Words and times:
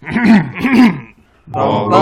Welcome 1.52 1.92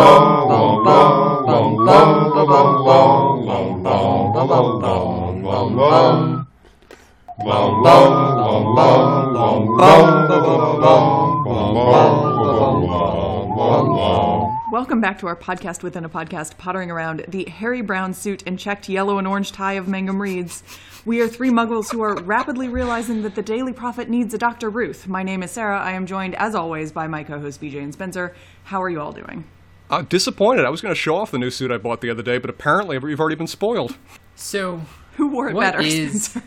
back 15.19 15.22
to 15.22 15.26
our 15.26 15.56
podcast 15.56 15.82
within 15.82 16.05
a 16.05 16.09
podcast, 16.09 16.57
pottering 16.59 16.93
around 16.93 17.25
the 17.27 17.45
hairy 17.46 17.80
Brown 17.80 18.14
suit 18.14 18.41
and 18.46 18.57
checked 18.57 18.89
yellow 18.89 19.19
and 19.19 19.27
orange 19.27 19.51
tie 19.51 19.73
of 19.73 19.89
Mangum 19.89 20.23
Reeds. 20.23 20.62
We 21.05 21.21
are 21.21 21.27
three 21.27 21.51
muggles 21.51 21.91
who 21.91 22.02
are 22.02 22.14
rapidly 22.23 22.69
realizing 22.69 23.23
that 23.23 23.34
the 23.34 23.43
Daily 23.43 23.73
Prophet 23.73 24.09
needs 24.09 24.33
a 24.33 24.39
Dr. 24.39 24.70
Ruth. 24.70 25.09
My 25.09 25.25
name 25.25 25.43
is 25.43 25.51
Sarah. 25.51 25.80
I 25.80 25.91
am 25.93 26.07
joined, 26.07 26.37
as 26.37 26.55
always, 26.55 26.93
by 26.93 27.09
my 27.09 27.25
co 27.25 27.41
hosts, 27.41 27.61
BJ 27.61 27.83
and 27.83 27.93
Spencer. 27.93 28.33
How 28.65 28.80
are 28.80 28.89
you 28.89 29.01
all 29.01 29.11
doing? 29.11 29.43
I'm 29.91 30.05
disappointed. 30.05 30.65
I 30.65 30.70
was 30.70 30.80
going 30.80 30.95
to 30.95 31.01
show 31.01 31.16
off 31.16 31.32
the 31.32 31.38
new 31.38 31.51
suit 31.51 31.73
I 31.73 31.79
bought 31.79 32.01
the 32.01 32.10
other 32.10 32.23
day, 32.23 32.38
but 32.38 32.48
apparently 32.48 32.96
we've 32.98 33.19
already 33.19 33.35
been 33.35 33.48
spoiled. 33.48 33.96
So, 34.37 34.82
Who 35.16 35.27
wore 35.27 35.48
it 35.48 35.55
What 35.57 35.62
better, 35.73 35.80
is- 35.80 36.27
Spencer? 36.27 36.43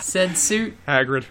said 0.00 0.38
suit, 0.38 0.74
Hagrid. 0.88 1.26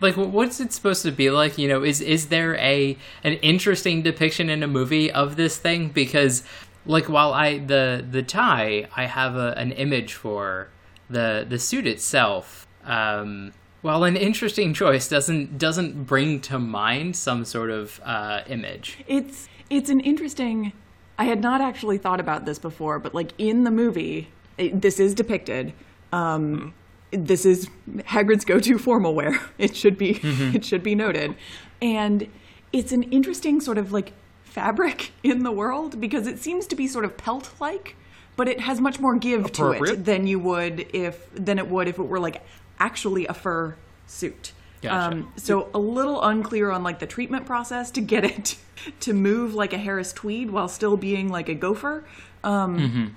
Like, 0.00 0.16
what's 0.16 0.60
it 0.60 0.72
supposed 0.72 1.02
to 1.02 1.12
be 1.12 1.30
like? 1.30 1.58
You 1.58 1.68
know, 1.68 1.82
is 1.82 2.00
is 2.00 2.26
there 2.26 2.56
a 2.56 2.96
an 3.22 3.34
interesting 3.34 4.02
depiction 4.02 4.50
in 4.50 4.62
a 4.62 4.66
movie 4.66 5.10
of 5.10 5.36
this 5.36 5.56
thing? 5.56 5.88
Because, 5.88 6.42
like, 6.86 7.08
while 7.08 7.32
I 7.32 7.58
the 7.58 8.04
the 8.08 8.22
tie, 8.22 8.88
I 8.96 9.06
have 9.06 9.36
a, 9.36 9.54
an 9.56 9.72
image 9.72 10.14
for 10.14 10.68
the 11.08 11.46
the 11.48 11.58
suit 11.58 11.86
itself. 11.86 12.66
Um, 12.84 13.52
while 13.82 14.04
an 14.04 14.16
interesting 14.16 14.72
choice 14.72 15.08
doesn't 15.08 15.58
doesn't 15.58 16.04
bring 16.04 16.40
to 16.40 16.58
mind 16.58 17.16
some 17.16 17.44
sort 17.44 17.70
of 17.70 18.00
uh, 18.04 18.40
image. 18.48 18.98
It's 19.06 19.48
it's 19.70 19.90
an 19.90 20.00
interesting. 20.00 20.72
I 21.18 21.24
had 21.24 21.40
not 21.40 21.60
actually 21.60 21.98
thought 21.98 22.18
about 22.18 22.44
this 22.44 22.58
before, 22.58 22.98
but 22.98 23.14
like 23.14 23.32
in 23.38 23.64
the 23.64 23.70
movie, 23.70 24.28
it, 24.58 24.80
this 24.80 24.98
is 24.98 25.14
depicted. 25.14 25.72
Um, 26.12 26.74
This 27.16 27.46
is 27.46 27.68
Hagrid's 27.98 28.44
go-to 28.44 28.78
formal 28.78 29.14
wear. 29.14 29.40
It 29.58 29.76
should 29.76 29.96
be 29.96 30.20
it 30.22 30.64
should 30.64 30.82
be 30.82 30.94
noted, 30.94 31.36
and 31.80 32.28
it's 32.72 32.92
an 32.92 33.04
interesting 33.04 33.60
sort 33.60 33.78
of 33.78 33.92
like 33.92 34.12
fabric 34.42 35.12
in 35.22 35.42
the 35.42 35.52
world 35.52 36.00
because 36.00 36.26
it 36.26 36.38
seems 36.38 36.66
to 36.68 36.76
be 36.76 36.86
sort 36.86 37.04
of 37.04 37.16
pelt-like, 37.16 37.96
but 38.36 38.48
it 38.48 38.60
has 38.60 38.80
much 38.80 39.00
more 39.00 39.16
give 39.16 39.52
to 39.52 39.72
it 39.72 40.04
than 40.04 40.26
you 40.26 40.38
would 40.38 40.86
if 40.92 41.28
than 41.34 41.58
it 41.58 41.68
would 41.68 41.88
if 41.88 41.98
it 41.98 42.04
were 42.04 42.20
like 42.20 42.42
actually 42.78 43.26
a 43.26 43.34
fur 43.34 43.76
suit. 44.06 44.52
Gotcha. 44.82 45.16
Um, 45.16 45.32
so 45.36 45.70
a 45.72 45.78
little 45.78 46.22
unclear 46.22 46.70
on 46.70 46.82
like 46.82 46.98
the 46.98 47.06
treatment 47.06 47.46
process 47.46 47.90
to 47.92 48.02
get 48.02 48.24
it 48.24 48.56
to 49.00 49.14
move 49.14 49.54
like 49.54 49.72
a 49.72 49.78
Harris 49.78 50.12
Tweed 50.12 50.50
while 50.50 50.68
still 50.68 50.96
being 50.96 51.28
like 51.28 51.48
a 51.48 51.54
gopher. 51.54 52.04
Um, 52.42 53.16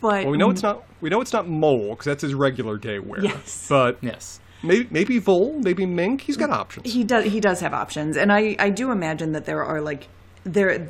But 0.00 0.24
Well, 0.24 0.30
we 0.30 0.38
know 0.38 0.50
it's 0.50 0.62
not. 0.62 0.84
We 1.00 1.10
know 1.10 1.20
it's 1.20 1.32
not 1.32 1.48
Mole 1.48 1.90
because 1.90 2.06
that's 2.06 2.22
his 2.22 2.34
regular 2.34 2.76
day 2.78 2.98
wear. 2.98 3.22
Yes. 3.22 3.66
But 3.68 3.98
Yes. 4.00 4.40
maybe 4.62 4.88
maybe 4.90 5.18
Vol, 5.18 5.58
maybe 5.60 5.84
Mink. 5.86 6.22
He's 6.22 6.36
got 6.36 6.50
options. 6.50 6.92
he 6.92 7.04
does 7.04 7.24
he 7.24 7.40
does 7.40 7.60
have 7.60 7.74
options, 7.74 8.16
and 8.16 8.32
I 8.32 8.56
I 8.58 8.70
do 8.70 8.90
imagine 8.90 9.32
that 9.32 9.44
there 9.44 9.64
are 9.64 9.80
like 9.80 10.08
there. 10.44 10.88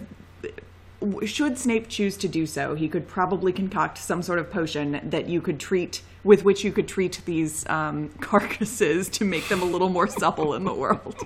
Should 1.27 1.59
Snape 1.59 1.89
choose 1.89 2.17
to 2.19 2.29
do 2.29 2.47
so, 2.47 2.75
he 2.75 2.89
could 2.89 3.07
probably 3.07 3.53
concoct 3.53 3.99
some 3.99 4.23
sort 4.23 4.39
of 4.39 4.51
potion 4.51 5.01
that 5.11 5.29
you 5.29 5.43
could 5.43 5.61
treat 5.61 6.01
with 6.23 6.45
which 6.45 6.65
you 6.65 6.73
could 6.73 6.89
treat 6.89 7.21
these 7.27 7.69
um, 7.69 8.09
carcasses 8.21 9.11
to 9.11 9.25
make 9.27 9.47
them 9.49 9.61
a 9.61 9.67
little 9.67 9.91
more 9.91 10.07
supple 10.07 10.55
in 10.55 10.65
the 10.65 10.73
world. 10.73 11.17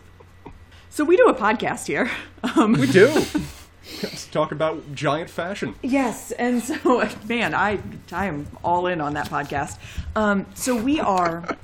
So 0.91 1.05
we 1.05 1.17
do 1.17 1.27
a 1.27 1.35
podcast 1.35 1.87
here. 1.87 2.11
Um, 2.57 2.73
we 2.73 2.87
do. 2.89 3.23
Let's 4.03 4.27
talk 4.27 4.53
about 4.53 4.95
giant 4.95 5.31
fashion. 5.31 5.75
Yes, 5.83 6.31
and 6.33 6.63
so 6.63 7.09
man, 7.29 7.55
I 7.55 7.81
I 8.13 8.27
am 8.27 8.47
all 8.63 8.87
in 8.87 9.01
on 9.01 9.15
that 9.15 9.29
podcast. 9.29 9.79
Um, 10.15 10.47
so 10.55 10.77
we 10.77 11.01
are 11.01 11.57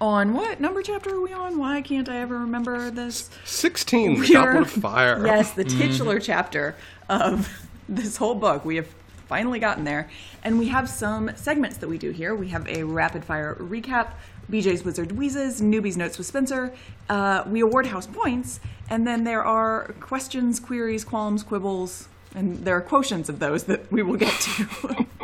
on 0.00 0.32
what 0.34 0.60
number 0.60 0.82
chapter 0.82 1.14
are 1.16 1.20
we 1.20 1.32
on? 1.32 1.58
Why 1.58 1.82
can't 1.82 2.08
I 2.08 2.18
ever 2.18 2.38
remember 2.38 2.90
this? 2.90 3.30
Sixteen. 3.44 4.14
The 4.14 4.20
We 4.20 4.36
are- 4.36 4.58
of 4.58 4.70
Fire. 4.70 5.24
Yes, 5.26 5.52
the 5.52 5.64
titular 5.64 6.18
chapter 6.20 6.74
of 7.08 7.48
this 7.88 8.16
whole 8.16 8.34
book. 8.34 8.64
We 8.64 8.76
have 8.76 8.88
finally 9.28 9.58
gotten 9.60 9.84
there, 9.84 10.08
and 10.44 10.58
we 10.58 10.68
have 10.68 10.88
some 10.88 11.30
segments 11.36 11.76
that 11.78 11.88
we 11.88 11.98
do 11.98 12.10
here. 12.10 12.34
We 12.34 12.48
have 12.48 12.66
a 12.68 12.82
rapid 12.84 13.24
fire 13.24 13.54
recap. 13.60 14.12
BJ's 14.50 14.84
Wizard 14.84 15.12
Wheezes, 15.12 15.60
Newbie's 15.60 15.96
Notes 15.96 16.18
with 16.18 16.26
Spencer. 16.26 16.72
Uh, 17.08 17.44
we 17.46 17.60
award 17.60 17.86
house 17.86 18.08
points, 18.08 18.58
and 18.90 19.06
then 19.06 19.24
there 19.24 19.44
are 19.44 19.94
questions, 20.00 20.60
queries, 20.60 21.04
qualms, 21.04 21.42
quibbles, 21.42 22.08
and 22.34 22.64
there 22.64 22.76
are 22.76 22.82
quotients 22.82 23.28
of 23.28 23.38
those 23.38 23.64
that 23.64 23.90
we 23.90 24.02
will 24.02 24.16
get 24.16 24.32
to. 24.40 25.06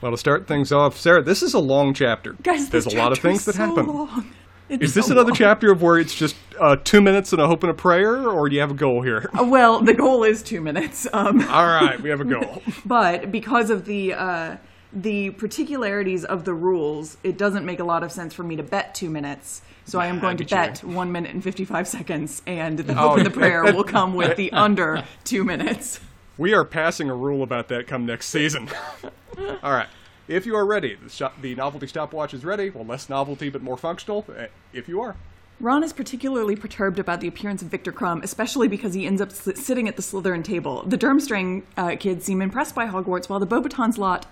Well, 0.00 0.12
to 0.12 0.16
start 0.18 0.46
things 0.46 0.70
off, 0.70 0.96
Sarah, 0.96 1.22
this 1.22 1.42
is 1.42 1.54
a 1.54 1.58
long 1.58 1.92
chapter. 1.92 2.34
Guys, 2.44 2.68
There's 2.70 2.84
this 2.84 2.94
a 2.94 2.96
lot 2.96 3.10
of 3.10 3.18
things 3.18 3.44
that 3.46 3.56
so 3.56 3.66
happen. 3.66 3.86
long. 3.88 4.30
It's 4.68 4.80
Is 4.84 4.94
this 4.94 5.06
so 5.06 5.12
another 5.12 5.30
long. 5.30 5.36
chapter 5.36 5.72
of 5.72 5.82
where 5.82 5.98
it's 5.98 6.14
just 6.14 6.36
uh, 6.60 6.76
two 6.84 7.00
minutes 7.00 7.32
and 7.32 7.42
a 7.42 7.48
hope 7.48 7.64
and 7.64 7.70
a 7.70 7.74
prayer, 7.74 8.28
or 8.28 8.48
do 8.48 8.54
you 8.54 8.60
have 8.60 8.70
a 8.70 8.74
goal 8.74 9.02
here? 9.02 9.28
Uh, 9.36 9.42
Well, 9.42 9.80
the 9.80 9.94
goal 9.94 10.22
is 10.22 10.40
two 10.42 10.60
minutes. 10.60 11.08
Um, 11.12 11.40
All 11.48 11.66
right, 11.66 12.00
we 12.00 12.10
have 12.10 12.20
a 12.20 12.24
goal. 12.24 12.62
but 12.84 13.32
because 13.32 13.70
of 13.70 13.86
the 13.86 14.14
uh, 14.14 14.56
the 14.92 15.30
particularities 15.30 16.24
of 16.24 16.44
the 16.44 16.54
rules, 16.54 17.16
it 17.22 17.36
doesn't 17.36 17.64
make 17.66 17.78
a 17.80 17.84
lot 17.84 18.02
of 18.02 18.10
sense 18.12 18.32
for 18.34 18.42
me 18.42 18.56
to 18.56 18.62
bet 18.62 18.94
two 18.94 19.10
minutes. 19.10 19.62
So 19.84 19.98
I 19.98 20.06
am 20.06 20.18
going 20.20 20.36
to 20.38 20.44
bet 20.44 20.84
one 20.84 21.12
minute 21.12 21.32
and 21.32 21.42
fifty 21.42 21.64
five 21.64 21.88
seconds, 21.88 22.42
and 22.46 22.78
the 22.78 22.92
Oh, 22.92 23.08
hope 23.10 23.16
and 23.18 23.26
the 23.26 23.30
prayer 23.30 23.64
will 23.64 23.84
come 23.98 24.14
with 24.14 24.36
the 24.36 24.52
under 24.52 25.04
two 25.24 25.44
minutes. 25.44 26.00
We 26.36 26.52
are 26.54 26.64
passing 26.64 27.10
a 27.10 27.14
rule 27.16 27.42
about 27.42 27.68
that 27.68 27.86
come 27.86 28.06
next 28.06 28.26
season. 28.26 28.68
All 29.62 29.72
right. 29.72 29.88
If 30.28 30.44
you 30.44 30.54
are 30.56 30.66
ready, 30.66 30.94
the, 30.94 31.08
shop, 31.08 31.40
the 31.40 31.54
novelty 31.54 31.86
stopwatch 31.86 32.34
is 32.34 32.44
ready. 32.44 32.68
Well, 32.70 32.84
less 32.84 33.08
novelty 33.08 33.48
but 33.48 33.62
more 33.62 33.78
functional. 33.78 34.26
eh, 34.36 34.48
If 34.74 34.86
you 34.88 35.00
are. 35.00 35.16
Ron 35.58 35.82
is 35.82 35.92
particularly 35.92 36.54
perturbed 36.54 36.98
about 37.00 37.20
the 37.20 37.26
appearance 37.26 37.62
of 37.62 37.68
Viktor 37.68 37.90
Krum, 37.92 38.22
especially 38.22 38.68
because 38.68 38.94
he 38.94 39.06
ends 39.06 39.20
up 39.20 39.32
sitting 39.32 39.88
at 39.88 39.96
the 39.96 40.02
Slytherin 40.02 40.44
table. 40.44 40.84
The 40.86 40.98
Durmstrang 40.98 41.62
uh, 41.76 41.96
kids 41.98 42.24
seem 42.26 42.40
impressed 42.42 42.74
by 42.76 42.86
Hogwarts, 42.86 43.28
while 43.28 43.40
the 43.40 43.46
Beauxbatons 43.46 43.98
lot 43.98 44.26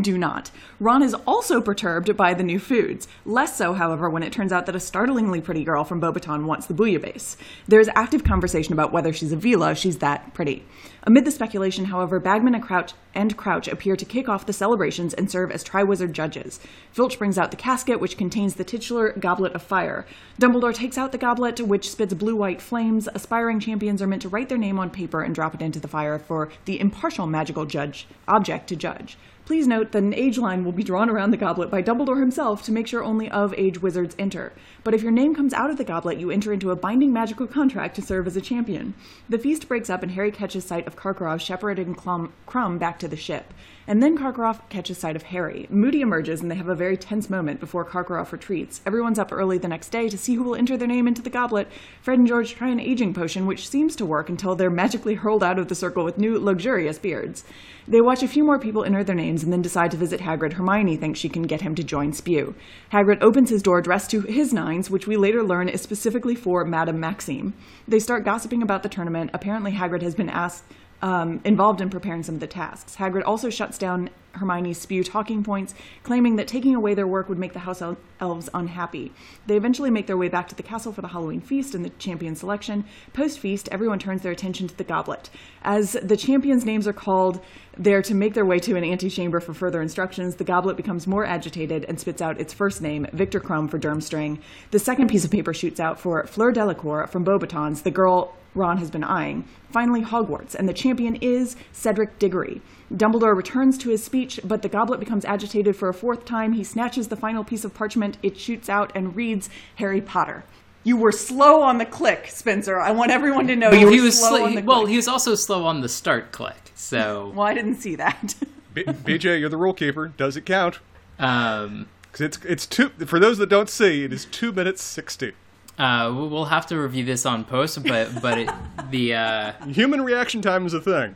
do 0.00 0.16
not. 0.18 0.50
Ron 0.80 1.02
is 1.02 1.14
also 1.26 1.60
perturbed 1.60 2.16
by 2.16 2.34
the 2.34 2.42
new 2.42 2.58
foods. 2.58 3.08
Less 3.24 3.56
so, 3.56 3.74
however, 3.74 4.08
when 4.08 4.22
it 4.22 4.32
turns 4.32 4.52
out 4.52 4.66
that 4.66 4.76
a 4.76 4.80
startlingly 4.80 5.40
pretty 5.40 5.64
girl 5.64 5.84
from 5.84 6.00
Beauxbaton 6.00 6.44
wants 6.44 6.66
the 6.66 6.74
bouillabaisse. 6.74 7.36
There 7.68 7.80
is 7.80 7.90
active 7.94 8.24
conversation 8.24 8.72
about 8.72 8.92
whether 8.92 9.12
she's 9.12 9.32
a 9.32 9.36
Veela, 9.36 9.76
she's 9.76 9.98
that 9.98 10.34
pretty. 10.34 10.64
Amid 11.04 11.24
the 11.24 11.32
speculation, 11.32 11.86
however, 11.86 12.20
Bagman 12.20 12.54
and 12.54 12.62
Crouch 12.62 12.92
and 13.14 13.36
Crouch 13.36 13.66
appear 13.66 13.96
to 13.96 14.04
kick 14.04 14.28
off 14.28 14.46
the 14.46 14.52
celebrations 14.52 15.12
and 15.12 15.30
serve 15.30 15.50
as 15.50 15.64
Triwizard 15.64 16.12
judges. 16.12 16.60
Filch 16.92 17.18
brings 17.18 17.36
out 17.36 17.50
the 17.50 17.56
casket, 17.56 18.00
which 18.00 18.16
contains 18.16 18.54
the 18.54 18.64
titular 18.64 19.12
Goblet 19.12 19.52
of 19.52 19.62
Fire. 19.62 20.06
Dumbledore 20.40 20.74
takes 20.74 20.96
out 20.96 21.10
the 21.10 21.18
goblet, 21.18 21.60
which 21.60 21.90
spits 21.90 22.14
blue-white 22.14 22.62
flames. 22.62 23.08
Aspiring 23.14 23.58
champions 23.58 24.00
are 24.00 24.06
meant 24.06 24.22
to 24.22 24.28
write 24.28 24.48
their 24.48 24.58
name 24.58 24.78
on 24.78 24.90
paper 24.90 25.22
and 25.22 25.34
drop 25.34 25.54
it 25.54 25.62
into 25.62 25.80
the 25.80 25.88
fire 25.88 26.18
for 26.18 26.50
the 26.66 26.78
impartial 26.78 27.26
magical 27.26 27.66
judge 27.66 28.06
object 28.28 28.68
to 28.68 28.76
judge. 28.76 29.18
Please 29.44 29.66
note 29.66 29.90
that 29.90 30.04
an 30.04 30.14
age 30.14 30.38
line 30.38 30.64
will 30.64 30.72
be 30.72 30.84
drawn 30.84 31.10
around 31.10 31.32
the 31.32 31.36
goblet 31.36 31.68
by 31.68 31.82
Dumbledore 31.82 32.20
himself 32.20 32.62
to 32.62 32.72
make 32.72 32.86
sure 32.86 33.02
only 33.02 33.28
of 33.28 33.52
age 33.54 33.82
wizards 33.82 34.14
enter. 34.16 34.52
But 34.84 34.94
if 34.94 35.02
your 35.02 35.10
name 35.10 35.34
comes 35.34 35.52
out 35.52 35.68
of 35.68 35.78
the 35.78 35.84
goblet, 35.84 36.18
you 36.18 36.30
enter 36.30 36.52
into 36.52 36.70
a 36.70 36.76
binding 36.76 37.12
magical 37.12 37.48
contract 37.48 37.96
to 37.96 38.02
serve 38.02 38.28
as 38.28 38.36
a 38.36 38.40
champion. 38.40 38.94
The 39.28 39.38
feast 39.38 39.66
breaks 39.66 39.90
up, 39.90 40.04
and 40.04 40.12
Harry 40.12 40.30
catches 40.30 40.64
sight 40.64 40.86
of 40.86 40.96
Karkaroff 40.96 41.40
shepherding 41.40 41.94
Clum- 41.96 42.32
Krum 42.46 42.78
back 42.78 43.00
to 43.00 43.08
the 43.08 43.16
ship. 43.16 43.52
And 43.86 44.00
then 44.00 44.16
Karkaroff 44.16 44.68
catches 44.68 44.98
sight 44.98 45.16
of 45.16 45.24
Harry. 45.24 45.66
Moody 45.68 46.02
emerges, 46.02 46.40
and 46.40 46.48
they 46.48 46.54
have 46.54 46.68
a 46.68 46.74
very 46.74 46.96
tense 46.96 47.28
moment 47.28 47.58
before 47.58 47.84
Karkaroff 47.84 48.30
retreats. 48.30 48.80
Everyone's 48.86 49.18
up 49.18 49.32
early 49.32 49.58
the 49.58 49.66
next 49.66 49.88
day 49.88 50.08
to 50.08 50.16
see 50.16 50.34
who 50.34 50.44
will 50.44 50.54
enter 50.54 50.76
their 50.76 50.86
name 50.86 51.08
into 51.08 51.20
the 51.20 51.30
goblet. 51.30 51.68
Fred 52.00 52.20
and 52.20 52.28
George 52.28 52.54
try 52.54 52.68
an 52.68 52.78
aging 52.78 53.12
potion, 53.12 53.44
which 53.44 53.68
seems 53.68 53.96
to 53.96 54.06
work 54.06 54.28
until 54.28 54.54
they're 54.54 54.70
magically 54.70 55.14
hurled 55.14 55.42
out 55.42 55.58
of 55.58 55.66
the 55.66 55.74
circle 55.74 56.04
with 56.04 56.16
new, 56.16 56.38
luxurious 56.38 56.98
beards. 56.98 57.42
They 57.88 58.00
watch 58.00 58.22
a 58.22 58.28
few 58.28 58.44
more 58.44 58.60
people 58.60 58.84
enter 58.84 59.02
their 59.02 59.16
names 59.16 59.41
and 59.42 59.52
then 59.52 59.62
decide 59.62 59.90
to 59.90 59.96
visit 59.96 60.20
Hagrid. 60.20 60.54
Hermione 60.54 60.96
thinks 60.96 61.18
she 61.18 61.28
can 61.28 61.42
get 61.42 61.60
him 61.60 61.74
to 61.74 61.84
join 61.84 62.12
Spew. 62.12 62.54
Hagrid 62.92 63.22
opens 63.22 63.50
his 63.50 63.62
door 63.62 63.80
dressed 63.80 64.10
to 64.10 64.20
his 64.22 64.52
nines, 64.52 64.90
which 64.90 65.06
we 65.06 65.16
later 65.16 65.42
learn 65.42 65.68
is 65.68 65.80
specifically 65.80 66.34
for 66.34 66.64
Madame 66.64 67.00
Maxime. 67.00 67.54
They 67.86 67.98
start 67.98 68.24
gossiping 68.24 68.62
about 68.62 68.82
the 68.82 68.88
tournament. 68.88 69.30
Apparently, 69.34 69.72
Hagrid 69.72 70.02
has 70.02 70.14
been 70.14 70.30
asked 70.30 70.64
um, 71.02 71.40
involved 71.44 71.80
in 71.80 71.90
preparing 71.90 72.22
some 72.22 72.36
of 72.36 72.40
the 72.40 72.46
tasks. 72.46 72.96
Hagrid 72.96 73.24
also 73.26 73.50
shuts 73.50 73.76
down 73.76 74.08
Hermione 74.34 74.72
spew 74.72 75.04
talking 75.04 75.42
points, 75.42 75.74
claiming 76.04 76.36
that 76.36 76.46
taking 76.46 76.74
away 76.74 76.94
their 76.94 77.06
work 77.06 77.28
would 77.28 77.38
make 77.38 77.52
the 77.52 77.58
house 77.60 77.82
el- 77.82 77.98
elves 78.20 78.48
unhappy. 78.54 79.12
They 79.46 79.56
eventually 79.56 79.90
make 79.90 80.06
their 80.06 80.16
way 80.16 80.28
back 80.28 80.48
to 80.48 80.54
the 80.54 80.62
castle 80.62 80.92
for 80.92 81.02
the 81.02 81.08
Halloween 81.08 81.40
feast 81.40 81.74
and 81.74 81.84
the 81.84 81.90
champion 81.90 82.36
selection. 82.36 82.84
Post 83.12 83.40
feast, 83.40 83.68
everyone 83.70 83.98
turns 83.98 84.22
their 84.22 84.32
attention 84.32 84.68
to 84.68 84.76
the 84.76 84.84
goblet. 84.84 85.28
As 85.64 85.92
the 86.02 86.16
champions' 86.16 86.64
names 86.64 86.88
are 86.88 86.92
called, 86.92 87.40
they're 87.78 88.02
to 88.02 88.14
make 88.14 88.34
their 88.34 88.44
way 88.44 88.58
to 88.58 88.76
an 88.76 88.84
antechamber 88.84 89.38
for 89.38 89.54
further 89.54 89.80
instructions. 89.80 90.34
The 90.34 90.44
goblet 90.44 90.76
becomes 90.76 91.06
more 91.06 91.24
agitated 91.24 91.84
and 91.88 91.98
spits 91.98 92.20
out 92.20 92.40
its 92.40 92.52
first 92.52 92.82
name, 92.82 93.06
Viktor 93.12 93.40
Krum 93.40 93.70
for 93.70 93.78
Durmstrang. 93.78 94.40
The 94.72 94.78
second 94.80 95.08
piece 95.08 95.24
of 95.24 95.30
paper 95.30 95.54
shoots 95.54 95.78
out 95.78 96.00
for 96.00 96.26
Fleur 96.26 96.52
Delacour 96.52 97.06
from 97.06 97.24
Beauxbatons, 97.24 97.84
the 97.84 97.90
girl 97.92 98.34
Ron 98.54 98.78
has 98.78 98.90
been 98.90 99.04
eyeing. 99.04 99.44
Finally, 99.70 100.02
Hogwarts, 100.02 100.54
and 100.54 100.68
the 100.68 100.74
champion 100.74 101.16
is 101.16 101.56
Cedric 101.72 102.18
Diggory. 102.18 102.60
Dumbledore 102.92 103.34
returns 103.34 103.78
to 103.78 103.88
his 103.88 104.04
speech, 104.04 104.40
but 104.44 104.60
the 104.60 104.68
goblet 104.68 105.00
becomes 105.00 105.24
agitated 105.24 105.74
for 105.74 105.88
a 105.88 105.94
fourth 105.94 106.26
time. 106.26 106.52
He 106.52 106.64
snatches 106.64 107.08
the 107.08 107.16
final 107.16 107.44
piece 107.44 107.64
of 107.64 107.72
parchment, 107.72 108.18
it 108.22 108.36
shoots 108.36 108.68
out, 108.68 108.92
and 108.94 109.16
reads 109.16 109.48
Harry 109.76 110.02
Potter. 110.02 110.44
You 110.84 110.96
were 110.96 111.12
slow 111.12 111.62
on 111.62 111.78
the 111.78 111.86
click, 111.86 112.26
Spencer. 112.28 112.80
I 112.80 112.90
want 112.90 113.10
everyone 113.12 113.46
to 113.46 113.56
know 113.56 113.70
you 113.72 113.86
were 113.86 113.92
he 113.92 114.00
was 114.00 114.18
slow 114.18 114.38
sl- 114.38 114.42
on 114.44 114.54
the 114.56 114.62
well, 114.62 114.86
he 114.86 114.96
was 114.96 115.06
also 115.08 115.34
slow 115.34 115.64
on 115.64 115.80
the 115.80 115.88
start 115.88 116.32
click. 116.32 116.72
So, 116.74 117.32
Well, 117.36 117.46
I 117.46 117.54
didn't 117.54 117.76
see 117.76 117.94
that. 117.96 118.34
B- 118.74 118.84
BJ, 118.84 119.38
you're 119.40 119.48
the 119.48 119.56
rule 119.56 119.74
keeper. 119.74 120.08
Does 120.16 120.36
it 120.36 120.44
count? 120.46 120.80
um, 121.18 121.86
Because 122.02 122.20
it's 122.22 122.38
it's 122.44 122.66
two. 122.66 122.88
For 123.06 123.20
those 123.20 123.38
that 123.38 123.48
don't 123.48 123.68
see, 123.70 124.02
it 124.04 124.12
is 124.12 124.24
two 124.24 124.50
minutes 124.52 124.82
sixty. 124.82 125.32
Uh, 125.78 126.12
we- 126.14 126.26
we'll 126.28 126.44
have 126.46 126.66
to 126.66 126.76
review 126.78 127.04
this 127.04 127.24
on 127.26 127.44
post, 127.44 127.82
but 127.84 128.20
but 128.22 128.38
it, 128.38 128.50
the 128.90 129.14
uh, 129.14 129.52
Human 129.66 130.02
reaction 130.02 130.42
time 130.42 130.66
is 130.66 130.74
a 130.74 130.80
thing. 130.80 131.14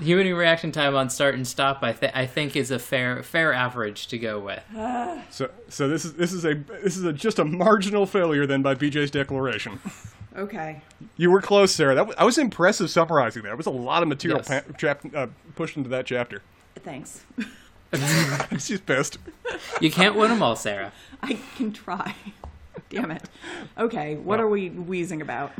human 0.00 0.32
reaction 0.34 0.70
time 0.70 0.94
on 0.94 1.10
start 1.10 1.34
and 1.34 1.44
stop, 1.46 1.82
I, 1.82 1.92
th- 1.92 2.12
I 2.14 2.24
think, 2.26 2.54
is 2.56 2.70
a 2.70 2.78
fair 2.78 3.22
fair 3.22 3.52
average 3.52 4.06
to 4.08 4.18
go 4.18 4.38
with. 4.38 4.62
So 5.30 5.50
so 5.68 5.88
this 5.88 6.04
is 6.04 6.14
this 6.14 6.32
is 6.32 6.44
a 6.44 6.54
this 6.54 6.96
is 6.96 7.04
a, 7.04 7.12
just 7.12 7.38
a 7.38 7.44
marginal 7.44 8.06
failure 8.06 8.46
then 8.46 8.62
by 8.62 8.74
BJ's 8.74 9.10
declaration. 9.10 9.78
okay. 10.36 10.80
You 11.16 11.30
were 11.30 11.42
close, 11.42 11.72
Sarah. 11.74 11.94
That 11.96 12.06
was, 12.06 12.16
I 12.16 12.24
was 12.24 12.38
impressive 12.38 12.88
summarizing 12.90 13.42
that. 13.42 13.48
There 13.48 13.56
was 13.56 13.66
a 13.66 13.70
lot 13.70 14.02
of 14.02 14.08
material 14.08 14.40
Yes. 14.48 14.64
pa- 14.64 14.72
chap- 14.78 15.14
uh, 15.14 15.26
pushed 15.56 15.76
into 15.76 15.88
that 15.90 16.06
chapter. 16.06 16.42
Thanks. 16.76 17.24
She's 18.58 18.80
pissed. 18.80 19.18
You 19.80 19.90
can't 19.90 20.14
win 20.14 20.30
them 20.30 20.42
all, 20.42 20.56
Sarah. 20.56 20.92
I 21.22 21.38
can 21.56 21.72
try. 21.72 22.14
Damn 23.02 23.10
it. 23.10 23.22
Okay, 23.76 24.14
what 24.16 24.38
Well. 24.38 24.40
are 24.46 24.48
we 24.48 24.70
wheezing 24.70 25.20
about? 25.22 25.52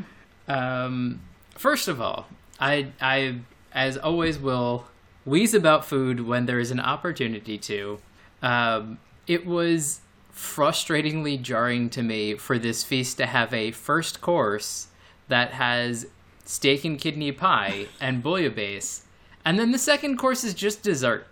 Um, 0.47 1.21
first 1.51 1.87
of 1.87 2.01
all, 2.01 2.27
I 2.59 2.87
I 2.99 3.39
as 3.71 3.97
always 3.97 4.39
will 4.39 4.87
wheeze 5.25 5.53
about 5.53 5.85
food 5.85 6.21
when 6.21 6.45
there 6.47 6.59
is 6.59 6.71
an 6.71 6.79
opportunity 6.79 7.57
to. 7.57 7.99
Um, 8.41 8.97
it 9.27 9.45
was 9.45 10.01
frustratingly 10.33 11.39
jarring 11.41 11.89
to 11.91 12.01
me 12.01 12.33
for 12.35 12.57
this 12.57 12.83
feast 12.83 13.17
to 13.17 13.25
have 13.25 13.53
a 13.53 13.71
first 13.71 14.21
course 14.21 14.87
that 15.27 15.51
has 15.51 16.07
steak 16.45 16.83
and 16.85 16.97
kidney 16.99 17.31
pie 17.31 17.85
and 18.01 18.23
bouillabaisse, 18.23 19.01
and 19.45 19.59
then 19.59 19.71
the 19.71 19.77
second 19.77 20.17
course 20.17 20.43
is 20.43 20.53
just 20.55 20.81
dessert. 20.81 21.27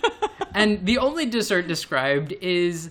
and 0.54 0.84
the 0.84 0.98
only 0.98 1.24
dessert 1.24 1.66
described 1.66 2.32
is 2.42 2.90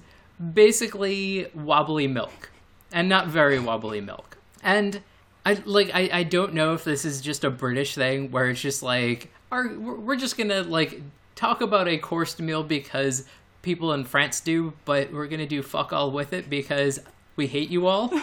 basically 0.53 1.47
wobbly 1.53 2.07
milk 2.07 2.51
and 2.91 3.09
not 3.09 3.27
very 3.27 3.59
wobbly 3.59 4.01
milk. 4.01 4.37
And 4.63 5.01
i 5.45 5.53
like 5.65 5.91
I, 5.93 6.09
I 6.11 6.23
don't 6.23 6.53
know 6.53 6.73
if 6.73 6.83
this 6.83 7.05
is 7.05 7.21
just 7.21 7.45
a 7.45 7.49
british 7.49 7.95
thing 7.95 8.31
where 8.31 8.49
it's 8.49 8.59
just 8.59 8.83
like 8.83 9.31
are 9.49 9.69
we're 9.77 9.95
we're 9.95 10.15
just 10.17 10.37
gonna 10.37 10.63
like 10.63 11.01
talk 11.35 11.61
about 11.61 11.87
a 11.87 11.97
coursed 11.97 12.41
meal 12.41 12.63
because 12.63 13.23
people 13.61 13.93
in 13.93 14.03
france 14.03 14.41
do 14.41 14.73
but 14.83 15.13
we're 15.13 15.27
gonna 15.27 15.47
do 15.47 15.63
fuck 15.63 15.93
all 15.93 16.11
with 16.11 16.33
it 16.33 16.49
because 16.49 16.99
we 17.37 17.47
hate 17.47 17.69
you 17.69 17.87
all? 17.87 18.11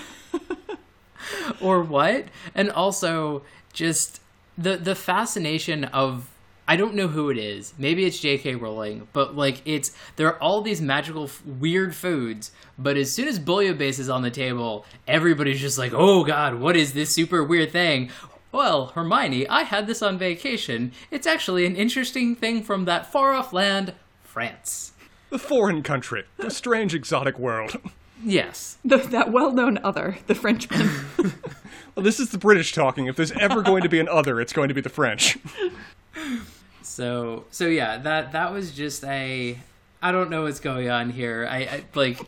Or 1.61 1.83
what? 1.83 2.27
And 2.55 2.71
also 2.71 3.43
just 3.73 4.21
the 4.57 4.77
the 4.77 4.95
fascination 4.95 5.85
of 5.85 6.29
I 6.67 6.77
don't 6.77 6.95
know 6.95 7.09
who 7.09 7.29
it 7.31 7.37
is. 7.39 7.75
Maybe 7.77 8.05
it's 8.07 8.19
J.K. 8.19 8.55
Rowling, 8.55 9.09
but 9.13 9.37
like 9.37 9.61
it's 9.67 9.93
there 10.17 10.29
are 10.29 10.43
all 10.43 10.63
these 10.63 10.81
magical 10.81 11.25
f- 11.25 11.43
weird 11.45 11.95
foods, 11.95 12.53
but 12.79 12.97
as 12.97 13.13
soon 13.13 13.29
as 13.29 13.39
bouillabaisse 13.39 13.99
is 13.99 14.09
on 14.09 14.23
the 14.23 14.31
table, 14.31 14.87
everybody's 15.07 15.61
just 15.61 15.79
like, 15.79 15.93
"Oh 15.95 16.25
God, 16.25 16.55
what 16.55 16.77
is 16.77 16.95
this 16.95 17.15
super 17.15 17.45
weird 17.45 17.71
thing?" 17.71 18.11
Well, 18.51 18.87
Hermione, 18.95 19.49
I 19.49 19.65
had 19.65 19.87
this 19.87 20.01
on 20.01 20.17
vacation. 20.17 20.93
It's 21.11 21.27
actually 21.27 21.67
an 21.67 21.75
interesting 21.77 22.37
thing 22.37 22.63
from 22.63 22.85
that 22.85 23.11
far 23.11 23.33
off 23.35 23.53
land, 23.53 23.93
France. 24.23 24.93
The 25.31 25.39
foreign 25.41 25.83
country, 25.83 26.23
the 26.37 26.51
strange 26.51 26.95
exotic 26.95 27.39
world. 27.39 27.81
Yes, 28.23 28.79
The, 28.85 28.99
that 28.99 29.33
well-known 29.33 29.79
other, 29.85 30.19
the 30.29 30.35
Frenchman. 30.35 30.89
Well, 31.97 32.03
this 32.03 32.19
is 32.19 32.31
the 32.31 32.39
British 32.39 32.73
talking. 32.73 33.07
If 33.07 33.15
there's 33.15 33.31
ever 33.33 33.63
going 33.63 33.83
to 33.85 33.89
be 33.89 34.01
an 34.01 34.09
other, 34.09 34.41
it's 34.41 34.53
going 34.53 34.67
to 34.67 34.75
be 34.75 34.81
the 34.81 34.89
French. 34.89 35.39
So 36.85 37.45
so 37.51 37.67
yeah, 37.67 37.99
that 37.99 38.33
that 38.33 38.53
was 38.53 38.73
just 38.73 39.05
a 39.05 39.59
I 40.03 40.13
don't 40.13 40.31
know 40.31 40.43
what's 40.43 40.61
going 40.61 40.91
on 40.91 41.11
here. 41.11 41.47
I, 41.51 41.59
I 41.59 41.85
like 41.95 42.21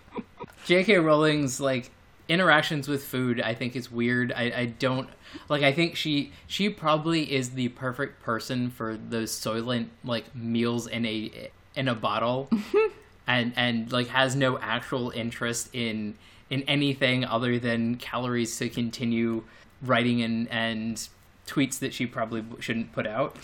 J.K. 0.64 0.98
Rowling's 0.98 1.60
like 1.60 1.90
interactions 2.28 2.88
with 2.88 3.04
food. 3.04 3.40
I 3.40 3.54
think 3.54 3.76
is 3.76 3.90
weird. 3.90 4.32
I, 4.32 4.42
I 4.56 4.64
don't 4.78 5.08
like. 5.48 5.62
I 5.62 5.72
think 5.72 5.96
she 5.96 6.32
she 6.46 6.70
probably 6.70 7.32
is 7.32 7.50
the 7.50 7.68
perfect 7.68 8.22
person 8.22 8.70
for 8.70 8.96
those 8.96 9.30
soylent 9.30 9.88
like 10.04 10.34
meals 10.34 10.86
in 10.86 11.04
a 11.04 11.50
in 11.74 11.88
a 11.88 11.94
bottle, 11.94 12.48
and 13.26 13.52
and 13.56 13.92
like 13.92 14.08
has 14.08 14.34
no 14.34 14.58
actual 14.58 15.10
interest 15.10 15.68
in 15.74 16.14
in 16.48 16.62
anything 16.62 17.24
other 17.24 17.58
than 17.58 17.96
calories 17.96 18.56
to 18.58 18.68
continue 18.68 19.44
writing 19.82 20.22
and 20.22 20.48
and 20.50 21.08
tweets 21.46 21.78
that 21.78 21.94
she 21.94 22.06
probably 22.06 22.44
shouldn't 22.60 22.92
put 22.92 23.06
out. 23.06 23.36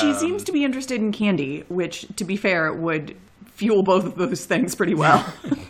she 0.00 0.14
seems 0.14 0.42
to 0.44 0.52
be 0.52 0.64
interested 0.64 1.00
in 1.00 1.12
candy, 1.12 1.64
which, 1.68 2.06
to 2.16 2.24
be 2.24 2.36
fair, 2.36 2.72
would 2.72 3.16
fuel 3.46 3.82
both 3.82 4.04
of 4.04 4.16
those 4.16 4.44
things 4.46 4.74
pretty 4.74 4.94
well. 4.94 5.32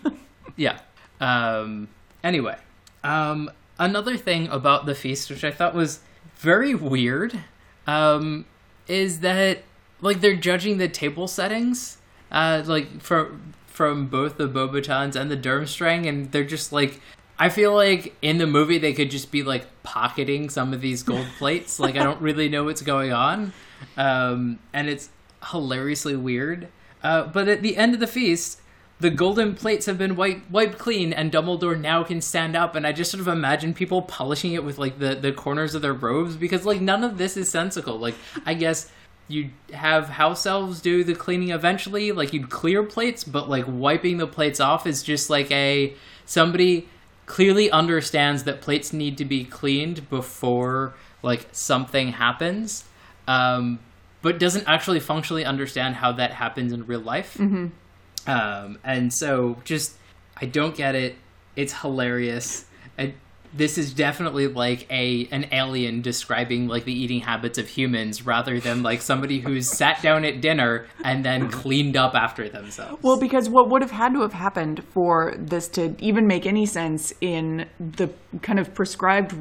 Yeah. 0.57 0.79
Um, 1.21 1.89
anyway, 2.23 2.57
um, 3.03 3.51
another 3.79 4.17
thing 4.17 4.49
about 4.49 4.87
the 4.87 4.95
feast, 4.95 5.31
which 5.31 5.45
I 5.45 5.51
thought 5.51 5.75
was 5.75 6.01
very 6.37 6.75
weird, 6.75 7.41
um, 7.87 8.47
is 8.87 9.21
that 9.21 9.63
like 10.01 10.21
they're 10.21 10.37
judging 10.37 10.79
the 10.79 10.89
table 10.89 11.27
settings, 11.27 11.99
uh, 12.31 12.63
like 12.67 13.01
from 13.01 13.55
from 13.67 14.07
both 14.07 14.37
the 14.37 14.49
Beauxbatons 14.49 15.17
and 15.17 15.31
the 15.31 15.37
Durmstrang, 15.37 16.07
and 16.09 16.31
they're 16.33 16.45
just 16.45 16.73
like. 16.73 17.01
I 17.39 17.49
feel 17.49 17.75
like 17.75 18.15
in 18.23 18.39
the 18.39 18.47
movie 18.47 18.79
they 18.79 18.93
could 18.93 19.11
just 19.11 19.31
be 19.31 19.43
like 19.43 19.67
pocketing 19.83 20.49
some 20.51 20.73
of 20.73 20.81
these 20.81 21.03
gold 21.03 21.27
plates. 21.39 21.81
Like 21.81 21.97
I 21.97 22.05
don't 22.05 22.21
really 22.21 22.49
know 22.49 22.65
what's 22.65 22.83
going 22.83 23.13
on, 23.13 23.53
um, 23.97 24.59
and 24.73 24.89
it's 24.89 25.11
hilariously 25.51 26.17
weird. 26.17 26.69
Uh, 27.03 27.27
but 27.27 27.49
at 27.49 27.63
the 27.63 27.77
end 27.77 27.93
of 27.93 28.01
the 28.01 28.07
feast, 28.07 28.61
the 29.01 29.11
golden 29.11 29.55
plates 29.55 29.87
have 29.87 29.99
been 29.99 30.17
wiped, 30.17 30.51
wiped 30.51 30.79
clean, 30.79 31.13
and 31.13 31.31
Dumbledore 31.31 31.79
now 31.79 32.03
can 32.05 32.21
stand 32.21 32.57
up. 32.57 32.75
And 32.75 32.87
I 32.87 32.93
just 32.93 33.11
sort 33.11 33.21
of 33.21 33.29
imagine 33.29 33.75
people 33.75 34.03
polishing 34.03 34.55
it 34.55 34.65
with 34.65 34.79
like 34.79 34.99
the, 34.99 35.15
the 35.15 35.33
corners 35.33 35.75
of 35.75 35.83
their 35.83 35.93
robes 35.93 36.37
because 36.37 36.65
like 36.65 36.81
none 36.81 37.05
of 37.05 37.19
this 37.19 37.37
is 37.37 37.51
sensical. 37.51 37.99
Like 37.99 38.15
I 38.47 38.55
guess 38.55 38.91
you'd 39.27 39.51
have 39.73 40.09
house 40.11 40.47
elves 40.47 40.81
do 40.81 41.03
the 41.03 41.15
cleaning 41.15 41.51
eventually. 41.51 42.13
Like 42.13 42.33
you'd 42.33 42.51
clear 42.51 42.83
plates, 42.83 43.25
but 43.25 43.49
like 43.51 43.65
wiping 43.67 44.19
the 44.19 44.27
plates 44.27 44.61
off 44.61 44.87
is 44.87 45.03
just 45.03 45.29
like 45.29 45.51
a 45.51 45.95
somebody 46.25 46.89
clearly 47.27 47.71
understands 47.71 48.45
that 48.45 48.61
plates 48.61 48.93
need 48.93 49.19
to 49.19 49.25
be 49.25 49.45
cleaned 49.45 50.09
before 50.11 50.95
like 51.23 51.47
something 51.53 52.13
happens. 52.13 52.85
Um, 53.27 53.79
but 54.23 54.39
doesn't 54.39 54.67
actually 54.67 55.01
functionally 55.01 55.45
understand 55.45 55.97
how 55.97 56.13
that 56.13 56.33
happens 56.33 56.73
in 56.73 56.87
real 56.87 57.01
life. 57.01 57.37
Um, 58.27 58.79
and 58.83 59.13
so 59.13 59.59
just 59.65 59.97
I 60.37 60.47
don't 60.47 60.75
get 60.75 60.95
it. 60.95 61.17
It's 61.57 61.73
hilarious. 61.81 62.65
I, 62.99 63.15
this 63.57 63.79
is 63.79 63.95
definitely 63.95 64.49
like 64.49 64.87
a 64.91 65.29
an 65.31 65.47
alien 65.53 66.03
describing 66.03 66.67
like 66.67 66.85
the 66.85 66.93
eating 66.93 67.21
habits 67.21 67.57
of 67.57 67.69
humans 67.69 68.27
rather 68.27 68.59
than 68.59 68.83
like 68.83 69.01
somebody 69.01 69.41
who's 69.41 69.71
sat 69.77 70.03
down 70.03 70.25
at 70.25 70.41
dinner 70.41 70.87
and 71.05 71.25
then 71.25 71.49
cleaned 71.49 71.97
up 71.97 72.15
after 72.15 72.49
themselves. 72.49 73.03
Well, 73.03 73.19
because 73.19 73.49
what 73.49 73.71
would 73.71 73.83
have 73.83 73.93
had 73.93 74.13
to 74.15 74.23
have 74.23 74.33
happened 74.33 74.85
for 74.93 75.35
this 75.39 75.69
to 75.69 75.95
even 75.99 76.27
make 76.27 76.47
any 76.47 76.67
sense 76.67 77.13
in 77.21 77.67
the 77.79 78.11
kind 78.43 78.59
of 78.59 78.75
prescribed 78.75 79.35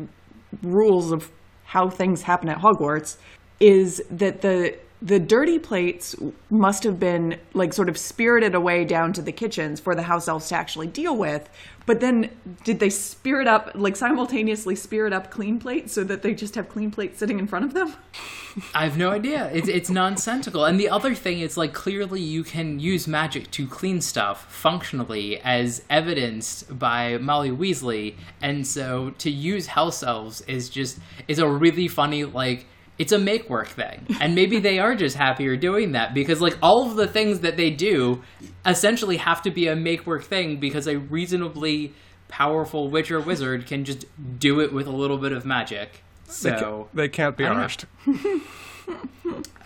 rules 0.61 1.11
of 1.11 1.31
how 1.65 1.89
things 1.89 2.21
happen 2.21 2.49
at 2.49 2.59
Hogwarts 2.59 3.17
is 3.59 4.03
that 4.11 4.41
the 4.41 4.77
the 5.03 5.19
dirty 5.19 5.59
plates 5.59 6.15
must 6.49 6.85
have 6.85 6.97
been 6.97 7.37
like 7.53 7.73
sort 7.73 7.89
of 7.89 7.97
spirited 7.97 8.55
away 8.55 8.85
down 8.85 9.11
to 9.11 9.21
the 9.21 9.33
kitchens 9.33 9.81
for 9.81 9.95
the 9.95 10.03
house 10.03 10.29
elves 10.29 10.47
to 10.47 10.55
actually 10.55 10.87
deal 10.87 11.17
with. 11.17 11.49
But 11.85 11.99
then 11.99 12.29
did 12.63 12.79
they 12.79 12.89
spirit 12.89 13.45
up 13.45 13.71
like 13.75 13.97
simultaneously 13.97 14.77
spirit 14.77 15.11
up 15.11 15.29
clean 15.29 15.59
plates 15.59 15.91
so 15.91 16.05
that 16.05 16.21
they 16.21 16.33
just 16.33 16.55
have 16.55 16.69
clean 16.69 16.89
plates 16.89 17.19
sitting 17.19 17.37
in 17.37 17.47
front 17.47 17.65
of 17.65 17.73
them? 17.73 17.93
I 18.73 18.85
have 18.85 18.97
no 18.97 19.11
idea. 19.11 19.51
It's 19.51 19.67
it's 19.67 19.89
nonsensical. 19.89 20.63
And 20.63 20.79
the 20.79 20.87
other 20.87 21.13
thing 21.13 21.41
is 21.41 21.57
like 21.57 21.73
clearly 21.73 22.21
you 22.21 22.45
can 22.45 22.79
use 22.79 23.05
magic 23.05 23.51
to 23.51 23.67
clean 23.67 23.99
stuff 23.99 24.49
functionally, 24.49 25.37
as 25.41 25.83
evidenced 25.89 26.79
by 26.79 27.17
Molly 27.17 27.51
Weasley. 27.51 28.15
And 28.41 28.65
so 28.65 29.09
to 29.17 29.29
use 29.29 29.67
house 29.67 30.01
elves 30.01 30.39
is 30.41 30.69
just 30.69 30.99
is 31.27 31.39
a 31.39 31.47
really 31.47 31.89
funny 31.89 32.23
like 32.23 32.67
it's 32.99 33.11
a 33.11 33.17
make 33.19 33.49
work 33.49 33.67
thing. 33.67 34.05
And 34.19 34.35
maybe 34.35 34.59
they 34.59 34.79
are 34.79 34.95
just 34.95 35.15
happier 35.15 35.55
doing 35.57 35.93
that 35.93 36.13
because 36.13 36.41
like 36.41 36.57
all 36.61 36.89
of 36.89 36.95
the 36.95 37.07
things 37.07 37.39
that 37.41 37.57
they 37.57 37.69
do 37.71 38.21
essentially 38.65 39.17
have 39.17 39.41
to 39.43 39.51
be 39.51 39.67
a 39.67 39.75
make 39.75 40.05
work 40.05 40.23
thing 40.23 40.59
because 40.59 40.87
a 40.87 40.97
reasonably 40.97 41.93
powerful 42.27 42.89
witch 42.89 43.11
or 43.11 43.19
wizard 43.19 43.65
can 43.67 43.83
just 43.83 44.05
do 44.39 44.59
it 44.59 44.73
with 44.73 44.87
a 44.87 44.91
little 44.91 45.17
bit 45.17 45.31
of 45.31 45.45
magic. 45.45 46.03
They, 46.25 46.31
So 46.31 46.49
can't, 46.49 46.95
they 46.95 47.09
can't 47.09 47.37
be 47.37 47.45
I 47.45 47.49
don't 47.49 47.57
know. 47.57 47.65
arsed. 47.65 48.41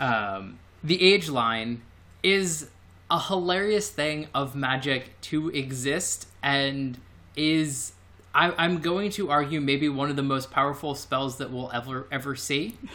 um, 0.00 0.58
the 0.82 1.02
age 1.02 1.28
line 1.28 1.82
is 2.22 2.68
a 3.10 3.20
hilarious 3.20 3.90
thing 3.90 4.28
of 4.34 4.54
magic 4.54 5.18
to 5.22 5.48
exist 5.50 6.28
and 6.42 6.98
is 7.36 7.92
I, 8.34 8.52
I'm 8.56 8.78
going 8.78 9.10
to 9.12 9.30
argue 9.30 9.60
maybe 9.60 9.88
one 9.88 10.10
of 10.10 10.16
the 10.16 10.22
most 10.22 10.50
powerful 10.50 10.94
spells 10.94 11.38
that 11.38 11.50
we'll 11.50 11.70
ever 11.72 12.06
ever 12.10 12.36
see. 12.36 12.76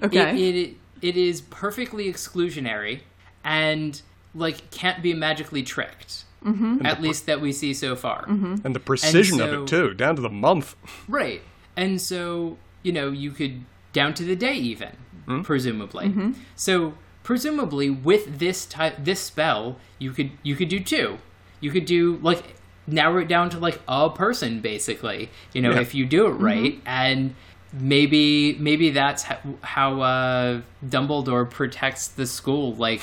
Okay. 0.00 0.48
It, 0.48 0.54
it 0.54 0.76
it 1.02 1.16
is 1.16 1.40
perfectly 1.40 2.10
exclusionary 2.10 3.00
and 3.44 4.00
like 4.34 4.70
can't 4.70 5.02
be 5.02 5.12
magically 5.12 5.62
tricked. 5.62 6.24
Mm-hmm. 6.44 6.84
At 6.84 7.00
least 7.00 7.26
that 7.26 7.40
we 7.40 7.52
see 7.52 7.74
so 7.74 7.94
far. 7.94 8.26
Mm-hmm. 8.26 8.64
And 8.64 8.74
the 8.74 8.80
precision 8.80 9.40
of 9.40 9.50
so- 9.50 9.62
it, 9.62 9.68
too, 9.68 9.94
down 9.94 10.16
to 10.16 10.22
the 10.22 10.30
month. 10.30 10.74
Right. 11.08 11.42
And 11.76 12.00
so, 12.00 12.58
you 12.82 12.92
know, 12.92 13.10
you 13.10 13.30
could 13.30 13.64
down 13.92 14.14
to 14.14 14.24
the 14.24 14.36
day 14.36 14.54
even, 14.54 14.96
hmm? 15.26 15.42
presumably. 15.42 16.06
Mm-hmm. 16.06 16.32
So, 16.56 16.94
presumably 17.22 17.90
with 17.90 18.38
this 18.38 18.66
type 18.66 18.96
this 18.98 19.20
spell, 19.20 19.78
you 19.98 20.12
could 20.12 20.32
you 20.42 20.56
could 20.56 20.68
do 20.68 20.80
two. 20.80 21.18
You 21.60 21.70
could 21.70 21.86
do 21.86 22.18
like 22.22 22.56
narrow 22.86 23.18
it 23.20 23.28
down 23.28 23.50
to 23.50 23.58
like 23.58 23.80
a 23.88 24.10
person 24.10 24.60
basically. 24.60 25.30
You 25.52 25.62
know, 25.62 25.70
Yeah. 25.72 25.80
if 25.80 25.94
you 25.94 26.04
do 26.06 26.26
it 26.26 26.30
right 26.32 26.80
and 26.86 27.34
maybe 27.72 28.54
maybe 28.58 28.90
that's 28.90 29.22
how, 29.22 29.38
how 29.62 30.00
uh, 30.02 30.60
Dumbledore 30.86 31.48
protects 31.50 32.08
the 32.08 32.26
school. 32.26 32.74
Like, 32.74 33.00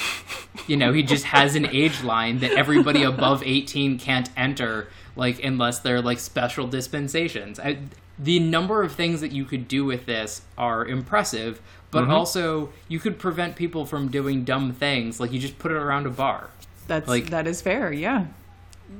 you 0.68 0.78
know, 0.78 0.94
he 0.94 1.04
just 1.04 1.26
has 1.26 1.56
an 1.56 1.66
age 1.68 2.04
line 2.04 2.40
that 2.40 2.52
everybody 2.52 3.04
above 3.04 3.42
eighteen 3.44 3.98
can't 3.98 4.30
enter, 4.38 4.88
like 5.16 5.44
unless 5.44 5.80
they're 5.80 6.02
like 6.02 6.20
special 6.20 6.68
dispensations. 6.68 7.60
I, 7.60 7.80
the 8.22 8.40
number 8.40 8.84
of 8.84 8.92
things 8.92 9.22
that 9.22 9.32
you 9.32 9.46
could 9.46 9.68
do 9.68 9.86
with 9.86 10.06
this 10.06 10.42
are 10.58 10.86
impressive, 10.86 11.62
but 11.90 12.10
also 12.10 12.70
you 12.90 13.00
could 13.00 13.18
prevent 13.18 13.56
people 13.56 13.86
from 13.86 14.10
doing 14.10 14.44
dumb 14.44 14.74
things. 14.74 15.20
Like 15.22 15.32
you 15.32 15.40
just 15.40 15.58
put 15.58 15.72
it 15.72 15.78
around 15.78 16.06
a 16.06 16.10
bar. 16.10 16.50
That's 16.88 17.08
like- 17.08 17.30
that 17.30 17.48
is 17.48 17.62
fair. 17.62 17.94
Yeah. 17.94 18.26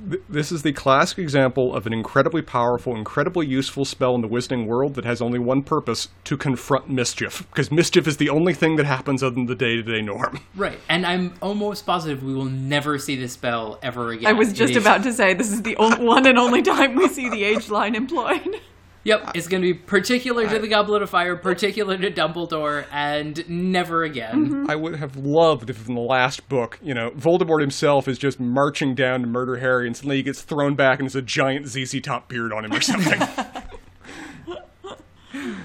Th- 0.10 0.22
This 0.30 0.52
is 0.52 0.62
the 0.64 0.74
classic 0.74 1.18
example 1.18 1.76
of 1.76 1.88
an 1.88 1.94
incredibly 1.94 2.42
powerful, 2.42 2.96
incredibly 2.96 3.48
useful 3.48 3.86
spell 3.86 4.16
in 4.16 4.22
the 4.22 4.28
wizarding 4.28 4.66
world 4.66 4.96
that 4.96 5.06
has 5.06 5.22
only 5.22 5.40
one 5.40 5.64
purpose 5.64 6.10
to 6.26 6.38
confront 6.38 6.90
mischief. 6.90 7.46
Because 7.50 7.72
mischief 7.72 8.08
is 8.08 8.18
the 8.18 8.30
only 8.30 8.54
thing 8.54 8.76
that 8.76 8.86
happens 8.86 9.24
other 9.24 9.36
than 9.36 9.46
the 9.46 9.56
day 9.56 9.76
to 9.76 9.84
day 9.84 10.02
norm. 10.02 10.40
Right, 10.56 10.80
and 10.90 11.06
I'm 11.06 11.34
almost 11.42 11.86
positive 11.86 12.24
we 12.24 12.34
will 12.34 12.46
never 12.46 12.98
see 12.98 13.16
this 13.16 13.34
spell 13.34 13.80
ever 13.82 14.12
again. 14.12 14.28
I 14.28 14.34
was 14.34 14.54
just 14.54 14.76
about 14.76 15.04
to 15.04 15.14
say 15.14 15.34
this 15.34 15.52
is 15.52 15.62
the 15.64 15.76
only, 15.78 16.04
one 16.06 16.26
and 16.26 16.38
only 16.38 16.62
time 16.62 16.96
we 16.96 17.08
see 17.08 17.30
the 17.30 17.44
age 17.44 17.70
line 17.70 17.96
employed. 17.96 18.62
Yep, 19.10 19.32
it's 19.34 19.48
going 19.48 19.64
to 19.64 19.74
be 19.74 19.74
particular 19.74 20.48
to 20.48 20.60
the 20.60 20.68
Goblet 20.68 21.02
of 21.02 21.10
Fire, 21.10 21.36
particular 21.36 21.98
to 21.98 22.12
Dumbledore, 22.12 22.86
and 22.92 23.44
never 23.50 24.04
again. 24.04 24.46
Mm-hmm. 24.46 24.70
I 24.70 24.76
would 24.76 24.98
have 24.98 25.16
loved 25.16 25.72
if 25.72 25.88
in 25.88 25.96
the 25.96 26.02
last 26.02 26.48
book, 26.48 26.78
you 26.80 26.94
know, 26.94 27.10
Voldemort 27.10 27.60
himself 27.60 28.08
is 28.08 28.20
just 28.20 28.40
marching 28.40 28.94
down 28.94 29.22
to 29.22 29.28
murder 29.28 29.58
Harry 29.58 29.88
and 29.88 29.98
suddenly 29.98 30.18
he 30.18 30.22
gets 30.22 30.44
thrown 30.44 30.76
back 30.76 31.00
and 31.00 31.08
there's 31.08 31.16
a 31.16 31.24
giant 31.24 31.66
ZZ 31.66 32.02
Top 32.02 32.30
beard 32.30 32.54
on 32.54 32.64
him 32.66 32.72
or 32.72 32.82
something. 32.82 33.20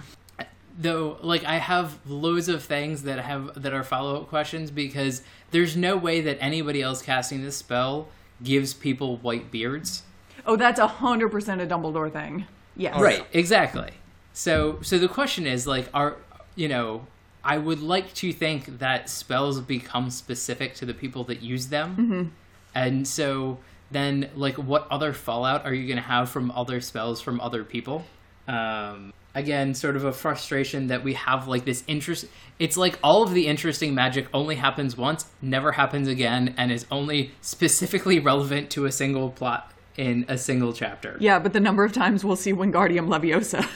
Though, 0.79 1.19
like, 1.21 1.45
I 1.45 1.59
have 1.59 1.99
loads 2.07 2.49
of 2.49 2.65
things 2.65 3.03
that 3.03 3.19
have 3.19 3.63
that 3.63 3.75
are 3.75 3.85
follow 3.85 4.23
up 4.23 4.29
questions 4.31 4.71
because 4.71 5.21
there's 5.51 5.77
no 5.77 5.99
way 5.99 6.23
that 6.23 6.39
anybody 6.41 6.81
else 6.81 7.03
casting 7.03 7.43
this 7.43 7.59
spell 7.59 8.09
gives 8.43 8.73
people 8.73 9.19
white 9.19 9.51
beards. 9.51 10.03
Oh, 10.47 10.57
that's 10.57 10.81
a 10.81 10.87
hundred 10.87 11.29
percent 11.29 11.61
a 11.61 11.67
Dumbledore 11.67 12.11
thing. 12.11 12.47
Yes. 12.77 13.01
Right, 13.01 13.25
exactly. 13.33 13.91
So 14.33 14.79
so 14.83 14.99
the 14.99 15.09
question 15.09 15.47
is 15.47 15.67
like 15.67 15.89
are 15.95 16.17
you 16.57 16.69
know, 16.69 17.07
I 17.43 17.59
would 17.59 17.81
like 17.81 18.15
to 18.15 18.33
think 18.33 18.79
that 18.79 19.09
spells 19.09 19.61
become 19.61 20.11
specific 20.11 20.75
to 20.77 20.87
the 20.87 20.95
people 20.95 21.25
that 21.25 21.43
use 21.43 21.67
them. 21.69 22.33
And 22.75 23.07
so 23.07 23.59
then 23.91 24.31
like 24.35 24.57
what 24.57 24.87
other 24.91 25.13
fallout 25.13 25.65
are 25.65 25.75
you 25.75 25.87
going 25.87 26.03
to 26.03 26.09
have 26.09 26.31
from 26.31 26.51
other 26.51 26.81
spells 26.81 27.21
from 27.21 27.41
other 27.41 27.65
people? 27.65 28.05
Um 28.49 29.13
again, 29.37 29.75
sort 29.75 29.97
of 29.97 30.05
a 30.05 30.13
frustration 30.13 30.87
that 30.89 31.03
we 31.03 31.15
have 31.15 31.49
like 31.49 31.65
this 31.65 31.83
interest 31.89 32.27
it's 32.59 32.77
like 32.77 32.99
all 33.03 33.25
of 33.25 33.35
the 33.35 33.49
interesting 33.49 33.95
magic 33.95 34.29
only 34.33 34.55
happens 34.55 34.97
once, 34.97 35.27
never 35.43 35.73
happens 35.73 36.07
again 36.09 36.55
and 36.57 36.71
is 36.71 36.87
only 36.91 37.33
specifically 37.41 38.21
relevant 38.21 38.71
to 38.71 38.85
a 38.85 38.93
single 38.93 39.31
plot 39.31 39.74
in 39.97 40.25
a 40.29 40.37
single 40.39 40.73
chapter. 40.73 41.17
Yeah, 41.21 41.39
but 41.39 41.53
the 41.53 41.61
number 41.61 41.85
of 41.85 41.93
times 41.93 42.25
we'll 42.25 42.37
see 42.37 42.53
Wingardium 42.53 43.09
Leviosa, 43.09 43.69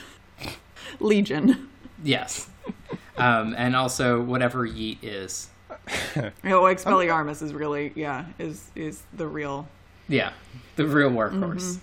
Legion. 1.00 1.68
Yes. 2.02 2.48
Um, 3.16 3.54
and 3.58 3.74
also 3.74 4.22
whatever 4.22 4.66
yeet 4.66 4.98
is. 5.02 5.48
Oh, 6.44 6.62
Expelliarmus 6.64 7.42
is 7.42 7.54
really 7.54 7.92
yeah 7.94 8.26
is 8.38 8.70
is 8.74 9.02
the 9.12 9.26
real. 9.26 9.68
Yeah, 10.08 10.32
the 10.76 10.86
real 10.86 11.10
workhorse. 11.10 11.78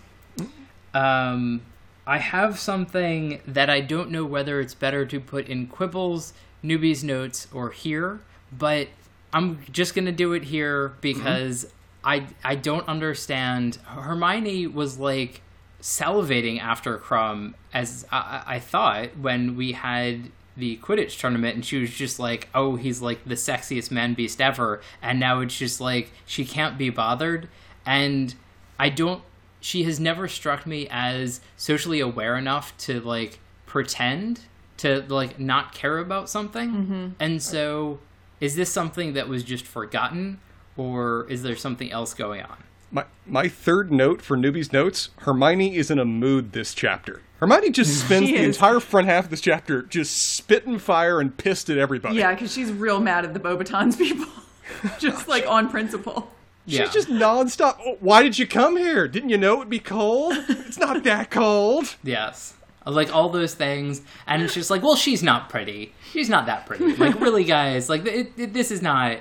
Um, 0.94 1.62
I 2.08 2.18
have 2.18 2.60
something 2.60 3.42
that 3.48 3.70
I 3.70 3.82
don't 3.82 4.12
know 4.12 4.26
whether 4.26 4.60
it's 4.60 4.74
better 4.74 5.06
to 5.06 5.20
put 5.20 5.48
in 5.48 5.68
Quibbles, 5.68 6.34
Newbie's 6.64 7.04
Notes, 7.04 7.48
or 7.54 7.72
here, 7.72 8.20
but 8.52 8.90
I'm 9.34 9.60
just 9.72 9.96
gonna 9.96 10.12
do 10.12 10.34
it 10.34 10.46
here 10.46 10.94
because 11.02 11.68
I 12.06 12.28
I 12.44 12.56
don't 12.56 12.88
understand. 12.88 13.78
Hermione 13.86 14.68
was 14.68 15.00
like 15.00 15.42
salivating 15.82 16.60
after 16.60 16.98
Krum 16.98 17.54
as 17.74 18.06
I, 18.12 18.44
I 18.48 18.56
I 18.56 18.60
thought 18.60 19.18
when 19.18 19.56
we 19.56 19.74
had 19.74 20.32
the 20.58 20.78
Quidditch 20.78 21.20
tournament, 21.20 21.56
and 21.56 21.66
she 21.66 21.80
was 21.80 21.90
just 21.90 22.20
like, 22.20 22.48
"Oh, 22.54 22.76
he's 22.76 23.02
like 23.02 23.26
the 23.26 23.36
sexiest 23.36 23.92
man 23.92 24.14
beast 24.14 24.40
ever," 24.40 24.82
and 25.02 25.20
now 25.20 25.42
it's 25.42 25.58
just 25.58 25.82
like 25.82 26.12
she 26.26 26.46
can't 26.46 26.78
be 26.78 26.90
bothered, 26.90 27.50
and 27.86 28.36
I 28.80 28.90
don't. 28.90 29.24
She 29.60 29.84
has 29.84 30.00
never 30.00 30.28
struck 30.28 30.66
me 30.66 30.88
as 30.92 31.42
socially 31.58 32.00
aware 32.00 32.38
enough 32.38 32.78
to 32.80 33.02
like 33.02 33.40
pretend 33.66 34.42
to 34.78 35.04
like 35.08 35.40
not 35.40 35.74
care 35.74 35.98
about 35.98 36.30
something, 36.30 36.70
mm-hmm. 36.70 37.08
and 37.20 37.42
so 37.42 38.00
is 38.40 38.56
this 38.56 38.72
something 38.72 39.14
that 39.14 39.28
was 39.28 39.44
just 39.44 39.66
forgotten, 39.66 40.40
or 40.78 41.26
is 41.30 41.44
there 41.44 41.56
something 41.56 41.92
else 41.92 42.14
going 42.14 42.42
on? 42.42 42.58
my, 42.92 43.04
my 43.26 43.48
third 43.50 43.92
note 43.92 44.22
for 44.22 44.38
Newbie's 44.38 44.72
Notes 44.72 45.10
Hermione 45.20 45.76
is 45.76 45.92
in 45.92 46.00
a 46.00 46.06
mood 46.06 46.54
this 46.54 46.74
chapter. 46.74 47.22
Hermione 47.40 47.72
just 47.72 48.00
spends 48.06 48.30
the 48.30 48.38
entire 48.38 48.80
front 48.80 49.08
half 49.08 49.26
of 49.26 49.30
this 49.32 49.42
chapter 49.42 49.82
just 49.82 50.16
spitting 50.36 50.80
fire 50.80 51.20
and 51.20 51.36
pissed 51.36 51.70
at 51.70 51.78
everybody. 51.78 52.16
Yeah, 52.18 52.34
because 52.34 52.54
she's 52.54 52.72
real 52.72 53.00
mad 53.02 53.26
at 53.26 53.34
the 53.34 53.40
Beauxbatons 53.40 53.98
people, 53.98 54.28
just 55.00 55.28
like 55.28 55.46
on 55.48 55.70
principle. 55.70 56.32
She's 56.68 56.80
Yeah. 56.80 56.88
just 56.90 57.10
nonstop. 57.10 57.78
"Oh, 57.86 57.98
why 58.00 58.24
did 58.24 58.40
you 58.40 58.48
come 58.48 58.78
here? 58.78 59.08
Didn't 59.08 59.30
you 59.30 59.38
know 59.38 59.58
it'd 59.58 59.70
be 59.70 59.80
cold? 59.80 60.34
It's 60.48 60.78
not 60.80 61.04
that 61.04 61.30
cold. 61.32 61.96
Yes. 62.04 62.54
Like 62.86 63.14
all 63.14 63.30
those 63.30 63.56
things, 63.56 64.02
and 64.28 64.42
it's 64.42 64.54
just 64.54 64.70
like, 64.70 64.84
well, 64.84 64.96
she's 64.96 65.22
not 65.24 65.50
pretty. 65.50 65.94
She's 66.12 66.30
not 66.30 66.46
that 66.46 66.66
pretty. 66.68 66.96
Like, 66.96 67.20
really, 67.20 67.44
guys, 67.44 67.90
like 67.90 68.06
it, 68.06 68.32
it, 68.38 68.54
this 68.54 68.72
is 68.72 68.82
not. 68.82 69.18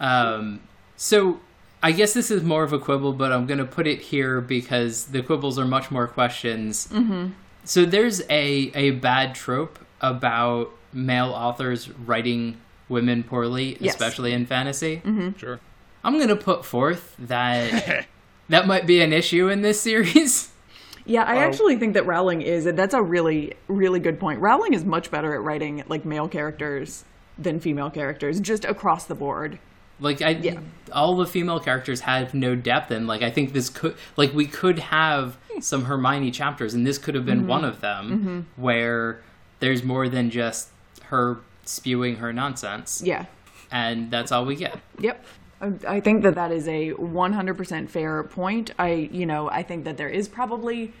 Um, 0.00 0.60
so, 0.96 1.40
I 1.82 1.92
guess 1.92 2.14
this 2.14 2.30
is 2.30 2.42
more 2.42 2.62
of 2.64 2.72
a 2.72 2.78
quibble, 2.78 3.12
but 3.12 3.32
I'm 3.32 3.46
going 3.46 3.58
to 3.58 3.64
put 3.64 3.86
it 3.86 4.00
here 4.00 4.40
because 4.40 5.06
the 5.06 5.22
quibbles 5.22 5.58
are 5.58 5.64
much 5.66 5.90
more 5.90 6.06
questions. 6.06 6.86
Mm-hmm. 6.88 7.28
So, 7.64 7.84
there's 7.84 8.20
a 8.30 8.70
a 8.74 8.90
bad 8.92 9.34
trope 9.34 9.78
about 10.00 10.70
male 10.92 11.30
authors 11.30 11.88
writing 11.90 12.58
women 12.88 13.22
poorly, 13.22 13.76
Yes. 13.80 13.94
especially 13.94 14.32
in 14.32 14.46
fantasy. 14.46 15.02
Sure. 15.38 15.58
I'm 16.04 16.14
going 16.16 16.28
to 16.28 16.36
put 16.36 16.64
forth 16.64 17.14
that 17.18 18.06
that 18.50 18.66
might 18.66 18.86
be 18.86 19.00
an 19.00 19.12
issue 19.12 19.48
in 19.48 19.62
this 19.62 19.80
series. 19.80 20.50
Yeah, 21.06 21.24
I 21.24 21.36
Oh. 21.36 21.40
actually 21.40 21.76
think 21.76 21.92
that 21.94 22.06
Rowling 22.06 22.40
is. 22.40 22.64
That's 22.64 22.94
a 22.94 23.02
really, 23.02 23.52
really 23.68 24.00
good 24.00 24.18
point. 24.18 24.40
Rowling 24.40 24.72
is 24.72 24.86
much 24.86 25.10
better 25.10 25.34
at 25.34 25.42
writing 25.42 25.84
like 25.86 26.06
male 26.06 26.28
characters 26.28 27.04
than 27.38 27.60
female 27.60 27.90
characters, 27.90 28.40
just 28.40 28.64
across 28.64 29.04
the 29.04 29.14
board. 29.14 29.58
Like 30.04 30.22
I, 30.22 30.30
Yeah. 30.30 30.60
all 30.92 31.16
the 31.16 31.26
female 31.26 31.58
characters 31.58 32.00
have 32.00 32.34
no 32.34 32.54
depth, 32.54 32.90
and 32.90 33.06
like 33.06 33.22
I 33.22 33.30
think 33.30 33.52
this 33.52 33.70
could, 33.70 33.96
like 34.16 34.32
we 34.34 34.46
could 34.46 34.78
have 34.78 35.36
some 35.60 35.86
Hermione 35.86 36.30
chapters, 36.30 36.74
and 36.74 36.86
this 36.86 36.98
could 36.98 37.14
have 37.14 37.26
been 37.26 37.46
one 37.46 37.62
mm-hmm. 37.62 37.70
of 37.70 37.80
them, 37.80 38.10
mm-hmm. 38.10 38.62
where 38.62 39.20
there's 39.60 39.82
more 39.82 40.08
than 40.08 40.30
just 40.30 40.68
her 41.04 41.38
spewing 41.64 42.16
her 42.16 42.32
nonsense, 42.32 43.02
Yeah. 43.04 43.24
and 43.72 44.10
that's 44.10 44.30
all 44.30 44.44
we 44.44 44.56
get. 44.56 44.78
Yep. 45.00 45.24
I- 45.60 45.72
I 45.96 46.00
think 46.00 46.22
that 46.24 46.34
that 46.34 46.52
is 46.52 46.68
a 46.68 46.92
100% 46.92 47.88
fair 47.88 48.22
point. 48.24 48.72
I, 48.78 49.08
you 49.10 49.24
know, 49.24 49.48
I 49.48 49.62
think 49.62 49.84
that 49.84 49.96
there 49.96 50.08
is 50.08 50.28
probably, 50.28 50.92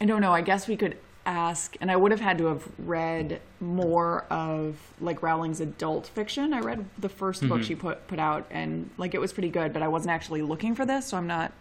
I 0.00 0.04
don't 0.04 0.20
know, 0.20 0.32
I 0.32 0.40
guess 0.40 0.66
we 0.66 0.76
could 0.76 0.96
ask, 1.26 1.76
and 1.80 1.90
I 1.90 1.96
would 1.96 2.12
have 2.12 2.20
had 2.20 2.38
to 2.38 2.46
have 2.46 2.66
read 2.78 3.40
more 3.60 4.24
of 4.30 4.76
like 5.00 5.22
Rowling's 5.22 5.60
adult 5.60 6.06
fiction. 6.06 6.54
I 6.54 6.60
read 6.60 6.84
the 6.98 7.08
1st 7.08 7.48
book 7.48 7.58
mm-hmm. 7.58 7.62
she 7.62 7.74
put 7.74 8.06
put 8.06 8.18
out, 8.18 8.46
and 8.50 8.88
like 8.96 9.14
it 9.14 9.20
was 9.20 9.32
pretty 9.32 9.50
good, 9.50 9.72
but 9.72 9.82
I 9.82 9.88
wasn't 9.88 10.12
actually 10.12 10.42
looking 10.42 10.74
for 10.74 10.86
this, 10.86 11.06
so 11.06 11.16
I'm 11.16 11.26
not, 11.26 11.52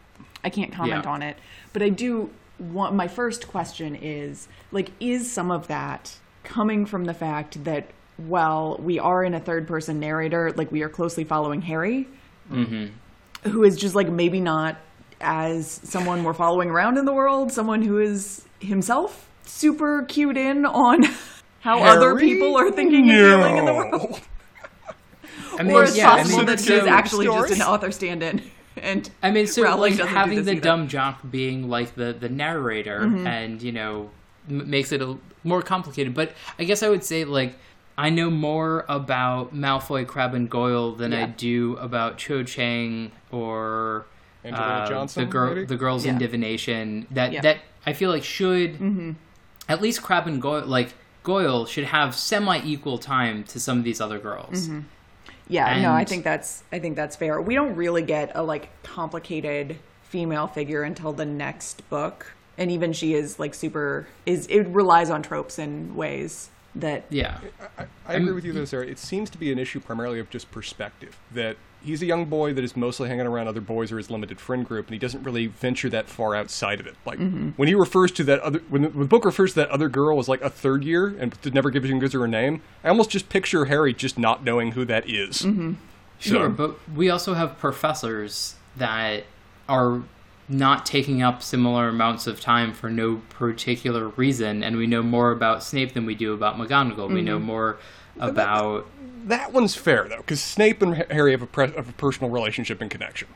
I 0.43 0.49
can't 0.49 0.71
comment 0.71 1.03
Yeah. 1.03 1.11
on 1.11 1.21
it. 1.23 1.37
But 1.73 1.81
I 1.81 1.89
do 1.89 2.29
want, 2.59 2.95
my 2.95 3.07
first 3.07 3.47
question 3.47 3.95
is 3.95 4.47
like, 4.71 4.91
is 4.99 5.29
some 5.31 5.51
of 5.51 5.67
that 5.67 6.17
coming 6.43 6.85
from 6.85 7.05
the 7.05 7.13
fact 7.13 7.63
that 7.63 7.87
while 8.17 8.77
we 8.79 8.99
are 8.99 9.23
in 9.23 9.33
a 9.33 9.39
third 9.39 9.67
person 9.67 9.99
narrator, 9.99 10.53
like 10.53 10.71
we 10.71 10.83
are 10.83 10.89
closely 10.89 11.23
following 11.23 11.61
Harry, 11.63 12.07
mm-hmm. 12.49 13.49
who 13.49 13.63
is 13.63 13.75
just 13.75 13.95
like 13.95 14.09
maybe 14.09 14.39
not 14.39 14.77
as 15.19 15.67
someone 15.83 16.23
we're 16.23 16.33
following 16.33 16.69
around 16.69 16.97
in 16.97 17.05
the 17.05 17.13
world, 17.13 17.51
someone 17.51 17.81
who 17.81 17.99
is 17.99 18.45
himself 18.59 19.29
super 19.45 20.03
cued 20.03 20.37
in 20.37 20.65
on 20.65 21.03
how 21.61 21.81
other 21.81 22.15
people 22.17 22.55
are 22.57 22.71
thinking 22.71 23.09
and 23.09 23.19
feeling 23.19 23.57
in 23.57 23.65
the 23.65 23.73
world. 23.73 24.21
I 25.57 25.63
mean, 25.63 25.75
Or 25.75 25.83
it's 25.83 25.95
yeah, 25.97 26.11
I 26.11 26.17
possible 26.17 26.37
mean, 26.39 26.45
that 26.47 26.59
so- 26.59 26.79
he's 26.79 26.87
actually 26.87 27.25
just 27.27 27.53
an 27.53 27.61
author 27.61 27.91
stand-in. 27.91 28.41
And 28.77 29.09
I 29.23 29.31
mean, 29.31 29.47
so 29.47 29.63
Rowling 29.63 29.95
like 29.97 30.05
having 30.09 30.43
the 30.43 30.51
either. 30.51 30.59
dumb 30.59 30.89
jock 30.89 31.21
being 31.31 31.69
like 31.69 31.95
the 31.95 32.11
the 32.11 32.27
narrator, 32.27 32.99
Mm-hmm. 32.99 33.25
and 33.25 33.61
you 33.61 33.71
know, 33.71 34.09
m- 34.49 34.69
makes 34.69 34.91
it 34.91 35.01
a, 35.01 35.15
more 35.45 35.61
complicated. 35.61 36.13
But 36.13 36.33
I 36.59 36.65
guess 36.65 36.83
I 36.83 36.89
would 36.89 37.01
say 37.05 37.23
like 37.23 37.55
I 37.97 38.09
know 38.09 38.29
more 38.29 38.83
about 38.89 39.55
Malfoy, 39.55 40.05
Crabbe, 40.05 40.33
and 40.33 40.49
Goyle 40.49 40.91
than 40.91 41.13
I 41.13 41.25
do 41.27 41.77
about 41.77 42.17
Cho 42.17 42.43
Chang 42.43 43.13
or 43.31 44.05
uh, 44.43 44.89
Johnson, 44.89 45.23
the 45.23 45.31
girl, 45.31 45.55
maybe? 45.55 45.65
the 45.67 45.77
girls 45.77 46.03
in 46.03 46.17
divination. 46.17 47.07
That 47.11 47.31
Yeah. 47.31 47.41
that 47.43 47.57
I 47.85 47.93
feel 47.93 48.09
like 48.09 48.25
should 48.25 49.15
at 49.69 49.81
least 49.81 50.01
Crabbe 50.01 50.27
and 50.27 50.41
Goyle 50.41 50.65
like 50.65 50.93
Goyle 51.23 51.65
should 51.65 51.85
have 51.85 52.15
semi 52.15 52.61
equal 52.63 52.97
time 52.97 53.43
to 53.45 53.59
some 53.59 53.77
of 53.79 53.83
these 53.83 53.99
other 53.99 54.19
girls. 54.19 54.67
Mm-hmm. 54.67 54.79
yeah, 55.47 55.81
no, 55.81 55.91
I 55.91 56.01
And- 56.01 56.09
think 56.09 56.23
that's 56.23 56.63
I 56.71 56.79
think 56.79 56.95
that's 56.95 57.15
fair. 57.15 57.41
We 57.41 57.55
don't 57.55 57.75
really 57.75 58.01
get 58.03 58.31
a 58.35 58.43
like 58.43 58.69
complicated 58.83 59.77
female 60.03 60.47
figure 60.47 60.83
until 60.83 61.13
the 61.13 61.25
next 61.25 61.87
book. 61.89 62.33
And 62.57 62.71
even 62.71 62.93
she 62.93 63.13
is 63.13 63.37
like 63.39 63.53
super 63.53 64.07
is 64.25 64.47
it 64.47 64.63
relies 64.67 65.09
on 65.09 65.21
tropes 65.23 65.59
in 65.59 65.95
ways 65.95 66.49
that 66.75 67.05
Yeah. 67.09 67.39
I 68.07 68.13
agree 68.13 68.33
with 68.33 68.45
you 68.45 68.53
though, 68.53 68.65
Sarah. 68.65 68.85
It 68.85 68.99
seems 68.99 69.29
to 69.31 69.37
be 69.37 69.51
an 69.51 69.59
issue 69.59 69.79
primarily 69.79 70.19
of 70.19 70.29
just 70.29 70.51
perspective. 70.51 71.17
That 71.33 71.57
he's 71.85 72.01
a 72.01 72.05
young 72.05 72.25
boy 72.25 72.53
that 72.53 72.63
is 72.63 72.75
mostly 72.75 73.07
hanging 73.07 73.27
around 73.27 73.47
other 73.47 73.61
boys 73.61 73.91
or 73.91 73.97
his 73.97 74.09
limited 74.09 74.39
friend 74.39 74.65
group, 74.67 74.87
and 74.87 74.93
he 74.93 74.99
doesn't 74.99 75.23
really 75.23 75.47
venture 75.47 75.89
that 75.89 76.07
far 76.07 76.35
outside 76.35 76.79
of 76.79 76.87
it. 76.87 76.95
Like 77.05 77.19
mm-hmm. 77.19 77.49
when 77.51 77.67
he 77.67 77.75
refers 77.75 78.11
to 78.13 78.23
that 78.25 78.39
other, 78.41 78.59
when 78.69 78.81
the, 78.81 78.89
when 78.89 79.01
the 79.01 79.07
book 79.07 79.25
refers 79.25 79.53
to 79.53 79.61
that 79.61 79.69
other 79.69 79.89
girl 79.89 80.19
as 80.19 80.27
like 80.27 80.41
a 80.41 80.49
third 80.49 80.83
year 80.83 81.07
and 81.07 81.39
to 81.43 81.51
never 81.51 81.69
gives 81.69 81.89
gives 81.89 82.13
her 82.13 82.25
a 82.25 82.27
name, 82.27 82.61
I 82.83 82.89
almost 82.89 83.09
just 83.09 83.29
picture 83.29 83.65
Harry 83.65 83.93
just 83.93 84.17
not 84.17 84.43
knowing 84.43 84.73
who 84.73 84.85
that 84.85 85.09
is. 85.09 85.43
Mm-hmm. 85.43 85.73
Sure, 86.19 86.49
but 86.49 86.77
we 86.89 87.09
also 87.09 87.33
have 87.33 87.57
professors 87.57 88.55
that 88.77 89.25
are 89.67 90.03
not 90.47 90.85
taking 90.85 91.21
up 91.23 91.41
similar 91.41 91.87
amounts 91.89 92.27
of 92.27 92.39
time 92.39 92.73
for 92.73 92.89
no 92.89 93.21
particular 93.29 94.09
reason, 94.09 94.63
and 94.63 94.77
we 94.77 94.85
know 94.87 95.01
more 95.01 95.31
about 95.31 95.63
Snape 95.63 95.93
than 95.93 96.05
we 96.05 96.15
do 96.15 96.33
about 96.33 96.57
McGonagall. 96.57 97.11
We 97.11 97.21
know 97.21 97.39
more 97.39 97.77
about 98.19 98.85
That 99.25 99.51
one's 99.53 99.73
fair 99.75 100.07
though, 100.07 100.17
because 100.17 100.41
Snape 100.41 100.81
and 100.83 100.95
Harry 101.11 101.31
have 101.31 101.41
a, 101.41 101.47
pre- 101.47 101.71
have 101.71 101.89
a 101.89 101.93
personal 101.93 102.29
relationship 102.29 102.79
and 102.79 102.91
connection. 102.91 103.27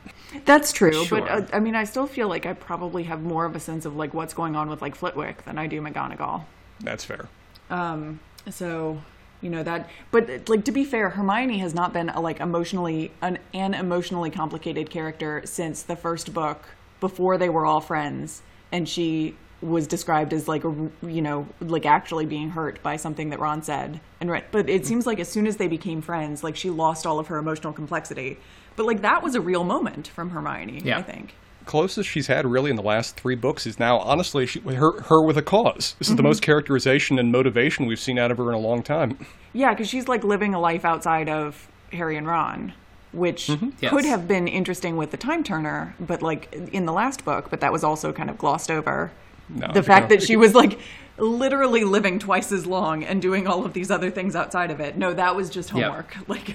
That's 0.44 0.72
true, 0.72 1.04
Sure. 1.04 1.20
but 1.20 1.28
uh, 1.28 1.46
I 1.52 1.58
mean, 1.58 1.74
I 1.74 1.82
still 1.84 2.06
feel 2.06 2.28
like 2.28 2.46
I 2.46 2.52
probably 2.52 3.02
have 3.04 3.22
more 3.22 3.44
of 3.44 3.56
a 3.56 3.60
sense 3.60 3.84
of 3.84 3.96
like 3.96 4.14
what's 4.14 4.32
going 4.32 4.54
on 4.54 4.70
with 4.70 4.80
like 4.80 4.94
Flitwick 4.94 5.44
than 5.44 5.58
I 5.58 5.66
do 5.66 5.80
McGonagall. 5.82 6.44
That's 6.80 7.04
fair. 7.04 7.28
Um, 7.70 8.20
So, 8.48 9.02
you 9.40 9.50
know 9.50 9.62
that. 9.64 9.88
But 10.12 10.48
like 10.48 10.64
to 10.66 10.72
be 10.72 10.84
fair, 10.84 11.10
Hermione 11.10 11.58
has 11.58 11.74
not 11.74 11.92
been 11.92 12.08
a 12.10 12.20
like 12.20 12.38
emotionally 12.40 13.10
an, 13.20 13.38
an 13.52 13.74
emotionally 13.74 14.30
complicated 14.30 14.90
character 14.90 15.42
since 15.44 15.82
the 15.82 15.96
first 15.96 16.32
book 16.32 16.66
before 17.00 17.38
they 17.38 17.48
were 17.48 17.66
all 17.66 17.80
friends, 17.80 18.42
and 18.70 18.88
she 18.88 19.34
was 19.62 19.86
described 19.86 20.32
as 20.32 20.48
like 20.48 20.62
you 20.62 21.20
know 21.20 21.46
like 21.60 21.84
actually 21.84 22.24
being 22.24 22.48
hurt 22.48 22.82
by 22.82 22.96
something 22.96 23.28
that 23.28 23.38
Ron 23.38 23.62
said 23.62 24.00
and 24.18 24.30
right 24.30 24.50
but 24.50 24.70
it 24.70 24.86
seems 24.86 25.06
like 25.06 25.20
as 25.20 25.28
soon 25.28 25.46
as 25.46 25.58
they 25.58 25.68
became 25.68 26.00
friends 26.00 26.42
like 26.42 26.56
she 26.56 26.70
lost 26.70 27.06
all 27.06 27.18
of 27.18 27.26
her 27.26 27.36
emotional 27.36 27.70
complexity 27.70 28.38
but 28.76 28.86
like 28.86 29.02
that 29.02 29.22
was 29.22 29.34
a 29.34 29.40
real 29.42 29.62
moment 29.62 30.08
from 30.08 30.30
Hermione 30.30 30.80
Yeah. 30.82 30.96
I 30.96 31.02
think 31.02 31.34
closest 31.66 32.08
she's 32.08 32.26
had 32.26 32.46
really 32.46 32.70
in 32.70 32.76
the 32.76 32.82
last 32.82 33.16
three 33.16 33.36
books 33.36 33.66
is 33.66 33.78
now 33.78 33.98
honestly 33.98 34.46
she, 34.46 34.60
her 34.60 35.02
her 35.02 35.24
with 35.24 35.36
a 35.36 35.42
cause. 35.42 35.94
This 35.98 36.08
is 36.08 36.16
the 36.16 36.22
mm-hmm. 36.22 36.28
most 36.28 36.42
characterization 36.42 37.18
and 37.18 37.30
motivation 37.30 37.86
we've 37.86 38.00
seen 38.00 38.18
out 38.18 38.30
of 38.30 38.38
her 38.38 38.48
in 38.48 38.54
a 38.54 38.58
long 38.58 38.82
time. 38.82 39.18
Yeah, 39.52 39.70
because 39.70 39.88
she's 39.88 40.08
like 40.08 40.24
living 40.24 40.54
a 40.54 40.60
life 40.60 40.84
outside 40.84 41.28
of 41.28 41.68
Harry 41.92 42.16
and 42.16 42.26
Ron, 42.26 42.72
which 43.12 43.48
mm-hmm. 43.48 43.70
Yes. 43.80 43.90
could 43.90 44.04
have 44.04 44.28
been 44.28 44.46
interesting 44.46 44.96
with 44.96 45.10
the 45.10 45.16
Time 45.16 45.42
Turner, 45.42 45.94
but 45.98 46.22
like 46.22 46.52
in 46.72 46.86
the 46.86 46.92
last 46.92 47.24
book, 47.24 47.50
but 47.50 47.60
that 47.60 47.72
was 47.72 47.82
also 47.82 48.12
kind 48.12 48.30
of 48.30 48.38
glossed 48.38 48.70
over. 48.70 49.10
No, 49.48 49.72
the 49.72 49.82
fact 49.82 50.10
that 50.10 50.22
she 50.22 50.36
was 50.36 50.54
like 50.54 50.78
literally 51.18 51.84
living 51.84 52.18
twice 52.18 52.52
as 52.52 52.66
long 52.66 53.04
and 53.04 53.20
doing 53.20 53.46
all 53.46 53.64
of 53.64 53.72
these 53.72 53.90
other 53.90 54.10
things 54.10 54.34
outside 54.36 54.70
of 54.70 54.80
it. 54.80 54.96
No, 54.96 55.12
that 55.12 55.36
was 55.36 55.50
just 55.50 55.70
homework. 55.70 56.16
Like, 56.28 56.54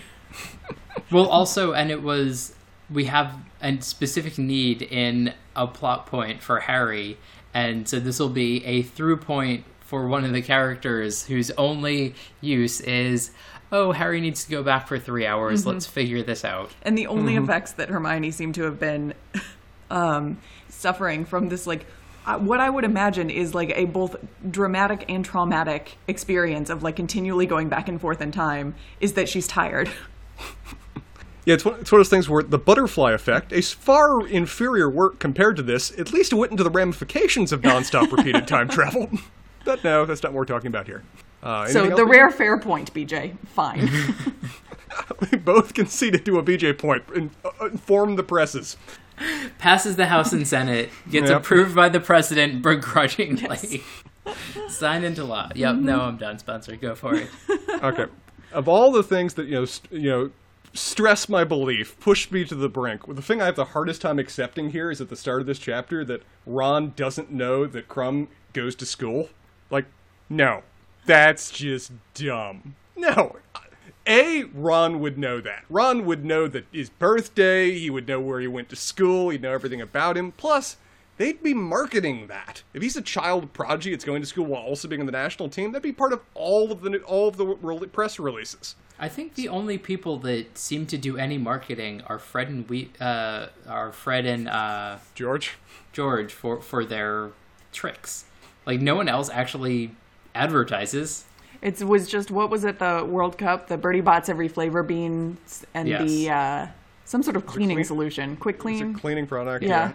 well, 1.12 1.28
also, 1.28 1.74
and 1.74 1.92
it 1.92 2.02
was 2.02 2.56
we 2.90 3.06
have 3.06 3.36
a 3.62 3.82
specific 3.82 4.38
need 4.38 4.82
in 4.82 5.34
a 5.56 5.68
plot 5.68 6.06
point 6.06 6.42
for 6.42 6.62
Harry, 6.62 7.18
and 7.54 7.88
so 7.88 8.00
this 8.00 8.20
will 8.20 8.30
be 8.30 8.64
a 8.66 8.84
through 8.84 9.18
point 9.18 9.66
for 9.82 10.08
one 10.08 10.24
of 10.24 10.34
the 10.34 10.42
characters 10.42 11.26
whose 11.26 11.52
only 11.52 12.16
use 12.42 12.80
is. 12.82 13.32
Oh, 13.78 13.92
Harry 13.92 14.22
needs 14.22 14.46
to 14.46 14.50
go 14.50 14.64
back 14.64 14.88
for 14.88 14.98
three 14.98 15.26
hours. 15.26 15.66
Let's 15.66 15.86
figure 15.86 16.24
this 16.24 16.46
out. 16.46 16.72
and 16.84 16.98
the 16.98 17.08
only 17.08 17.36
effects 17.36 17.74
that 17.74 17.90
Hermione 17.90 18.32
seemed 18.32 18.56
to 18.56 18.64
have 18.64 18.80
been 18.80 19.14
um, 19.92 20.38
suffering 20.70 21.26
from 21.26 21.50
this, 21.50 21.68
like, 21.68 21.86
uh, 22.26 22.40
what 22.40 22.62
I 22.62 22.70
would 22.70 22.86
imagine 22.86 23.30
is 23.30 23.54
like 23.54 23.72
a 23.76 23.84
both 23.84 24.16
dramatic 24.50 25.04
and 25.10 25.26
traumatic 25.26 25.98
experience 26.08 26.70
of 26.70 26.84
like 26.84 26.96
continually 26.96 27.46
going 27.46 27.68
back 27.68 27.90
and 27.90 28.00
forth 28.00 28.22
in 28.22 28.32
time, 28.32 28.76
is 29.02 29.12
that 29.14 29.28
she's 29.28 29.46
tired. 29.46 29.90
Yeah, 31.46 31.54
it's 31.54 31.64
one, 31.64 31.80
it's 31.80 31.92
one 31.92 32.02
of 32.02 32.08
those 32.08 32.10
things 32.10 32.28
where 32.28 32.42
the 32.42 32.58
butterfly 32.58 33.12
effect, 33.12 33.54
a 33.54 33.62
far 33.62 34.26
inferior 34.28 34.90
work 34.90 35.20
compared 35.20 35.56
to 35.58 35.62
this, 35.62 35.92
at 36.00 36.12
least 36.12 36.34
it 36.34 36.38
went 36.38 36.50
into 36.50 36.64
the 36.64 36.72
ramifications 36.72 37.52
of 37.52 37.62
nonstop 37.62 38.12
repeated 38.12 38.48
time 38.48 38.68
travel. 38.78 39.12
But 39.64 39.84
no, 39.84 40.06
that's 40.08 40.24
not 40.24 40.34
what 40.34 40.40
we're 40.40 40.46
talking 40.46 40.70
about 40.70 40.88
here. 40.88 41.04
Uh, 41.46 41.68
So 41.68 41.86
the 41.86 41.92
else? 42.02 42.10
rare 42.10 42.30
fair 42.32 42.60
point, 42.60 42.94
BJ. 42.94 43.38
Fine. 43.48 43.90
we 45.32 45.38
both 45.38 45.74
conceded 45.74 46.26
to 46.26 46.40
a 46.40 46.44
BJ 46.44 46.78
point. 46.78 47.04
In, 47.16 47.32
uh, 47.46 47.66
inform 47.68 48.16
the 48.16 48.24
presses. 48.24 48.78
passes 49.60 49.96
the 49.96 50.08
House 50.08 50.34
and 50.34 50.46
Senate, 50.48 50.90
gets 51.10 51.30
Yep. 51.30 51.42
approved 51.42 51.76
by 51.76 51.88
the 51.88 52.00
president 52.02 52.62
begrudgingly, 52.62 53.82
signed 54.68 55.06
into 55.06 55.24
law. 55.24 55.50
Yep, 55.56 55.76
no, 55.78 56.02
I'm 56.02 56.18
done, 56.18 56.38
Spencer. 56.40 56.76
Go 56.76 56.96
for 56.96 57.16
it. 57.16 57.30
Okay. 57.84 58.06
of 58.54 58.68
all 58.70 58.92
the 58.92 59.04
things 59.04 59.34
that 59.36 59.46
you 59.48 59.52
know, 59.56 59.66
st- 59.66 59.92
you 60.02 60.10
know, 60.10 60.32
stress 60.74 61.28
my 61.30 61.44
belief, 61.44 62.00
push 62.00 62.32
me 62.32 62.44
to 62.46 62.56
the 62.56 62.70
brink. 62.70 63.02
The 63.14 63.22
thing 63.22 63.42
I 63.42 63.46
have 63.46 63.56
the 63.58 63.66
hardest 63.66 64.02
time 64.02 64.18
accepting 64.18 64.72
here 64.72 64.90
is 64.90 65.00
at 65.02 65.10
the 65.10 65.16
start 65.16 65.42
of 65.42 65.48
this 65.48 65.60
chapter 65.60 66.04
that 66.06 66.24
Ron 66.46 66.94
doesn't 66.96 67.32
know 67.32 67.66
that 67.68 67.88
Krum 67.90 68.28
goes 68.54 68.74
to 68.76 68.86
school. 68.86 69.30
Like, 69.70 69.86
no, 70.30 70.64
that's 71.06 71.52
just 71.52 71.92
dumb. 72.14 72.76
No. 72.96 73.38
A, 74.08 74.44
Ron 74.54 75.00
would 75.00 75.18
know 75.18 75.42
that. 75.42 75.64
Ron 75.70 76.06
would 76.06 76.24
know 76.24 76.48
that 76.48 76.66
his 76.72 76.90
birthday, 76.90 77.72
he 77.72 77.90
would 77.90 78.08
know 78.08 78.20
where 78.20 78.40
he 78.40 78.48
went 78.48 78.70
to 78.70 78.76
school, 78.76 79.30
he'd 79.30 79.42
know 79.42 79.52
everything 79.52 79.82
about 79.82 80.16
him. 80.16 80.32
Plus, 80.32 80.78
they'd 81.18 81.42
be 81.42 81.54
marketing 81.56 82.28
that. 82.28 82.62
If 82.74 82.84
he's 82.84 82.96
a 82.96 83.02
child 83.02 83.52
prodigy 83.54 83.92
that's 83.92 84.06
going 84.06 84.22
to 84.22 84.28
school 84.28 84.46
while 84.46 84.62
also 84.62 84.88
being 84.88 85.02
on 85.02 85.08
the 85.08 85.12
national 85.12 85.50
team, 85.50 85.72
that'd 85.72 85.82
be 85.82 85.92
part 85.92 86.14
of 86.14 86.22
all 86.36 86.72
of 86.72 86.82
the 86.82 87.00
all 87.00 87.28
of 87.28 87.38
the 87.38 87.48
re- 87.48 87.88
press 87.88 88.20
releases. 88.20 88.76
I 89.00 89.10
think 89.10 89.36
the 89.36 89.50
only 89.50 89.78
people 89.78 90.20
that 90.20 90.58
seem 90.58 90.86
to 90.88 90.98
do 90.98 91.18
any 91.18 91.38
marketing 91.38 92.02
are 92.08 92.20
Fred 92.20 92.48
and 92.48 92.70
we 92.70 92.92
uh, 93.02 93.48
are 93.68 93.92
Fred 93.92 94.26
and 94.26 94.48
uh, 94.48 95.00
George, 95.16 95.54
George 95.92 96.32
for 96.32 96.62
for 96.62 96.86
their 96.86 97.32
tricks. 97.72 98.26
Like 98.66 98.80
no 98.82 98.96
one 98.96 99.10
else 99.10 99.30
actually 99.30 99.96
advertises. 100.36 101.26
it 101.62 101.82
was 101.82 102.08
just 102.08 102.30
what 102.32 102.50
was 102.50 102.64
it? 102.64 102.80
The 102.80 103.06
World 103.08 103.38
Cup, 103.38 103.68
the 103.68 103.78
Bertie 103.78 104.02
Bott's 104.02 104.30
every 104.30 104.48
flavor 104.48 104.84
beans, 104.84 105.66
and 105.74 105.88
Yes. 105.88 106.10
the 106.10 106.30
uh, 106.30 106.68
some 107.06 107.24
sort 107.24 107.36
of 107.36 107.46
cleaning 107.46 107.78
clean- 107.78 107.86
solution. 107.86 108.36
Quick 108.36 108.60
clean. 108.60 108.96
a 108.96 109.00
cleaning 109.00 109.28
product. 109.28 109.64
yeah. 109.64 109.94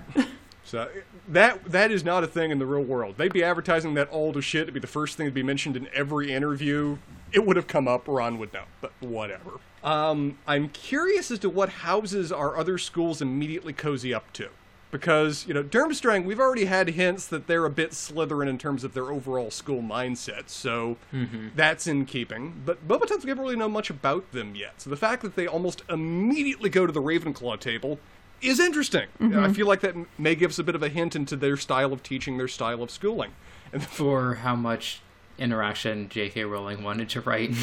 So 0.64 0.88
that 1.28 1.64
that 1.64 1.90
is 1.90 2.04
not 2.04 2.22
a 2.22 2.26
thing 2.26 2.50
in 2.50 2.58
the 2.58 2.66
real 2.66 2.82
world. 2.84 3.16
They'd 3.18 3.32
be 3.32 3.42
advertising 3.42 3.94
that 3.94 4.08
all 4.10 4.32
the 4.32 4.42
shit. 4.42 4.62
It'd 4.62 4.74
be 4.74 4.80
the 4.80 4.86
first 4.86 5.16
thing 5.16 5.26
to 5.26 5.32
be 5.32 5.42
mentioned 5.42 5.76
in 5.76 5.88
every 5.94 6.32
interview. 6.32 6.98
It 7.32 7.44
would 7.46 7.56
have 7.56 7.66
come 7.66 7.86
up. 7.88 8.06
Ron 8.08 8.38
would 8.38 8.52
know, 8.52 8.64
but 8.80 8.92
whatever. 9.00 9.52
Um, 9.82 10.38
I'm 10.46 10.68
curious 10.68 11.30
as 11.30 11.38
to 11.40 11.48
what 11.48 11.68
houses 11.70 12.30
our 12.30 12.56
other 12.56 12.76
schools 12.78 13.22
immediately 13.22 13.72
cozy 13.72 14.12
up 14.12 14.30
to, 14.34 14.48
because 14.90 15.46
you 15.46 15.54
know 15.54 15.62
Durmstrang. 15.62 16.24
We've 16.24 16.40
already 16.40 16.64
had 16.64 16.90
hints 16.90 17.26
that 17.28 17.46
they're 17.46 17.64
a 17.64 17.70
bit 17.70 17.90
Slytherin 17.92 18.48
in 18.48 18.58
terms 18.58 18.84
of 18.84 18.94
their 18.94 19.10
overall 19.10 19.50
school 19.50 19.82
mindset, 19.82 20.48
so 20.48 20.96
mm-hmm. 21.12 21.48
that's 21.54 21.86
in 21.86 22.06
keeping. 22.06 22.62
But 22.64 22.86
Beauxbatons 22.86 23.24
we 23.24 23.30
haven't 23.30 23.44
really 23.44 23.56
know 23.56 23.68
much 23.68 23.90
about 23.90 24.32
them 24.32 24.54
yet. 24.54 24.80
So 24.80 24.90
the 24.90 24.96
fact 24.96 25.22
that 25.22 25.36
they 25.36 25.46
almost 25.46 25.82
immediately 25.88 26.70
go 26.70 26.86
to 26.86 26.92
the 26.92 27.02
Ravenclaw 27.02 27.60
table 27.60 27.98
is 28.42 28.58
interesting. 28.58 29.08
Mm-hmm. 29.20 29.38
I 29.38 29.52
feel 29.52 29.66
like 29.66 29.80
that 29.80 29.94
may 30.18 30.34
give 30.34 30.50
us 30.50 30.58
a 30.58 30.64
bit 30.64 30.74
of 30.74 30.82
a 30.82 30.88
hint 30.88 31.14
into 31.14 31.36
their 31.36 31.56
style 31.56 31.92
of 31.92 32.02
teaching, 32.02 32.38
their 32.38 32.48
style 32.48 32.82
of 32.82 32.90
schooling. 32.90 33.32
And 33.72 33.82
For 33.82 34.36
how 34.36 34.56
much 34.56 35.02
interaction 35.38 36.08
J.K. 36.08 36.44
Rowling 36.44 36.82
wanted 36.82 37.08
to 37.10 37.20
write. 37.20 37.54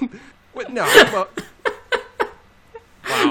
Wait, 0.54 0.70
no, 0.70 0.84
well, 1.12 1.28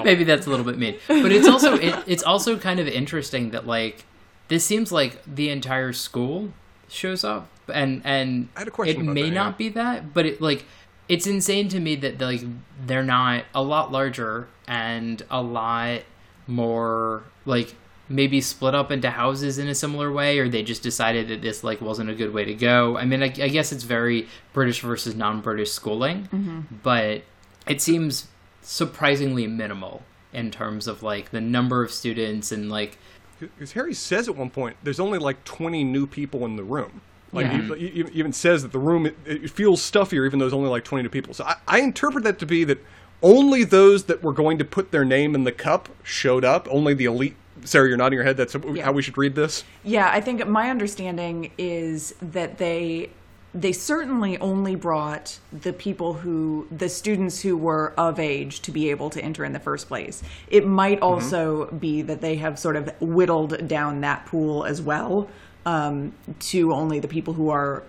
wow. 0.02 0.06
Maybe 0.06 0.24
that's 0.24 0.48
a 0.48 0.50
little 0.50 0.66
bit 0.66 0.78
mean, 0.78 0.98
but 1.08 1.32
it's 1.32 1.48
also 1.48 1.76
it, 1.76 1.96
it's 2.08 2.24
also 2.24 2.58
kind 2.58 2.80
of 2.80 2.88
interesting 2.88 3.52
that 3.52 3.66
like 3.66 4.06
this 4.48 4.66
seems 4.66 4.92
like 4.92 5.22
the 5.26 5.50
entire 5.50 5.94
school 5.94 6.52
shows 6.90 7.24
up, 7.24 7.48
and 7.74 8.02
and 8.04 8.50
I 8.56 8.60
had 8.60 8.68
a 8.68 8.72
question 8.72 9.10
it 9.10 9.14
may 9.14 9.30
that, 9.30 9.36
not 9.36 9.52
yeah. 9.54 9.58
be 9.58 9.70
that, 9.70 10.14
but 10.14 10.26
it 10.26 10.42
like 10.42 10.66
it's 11.08 11.28
insane 11.28 11.68
to 11.70 11.80
me 11.80 11.96
that 11.98 12.20
like 12.22 12.42
they're 12.86 13.04
not 13.04 13.46
a 13.54 13.62
lot 13.62 13.92
larger 13.92 14.48
and 14.68 15.24
a 15.30 15.42
lot 15.42 16.02
more 16.48 17.24
like 17.46 17.76
maybe 18.10 18.42
split 18.42 18.76
up 18.76 18.92
into 18.92 19.10
houses 19.10 19.58
in 19.58 19.68
a 19.68 19.76
similar 19.76 20.12
way 20.12 20.38
or 20.40 20.50
they 20.50 20.64
just 20.64 20.84
decided 20.84 21.30
that 21.30 21.42
this 21.42 21.64
like 21.64 21.80
wasn't 21.82 22.10
a 22.10 22.14
good 22.14 22.34
way 22.34 22.44
to 22.44 22.54
go 22.54 22.98
i 22.98 23.06
mean 23.06 23.24
i, 23.24 23.28
I 23.28 23.48
guess 23.48 23.72
it's 23.72 23.84
very 23.84 24.28
british 24.52 24.82
versus 24.82 25.16
non-british 25.16 25.72
schooling 25.72 26.28
Mm-hmm. 26.32 26.62
but 26.84 27.24
it 27.68 27.82
seems 27.82 28.28
surprisingly 28.62 29.48
minimal 29.48 30.04
in 30.34 30.52
terms 30.52 30.88
of 30.88 31.04
like 31.04 31.32
the 31.32 31.42
number 31.42 31.84
of 31.84 31.92
students 31.92 32.52
and 32.52 32.70
like 32.70 32.98
Because 33.40 33.74
Harry 33.74 33.94
says 33.94 34.28
at 34.30 34.36
one 34.36 34.50
point, 34.50 34.78
there's 34.84 35.00
only 35.00 35.20
like 35.20 35.44
20 35.44 35.84
new 35.84 36.08
people 36.08 36.46
in 36.46 36.56
the 36.56 36.64
room. 36.64 37.02
Like 37.34 37.46
Yeah. 37.48 37.76
he, 37.76 37.88
he 37.90 38.00
even 38.14 38.34
says 38.34 38.62
that 38.64 38.72
the 38.72 38.80
room 38.80 39.06
it, 39.06 39.18
it 39.26 39.50
feels 39.50 39.82
stuffier, 39.82 40.26
even 40.26 40.40
though 40.40 40.46
there's 40.46 40.54
only 40.54 40.70
like 40.70 40.84
20 40.84 41.04
new 41.04 41.10
people. 41.10 41.34
So 41.34 41.44
I, 41.46 41.56
I 41.68 41.80
interpret 41.82 42.24
that 42.24 42.40
to 42.40 42.46
be 42.46 42.64
that 42.66 42.84
only 43.24 43.64
those 43.64 44.06
that 44.06 44.24
were 44.24 44.34
going 44.34 44.58
to 44.58 44.66
put 44.66 44.92
their 44.92 45.06
name 45.06 45.36
in 45.36 45.44
the 45.44 45.52
cup 45.52 45.90
showed 46.04 46.44
up. 46.44 46.68
Only 46.70 46.94
the 46.94 47.06
elite. 47.06 47.36
Sarah, 47.64 47.88
you're 47.88 47.98
nodding 47.98 48.18
your 48.18 48.24
head. 48.24 48.38
That's 48.38 48.54
how 48.54 48.92
we 48.92 49.02
should 49.04 49.18
read 49.18 49.36
this. 49.36 49.64
Yeah, 49.84 50.10
I 50.12 50.20
think 50.20 50.48
my 50.48 50.72
understanding 50.72 51.52
is 51.60 52.16
that 52.22 52.58
they 52.58 53.12
they 53.54 53.72
certainly 53.74 54.38
only 54.38 54.76
brought 54.76 55.40
the 55.52 55.74
people 55.74 56.14
who 56.14 56.68
the 56.72 56.88
students 56.88 57.42
who 57.42 57.58
were 57.58 57.94
of 57.98 58.20
age 58.20 58.62
to 58.62 58.72
be 58.72 58.90
able 58.90 59.10
to 59.10 59.22
enter 59.22 59.44
in 59.44 59.52
the 59.52 59.60
first 59.60 59.88
place. 59.88 60.24
It 60.48 60.66
might 60.66 61.02
also 61.02 61.66
be 61.72 62.02
that 62.04 62.22
they 62.22 62.38
have 62.38 62.58
sort 62.58 62.76
of 62.76 62.90
whittled 63.02 63.68
down 63.68 64.02
that 64.02 64.26
pool 64.26 64.64
as 64.64 64.82
well 64.82 65.30
um, 65.66 66.14
to 66.40 66.74
only 66.74 67.00
the 67.00 67.10
people 67.10 67.34
who 67.34 67.50
are 67.50 67.84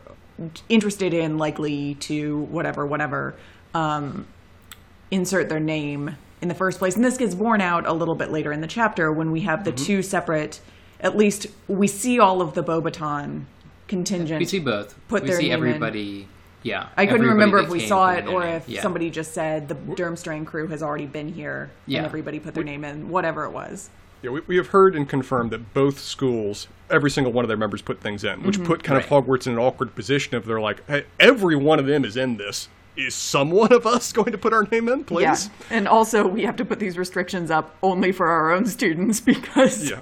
interested 0.69 1.15
in, 1.15 1.39
likely 1.39 1.95
to 1.95 2.39
whatever, 2.39 2.87
whatever. 2.87 3.37
Um, 3.75 4.27
insert 5.13 5.51
their 5.51 5.61
name 5.61 6.17
in 6.41 6.49
the 6.49 6.55
first 6.55 6.79
place. 6.79 6.97
And 6.97 7.05
this 7.05 7.19
gets 7.19 7.35
borne 7.35 7.61
out 7.61 7.87
a 7.87 7.93
little 7.93 8.15
bit 8.15 8.31
later 8.31 8.51
in 8.51 8.63
the 8.63 8.67
chapter 8.67 9.13
when 9.13 9.31
we 9.31 9.43
have 9.43 9.65
the 9.65 9.71
Mm-hmm. 9.73 9.85
two 9.85 10.03
separate, 10.03 10.61
at 11.01 11.17
least 11.17 11.47
we 11.69 11.87
see 11.87 12.19
all 12.19 12.41
of 12.41 12.55
the 12.55 12.65
Beauxbaton 12.65 13.45
contingent. 13.97 14.39
we 14.39 14.47
see 14.47 14.59
both 14.59 14.95
Put 15.09 15.23
we 15.23 15.29
their 15.29 15.37
see 15.37 15.49
name 15.51 15.63
in. 15.63 15.69
everybody 15.69 16.29
yeah 16.63 16.89
I 16.97 17.05
couldn't 17.07 17.27
remember 17.27 17.59
if 17.59 17.69
we 17.69 17.81
saw 17.81 18.13
it 18.13 18.27
or 18.27 18.47
if 18.47 18.67
Yeah. 18.69 18.81
somebody 18.81 19.11
just 19.11 19.35
said 19.35 19.69
the 19.69 19.75
Durmstrang 19.75 20.47
crew 20.47 20.67
has 20.69 20.83
already 20.83 21.07
been 21.07 21.29
here 21.33 21.71
Yeah. 21.87 21.99
and 21.99 22.07
everybody 22.07 22.39
put 22.41 22.55
their 22.55 22.65
name 22.65 22.85
in, 22.85 23.09
whatever 23.11 23.45
it 23.45 23.51
was. 23.53 23.91
Yeah, 24.23 24.31
we, 24.31 24.41
we 24.47 24.57
have 24.57 24.69
heard 24.69 24.95
and 24.95 25.09
confirmed 25.09 25.51
that 25.51 25.75
both 25.75 25.99
schools, 25.99 26.69
every 26.89 27.11
single 27.11 27.33
one 27.33 27.45
of 27.45 27.49
their 27.49 27.57
members 27.57 27.83
put 27.83 28.01
things 28.01 28.23
in, 28.23 28.43
which 28.45 28.57
mm-hmm. 28.57 28.67
put 28.67 28.85
kind 28.85 28.99
of 29.03 29.07
Hogwarts 29.09 29.47
in 29.49 29.55
an 29.55 29.59
awkward 29.59 29.95
position 29.97 30.37
if 30.37 30.45
they're 30.45 30.61
like, 30.61 30.87
hey, 30.87 31.05
every 31.19 31.57
one 31.57 31.79
of 31.81 31.87
them 31.87 32.05
is 32.05 32.17
in 32.17 32.37
this. 32.37 32.69
Is 32.97 33.15
someone 33.17 33.73
of 33.73 33.85
us 33.85 34.13
going 34.19 34.31
to 34.33 34.39
put 34.39 34.53
our 34.53 34.63
name 34.71 34.89
in, 34.89 35.03
please? 35.03 35.51
Yeah. 35.51 35.77
And 35.77 35.89
also 35.89 36.27
we 36.29 36.43
have 36.45 36.55
to 36.57 36.65
put 36.65 36.79
these 36.79 36.97
restrictions 36.97 37.51
up 37.51 37.75
only 37.83 38.13
for 38.13 38.29
our 38.29 38.53
own 38.53 38.65
students 38.67 39.19
because 39.33 39.91
Yeah. 39.91 40.01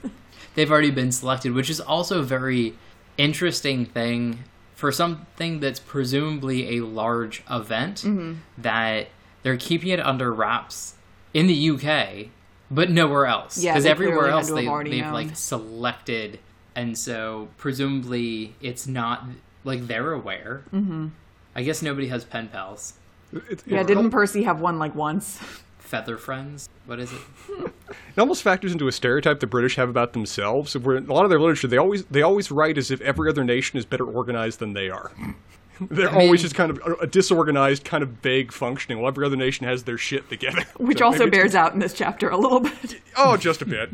they've 0.55 0.70
already 0.70 0.90
been 0.90 1.11
selected, 1.12 1.53
which 1.53 1.70
is 1.70 1.81
also 1.81 2.22
very 2.22 2.74
interesting 3.18 3.85
thing 3.87 4.40
for 4.75 4.90
something 4.90 5.61
that's 5.61 5.79
presumably 5.81 6.79
a 6.79 6.85
large 6.85 7.42
event 7.51 7.96
Mm-hmm. 7.99 8.35
that 8.59 9.09
they're 9.42 9.57
keeping 9.57 9.88
it 9.90 10.01
under 10.01 10.33
wraps 10.33 10.94
in 11.35 11.46
the 11.46 11.70
UK, 11.70 12.29
but 12.70 12.90
nowhere 12.90 13.27
else. 13.27 13.59
Yeah, 13.62 13.73
because 13.73 13.87
everywhere 13.87 14.29
else 14.29 14.49
to 14.49 14.57
have 14.57 14.85
they, 14.85 14.90
they've 14.90 15.05
known. 15.05 15.12
like 15.12 15.37
selected, 15.37 16.38
and 16.75 16.96
so 16.96 17.49
presumably 17.57 18.55
it's 18.61 18.87
not 18.87 19.25
like 19.64 19.87
they're 19.87 20.12
aware. 20.12 20.62
Mm-hmm. 20.73 21.09
I 21.55 21.62
guess 21.62 21.83
nobody 21.83 22.09
has 22.09 22.25
pen 22.25 22.49
pals. 22.49 22.94
It, 23.33 23.62
Yeah, 23.66 23.83
didn't 23.83 24.11
Percy 24.11 24.42
have 24.44 24.61
one 24.61 24.79
like 24.79 24.94
once? 24.94 25.40
Feather 25.90 26.18
friends? 26.18 26.68
What 26.87 27.00
is 27.00 27.12
it? 27.12 27.18
it 27.59 28.18
almost 28.18 28.44
factors 28.44 28.70
into 28.70 28.87
a 28.87 28.92
stereotype 28.92 29.40
the 29.40 29.48
British 29.48 29.74
have 29.74 29.88
about 29.88 30.12
themselves. 30.12 30.76
Where 30.76 30.98
a 30.98 31.00
lot 31.00 31.24
of 31.24 31.31
their 31.31 31.40
literature, 31.40 31.66
they 31.66 31.79
always 31.79 32.05
they 32.05 32.22
always 32.22 32.53
write 32.53 32.79
as 32.79 32.92
if 32.92 33.00
every 33.00 33.29
other 33.29 33.42
nation 33.42 33.76
is 33.76 33.85
better 33.85 34.05
organized 34.05 34.61
than 34.61 34.72
they 34.74 34.88
are. 34.88 35.11
They're 35.81 36.12
mean- 36.12 36.20
always 36.20 36.42
just 36.42 36.55
kind 36.55 36.70
of 36.70 36.79
a, 36.87 36.92
a 37.03 37.07
disorganized, 37.09 37.85
kind 37.85 38.05
of 38.05 38.11
vague 38.11 38.53
functioning. 38.53 39.00
While 39.00 39.09
every 39.09 39.26
other 39.26 39.35
nation 39.35 39.66
has 39.66 39.83
their 39.83 39.98
shit 39.98 40.29
together. 40.29 40.62
Which 40.79 40.98
So 40.98 41.07
also 41.07 41.29
bears 41.29 41.57
out 41.57 41.72
in 41.74 41.81
this 41.81 41.92
chapter 41.92 42.29
a 42.29 42.37
little 42.37 42.61
bit. 42.61 43.00
Oh, 43.16 43.37
just 43.37 43.61
a 43.61 43.66
bit. 43.66 43.90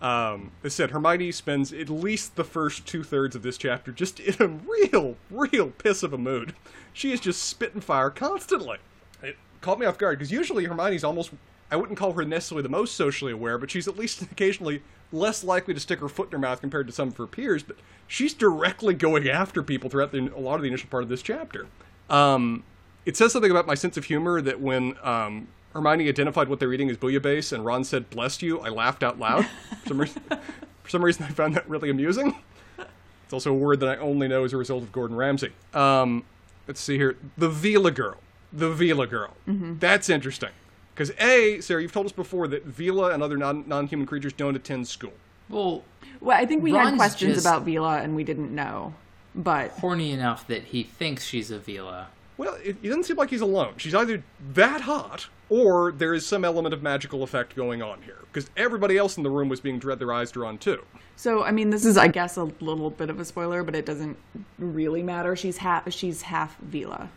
Um, 0.00 0.52
as 0.62 0.74
said, 0.74 0.92
Hermione 0.92 1.32
spends 1.32 1.72
at 1.72 1.88
least 1.88 2.36
the 2.36 2.44
first 2.44 2.86
two 2.86 3.02
thirds 3.02 3.34
of 3.34 3.42
this 3.42 3.58
chapter 3.58 3.90
just 3.90 4.20
in 4.20 4.36
a 4.38 4.46
real, 4.46 5.16
real 5.28 5.70
piss 5.70 6.04
of 6.04 6.12
a 6.12 6.18
mood. 6.18 6.54
She 6.92 7.10
is 7.10 7.18
just 7.18 7.42
spitting 7.42 7.80
fire 7.80 8.10
constantly. 8.10 8.78
It 9.22 9.36
caught 9.64 9.78
me 9.78 9.86
off 9.86 9.98
guard 9.98 10.18
because 10.18 10.30
usually 10.30 10.64
Hermione's 10.64 11.04
almost, 11.04 11.30
I 11.70 11.76
wouldn't 11.76 11.98
call 11.98 12.12
her 12.12 12.24
necessarily 12.24 12.62
the 12.62 12.68
most 12.68 12.94
socially 12.94 13.32
aware, 13.32 13.58
but 13.58 13.70
she's 13.70 13.88
at 13.88 13.96
least 13.96 14.22
occasionally 14.30 14.82
less 15.12 15.42
likely 15.42 15.74
to 15.74 15.80
stick 15.80 16.00
her 16.00 16.08
foot 16.08 16.28
in 16.28 16.32
her 16.32 16.38
mouth 16.38 16.60
compared 16.60 16.86
to 16.86 16.92
some 16.92 17.08
of 17.08 17.16
her 17.16 17.26
peers. 17.26 17.62
But 17.62 17.76
she's 18.06 18.34
directly 18.34 18.94
going 18.94 19.28
after 19.28 19.62
people 19.62 19.90
throughout 19.90 20.12
the, 20.12 20.32
a 20.34 20.38
lot 20.38 20.56
of 20.56 20.62
the 20.62 20.68
initial 20.68 20.88
part 20.88 21.02
of 21.02 21.08
this 21.08 21.22
chapter. 21.22 21.66
Um, 22.10 22.62
it 23.06 23.16
says 23.16 23.32
something 23.32 23.50
about 23.50 23.66
my 23.66 23.74
sense 23.74 23.96
of 23.96 24.04
humor 24.04 24.40
that 24.40 24.60
when 24.60 24.96
um, 25.02 25.48
Hermione 25.72 26.08
identified 26.08 26.48
what 26.48 26.60
they're 26.60 26.72
eating 26.72 26.90
as 26.90 26.96
bouillabaisse 26.96 27.52
and 27.52 27.64
Ron 27.64 27.84
said 27.84 28.08
"bless 28.10 28.42
you," 28.42 28.60
I 28.60 28.68
laughed 28.68 29.02
out 29.02 29.18
loud. 29.18 29.46
For 29.82 29.88
some 29.88 30.00
reason, 30.00 30.22
for 30.82 30.90
some 30.90 31.04
reason 31.04 31.24
I 31.24 31.28
found 31.28 31.54
that 31.56 31.68
really 31.68 31.90
amusing. 31.90 32.36
It's 32.78 33.32
also 33.32 33.50
a 33.50 33.54
word 33.54 33.80
that 33.80 33.88
I 33.88 33.96
only 33.96 34.28
know 34.28 34.44
as 34.44 34.52
a 34.52 34.56
result 34.56 34.82
of 34.82 34.92
Gordon 34.92 35.16
Ramsay. 35.16 35.52
Um, 35.72 36.24
let's 36.68 36.80
see 36.80 36.96
here, 36.96 37.16
the 37.38 37.48
Veela 37.48 37.94
girl, 37.94 38.18
the 38.54 38.70
Veela 38.70 39.08
girl. 39.08 39.34
Mm-hmm. 39.48 39.78
That's 39.78 40.08
interesting 40.08 40.50
because 40.94 41.10
a 41.18 41.60
Sarah, 41.60 41.82
you've 41.82 41.92
told 41.92 42.06
us 42.06 42.12
before 42.12 42.48
that 42.48 42.68
Veela 42.70 43.12
and 43.12 43.22
other 43.22 43.36
non 43.36 43.64
non-human 43.66 44.06
creatures 44.06 44.32
don't 44.32 44.56
attend 44.56 44.86
school. 44.88 45.12
Well, 45.48 45.82
Well, 46.20 46.38
I 46.40 46.46
think 46.46 46.62
we 46.62 46.72
had 46.72 46.96
questions 46.96 47.38
about 47.38 47.66
Veela 47.66 48.02
and 48.02 48.16
we 48.16 48.24
didn't 48.24 48.54
know. 48.54 48.94
But 49.34 49.72
horny 49.72 50.12
enough 50.12 50.46
that 50.46 50.64
he 50.64 50.84
thinks 50.84 51.24
she's 51.24 51.50
a 51.50 51.58
Veela. 51.58 52.06
Well, 52.36 52.54
it, 52.64 52.76
it 52.82 52.88
doesn't 52.88 53.04
seem 53.04 53.16
like 53.16 53.30
he's 53.30 53.40
alone. 53.40 53.74
She's 53.76 53.94
either 53.94 54.22
that 54.54 54.80
hot, 54.82 55.28
or 55.48 55.92
there 55.92 56.14
is 56.14 56.26
some 56.26 56.44
element 56.44 56.72
of 56.74 56.82
magical 56.82 57.22
effect 57.22 57.54
going 57.54 57.80
on 57.82 58.02
here. 58.02 58.18
Because 58.32 58.50
everybody 58.56 58.96
else 58.96 59.16
in 59.16 59.22
the 59.22 59.30
room 59.30 59.48
was 59.48 59.60
being 59.60 59.78
dread 59.78 59.98
their 60.00 60.12
eyes 60.12 60.32
drawn 60.32 60.58
too. 60.58 60.82
so 61.16 61.44
I 61.44 61.50
mean, 61.52 61.70
this 61.70 61.84
is 61.84 61.96
I 61.96 62.08
guess 62.08 62.36
a 62.36 62.44
little 62.44 62.90
bit 62.90 63.10
of 63.10 63.20
a 63.20 63.24
spoiler, 63.24 63.62
but 63.62 63.74
it 63.76 63.86
doesn't 63.86 64.16
really 64.58 65.02
matter. 65.02 65.36
She's 65.36 65.58
half 65.58 65.92
she's 65.92 66.22
half 66.22 66.56
Veela, 66.60 67.08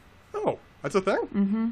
that's 0.81 0.95
a 0.95 1.01
thing. 1.01 1.19
Mm-hmm. 1.33 1.69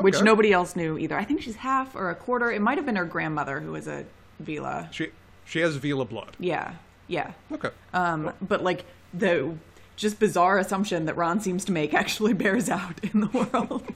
which 0.00 0.22
nobody 0.22 0.52
else 0.52 0.76
knew 0.76 0.98
either. 0.98 1.16
I 1.16 1.24
think 1.24 1.42
she's 1.42 1.56
half 1.56 1.94
or 1.94 2.10
a 2.10 2.14
quarter. 2.14 2.50
It 2.50 2.60
might 2.60 2.78
have 2.78 2.86
been 2.86 2.96
her 2.96 3.04
grandmother 3.04 3.60
who 3.60 3.72
was 3.72 3.86
a 3.86 4.04
Veela. 4.42 4.92
She 4.92 5.10
she 5.44 5.60
has 5.60 5.78
Veela 5.78 6.08
blood. 6.08 6.36
Yeah, 6.38 6.74
yeah. 7.08 7.32
Okay. 7.52 7.70
Um, 7.92 8.32
but 8.42 8.62
like 8.62 8.84
the 9.14 9.54
just 9.96 10.18
bizarre 10.18 10.58
assumption 10.58 11.06
that 11.06 11.16
Ron 11.16 11.40
seems 11.40 11.64
to 11.66 11.72
make 11.72 11.94
actually 11.94 12.32
bears 12.44 12.68
out 12.68 13.02
in 13.02 13.20
the 13.20 13.28
world. 13.28 13.82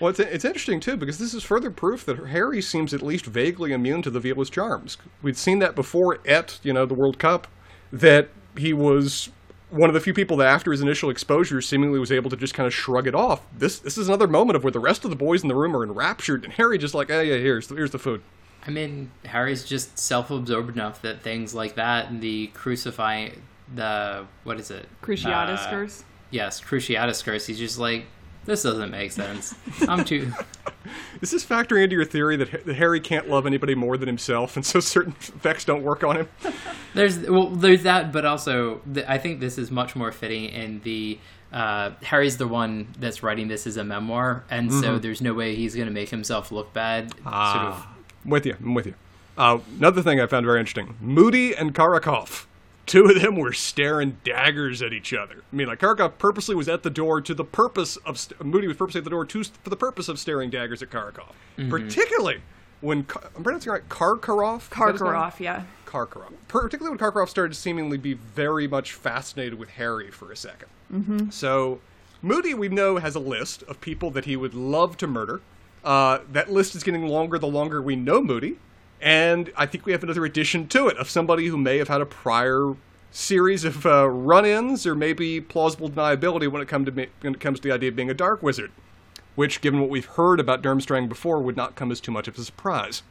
Well, 0.00 0.10
it's, 0.10 0.18
it's 0.18 0.44
interesting 0.44 0.80
too 0.80 0.96
because 0.96 1.18
this 1.18 1.32
is 1.32 1.44
further 1.44 1.70
proof 1.70 2.04
that 2.06 2.18
Harry 2.18 2.60
seems 2.60 2.92
at 2.92 3.02
least 3.02 3.24
vaguely 3.24 3.72
immune 3.72 4.02
to 4.02 4.10
the 4.10 4.18
Veela's 4.18 4.50
charms. 4.50 4.98
We'd 5.22 5.36
seen 5.36 5.60
that 5.60 5.76
before 5.76 6.18
at 6.26 6.58
you 6.64 6.72
know 6.72 6.86
the 6.86 6.94
World 6.94 7.20
Cup, 7.20 7.46
that 7.92 8.28
he 8.56 8.72
was 8.72 9.30
one 9.72 9.90
of 9.90 9.94
the 9.94 10.00
few 10.00 10.14
people 10.14 10.36
that 10.36 10.46
after 10.46 10.70
his 10.70 10.80
initial 10.80 11.10
exposure 11.10 11.60
seemingly 11.60 11.98
was 11.98 12.12
able 12.12 12.30
to 12.30 12.36
just 12.36 12.54
kind 12.54 12.66
of 12.66 12.74
shrug 12.74 13.06
it 13.06 13.14
off. 13.14 13.40
This 13.56 13.78
this 13.78 13.98
is 13.98 14.06
another 14.06 14.28
moment 14.28 14.56
of 14.56 14.62
where 14.64 14.70
the 14.70 14.78
rest 14.78 15.04
of 15.04 15.10
the 15.10 15.16
boys 15.16 15.42
in 15.42 15.48
the 15.48 15.54
room 15.54 15.74
are 15.74 15.82
enraptured 15.82 16.44
and 16.44 16.52
Harry 16.52 16.78
just 16.78 16.94
like, 16.94 17.08
hey, 17.08 17.30
yeah, 17.30 17.36
here's 17.38 17.68
here's 17.68 17.90
the 17.90 17.98
food. 17.98 18.22
I 18.66 18.70
mean, 18.70 19.10
Harry's 19.24 19.64
just 19.64 19.98
self-absorbed 19.98 20.76
enough 20.76 21.02
that 21.02 21.22
things 21.22 21.52
like 21.52 21.74
that 21.74 22.10
and 22.10 22.20
the 22.20 22.46
crucifying, 22.48 23.42
the 23.74 24.26
what 24.44 24.60
is 24.60 24.70
it? 24.70 24.88
Cruciatus 25.02 25.66
Uh, 25.66 25.70
curse. 25.70 26.04
Yes, 26.30 26.60
Cruciatus 26.60 27.24
curse. 27.24 27.46
He's 27.46 27.58
just 27.58 27.78
like, 27.78 28.04
this 28.44 28.62
doesn't 28.62 28.90
make 28.90 29.12
sense. 29.12 29.54
I'm 29.88 30.04
too. 30.04 30.32
Is 31.20 31.30
this 31.30 31.44
factoring 31.44 31.84
into 31.84 31.94
your 31.94 32.04
theory 32.04 32.36
that, 32.36 32.64
that 32.64 32.76
Harry 32.76 33.00
can't 33.00 33.28
love 33.28 33.46
anybody 33.46 33.74
more 33.74 33.96
than 33.96 34.08
himself, 34.08 34.56
and 34.56 34.66
so 34.66 34.80
certain 34.80 35.12
effects 35.20 35.64
don't 35.64 35.82
work 35.82 36.02
on 36.02 36.16
him? 36.16 36.28
There's 36.94 37.18
well, 37.20 37.46
there's 37.48 37.84
that, 37.84 38.12
but 38.12 38.26
also 38.26 38.82
th- 38.92 39.06
I 39.08 39.16
think 39.16 39.40
this 39.40 39.56
is 39.56 39.70
much 39.70 39.96
more 39.96 40.12
fitting 40.12 40.44
in 40.46 40.80
the. 40.80 41.18
Uh, 41.50 41.92
Harry's 42.02 42.38
the 42.38 42.48
one 42.48 42.88
that's 42.98 43.22
writing 43.22 43.48
this 43.48 43.66
as 43.66 43.76
a 43.76 43.84
memoir, 43.84 44.44
and 44.50 44.72
so 44.72 44.98
there's 44.98 45.20
no 45.20 45.34
way 45.34 45.54
he's 45.54 45.74
going 45.74 45.86
to 45.86 45.92
make 45.92 46.08
himself 46.08 46.50
look 46.50 46.72
bad. 46.72 47.12
Sort 47.12 47.26
of 47.26 47.86
I'm 48.24 48.30
with 48.30 48.46
you. 48.46 48.56
I'm 48.58 48.74
with 48.74 48.86
you. 48.86 48.94
Uh, 49.36 49.58
another 49.78 50.02
thing 50.02 50.18
I 50.20 50.26
found 50.26 50.44
very 50.46 50.60
interesting: 50.60 50.96
Moody 51.00 51.54
and 51.54 51.74
Karakov. 51.74 52.46
Two 52.86 53.04
of 53.04 53.20
them 53.20 53.36
were 53.36 53.52
staring 53.52 54.18
daggers 54.24 54.82
at 54.82 54.92
each 54.92 55.14
other. 55.14 55.42
I 55.52 55.56
mean, 55.56 55.68
like 55.68 55.78
Karakov 55.78 56.18
purposely 56.18 56.54
was 56.54 56.68
at 56.68 56.82
the 56.82 56.90
door 56.90 57.20
to 57.20 57.32
the 57.34 57.44
purpose 57.44 57.96
of 57.98 58.18
st- 58.18 58.44
Moody 58.44 58.66
was 58.66 58.76
purposely 58.76 58.98
at 58.98 59.04
the 59.04 59.10
door 59.10 59.24
to 59.24 59.44
for 59.44 59.70
the 59.70 59.76
purpose 59.76 60.08
of 60.08 60.18
staring 60.18 60.50
daggers 60.50 60.82
at 60.82 60.90
Karakov. 60.90 61.32
Particularly 61.70 62.40
when 62.80 63.04
Ka- 63.04 63.20
I'm 63.36 63.44
pronouncing 63.44 63.70
it 63.70 63.74
right, 63.74 63.88
Karkaroff. 63.88 64.62
Is 64.62 64.68
that 64.70 64.92
his 64.92 65.00
name? 65.00 65.10
Karkaroff, 65.12 65.40
yeah. 65.40 65.62
Karkaroff. 65.86 66.32
Particularly 66.48 66.96
when 66.96 66.98
Karkaroff 66.98 67.28
started 67.28 67.54
to 67.54 67.60
seemingly 67.60 67.98
be 67.98 68.14
very 68.14 68.66
much 68.66 68.92
fascinated 68.94 69.58
with 69.58 69.70
Harry 69.70 70.10
for 70.10 70.30
a 70.32 70.34
2nd 70.34 70.64
Mm-hmm. 70.92 71.30
So, 71.30 71.80
Moody, 72.20 72.52
we 72.52 72.68
know, 72.68 72.98
has 72.98 73.14
a 73.14 73.20
list 73.20 73.62
of 73.62 73.80
people 73.80 74.10
that 74.10 74.26
he 74.26 74.36
would 74.36 74.52
love 74.54 74.96
to 74.98 75.06
murder. 75.06 75.40
Uh, 75.84 76.18
that 76.30 76.50
list 76.52 76.74
is 76.74 76.82
getting 76.82 77.06
longer 77.06 77.38
the 77.38 77.46
longer 77.46 77.80
we 77.80 77.96
know 77.96 78.20
Moody. 78.20 78.58
And 79.02 79.52
I 79.56 79.66
think 79.66 79.84
we 79.84 79.90
have 79.92 80.04
another 80.04 80.24
addition 80.24 80.68
to 80.68 80.86
it 80.86 80.96
of 80.96 81.10
somebody 81.10 81.48
who 81.48 81.56
may 81.58 81.78
have 81.78 81.88
had 81.88 82.00
a 82.00 82.06
prior 82.06 82.76
series 83.10 83.64
of 83.64 83.84
uh, 83.84 84.08
run 84.08 84.46
ins 84.46 84.86
or 84.86 84.94
maybe 84.94 85.40
plausible 85.40 85.90
deniability 85.90 86.50
when 86.50 86.62
it, 86.62 86.68
come 86.68 86.84
to 86.84 86.92
me- 86.92 87.08
when 87.20 87.34
it 87.34 87.40
comes 87.40 87.58
to 87.60 87.68
the 87.68 87.74
idea 87.74 87.88
of 87.88 87.96
being 87.96 88.08
a 88.10 88.14
dark 88.14 88.42
wizard. 88.42 88.70
Which, 89.34 89.60
given 89.60 89.80
what 89.80 89.90
we've 89.90 90.06
heard 90.06 90.38
about 90.38 90.62
Durmstrang 90.62 91.08
before, 91.08 91.40
would 91.42 91.56
not 91.56 91.74
come 91.74 91.90
as 91.90 92.00
too 92.00 92.12
much 92.12 92.28
of 92.28 92.38
a 92.38 92.42
surprise. 92.44 93.02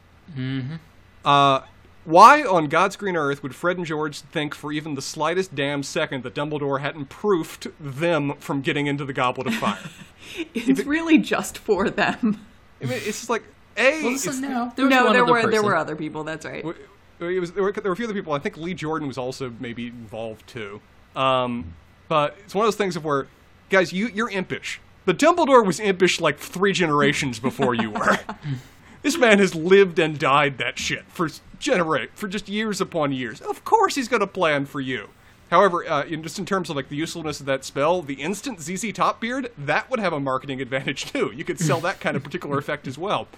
Uh, 1.24 1.60
why 2.04 2.42
on 2.42 2.66
God's 2.66 2.96
green 2.96 3.16
earth 3.16 3.42
would 3.42 3.54
Fred 3.54 3.76
and 3.76 3.84
George 3.86 4.20
think 4.20 4.54
for 4.54 4.72
even 4.72 4.94
the 4.94 5.02
slightest 5.02 5.54
damn 5.54 5.82
second 5.82 6.22
that 6.22 6.34
Dumbledore 6.34 6.80
hadn't 6.80 7.06
proofed 7.06 7.66
them 7.78 8.34
from 8.38 8.60
getting 8.60 8.86
into 8.86 9.04
the 9.04 9.12
Goblet 9.12 9.48
of 9.48 9.54
Fire? 9.54 9.78
It's 10.54 10.86
really 10.86 11.18
just 11.18 11.58
for 11.58 11.90
them. 11.90 12.46
I 12.80 12.84
mean, 12.84 12.94
it's 12.94 13.18
just 13.18 13.28
like 13.28 13.42
a. 13.76 14.02
Well, 14.02 14.14
it's, 14.14 14.24
so 14.24 14.32
no, 14.32 14.72
there 14.76 14.86
was 14.86 14.90
No, 14.90 15.04
one 15.04 15.12
there 15.12 15.22
other 15.24 15.32
were 15.32 15.50
there 15.50 15.62
were 15.62 15.76
other 15.76 15.96
people. 15.96 16.24
That's 16.24 16.44
right. 16.44 16.64
it 16.64 17.40
was, 17.40 17.52
there, 17.52 17.62
were, 17.62 17.72
there 17.72 17.84
were 17.84 17.92
a 17.92 17.96
few 17.96 18.06
other 18.06 18.14
people. 18.14 18.32
I 18.32 18.38
think 18.38 18.56
Lee 18.56 18.74
Jordan 18.74 19.08
was 19.08 19.18
also 19.18 19.52
maybe 19.60 19.88
involved 19.88 20.46
too. 20.46 20.80
Um, 21.14 21.74
but 22.08 22.36
it's 22.44 22.54
one 22.54 22.64
of 22.64 22.66
those 22.66 22.76
things 22.76 22.96
of 22.96 23.04
where, 23.04 23.26
guys, 23.70 23.92
you 23.92 24.08
you're 24.08 24.30
impish. 24.30 24.80
The 25.04 25.14
Dumbledore 25.14 25.64
was 25.66 25.80
impish 25.80 26.20
like 26.20 26.38
three 26.38 26.72
generations 26.72 27.38
before 27.38 27.74
you 27.74 27.90
were. 27.90 28.18
this 29.02 29.18
man 29.18 29.38
has 29.38 29.54
lived 29.54 29.98
and 29.98 30.18
died 30.18 30.58
that 30.58 30.78
shit 30.78 31.04
for 31.08 31.28
generate 31.58 32.10
for 32.14 32.28
just 32.28 32.48
years 32.48 32.80
upon 32.80 33.12
years. 33.12 33.40
Of 33.40 33.64
course, 33.64 33.94
he's 33.94 34.08
going 34.08 34.20
to 34.20 34.26
plan 34.26 34.66
for 34.66 34.80
you. 34.80 35.08
However, 35.52 35.86
uh, 35.86 36.04
in, 36.04 36.22
just 36.22 36.38
in 36.38 36.46
terms 36.46 36.70
of 36.70 36.76
like 36.76 36.88
the 36.88 36.96
usefulness 36.96 37.38
of 37.38 37.44
that 37.44 37.62
spell, 37.62 38.00
the 38.00 38.14
instant 38.14 38.58
ZZ 38.58 38.90
Top 38.94 39.20
Beard 39.20 39.52
that 39.58 39.90
would 39.90 40.00
have 40.00 40.14
a 40.14 40.18
marketing 40.18 40.62
advantage 40.62 41.12
too. 41.12 41.30
You 41.36 41.44
could 41.44 41.60
sell 41.60 41.78
that 41.80 42.00
kind 42.00 42.16
of 42.16 42.24
particular 42.24 42.56
effect 42.64 42.86
as 42.86 42.96
well. 42.96 43.28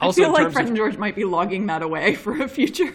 I 0.00 0.12
feel 0.12 0.30
like 0.32 0.42
terms 0.42 0.52
Fred 0.54 0.62
of- 0.62 0.68
and 0.68 0.76
George 0.76 0.96
might 0.96 1.16
be 1.16 1.24
logging 1.24 1.66
that 1.66 1.82
away 1.82 2.14
for 2.14 2.40
a 2.40 2.46
future 2.48 2.94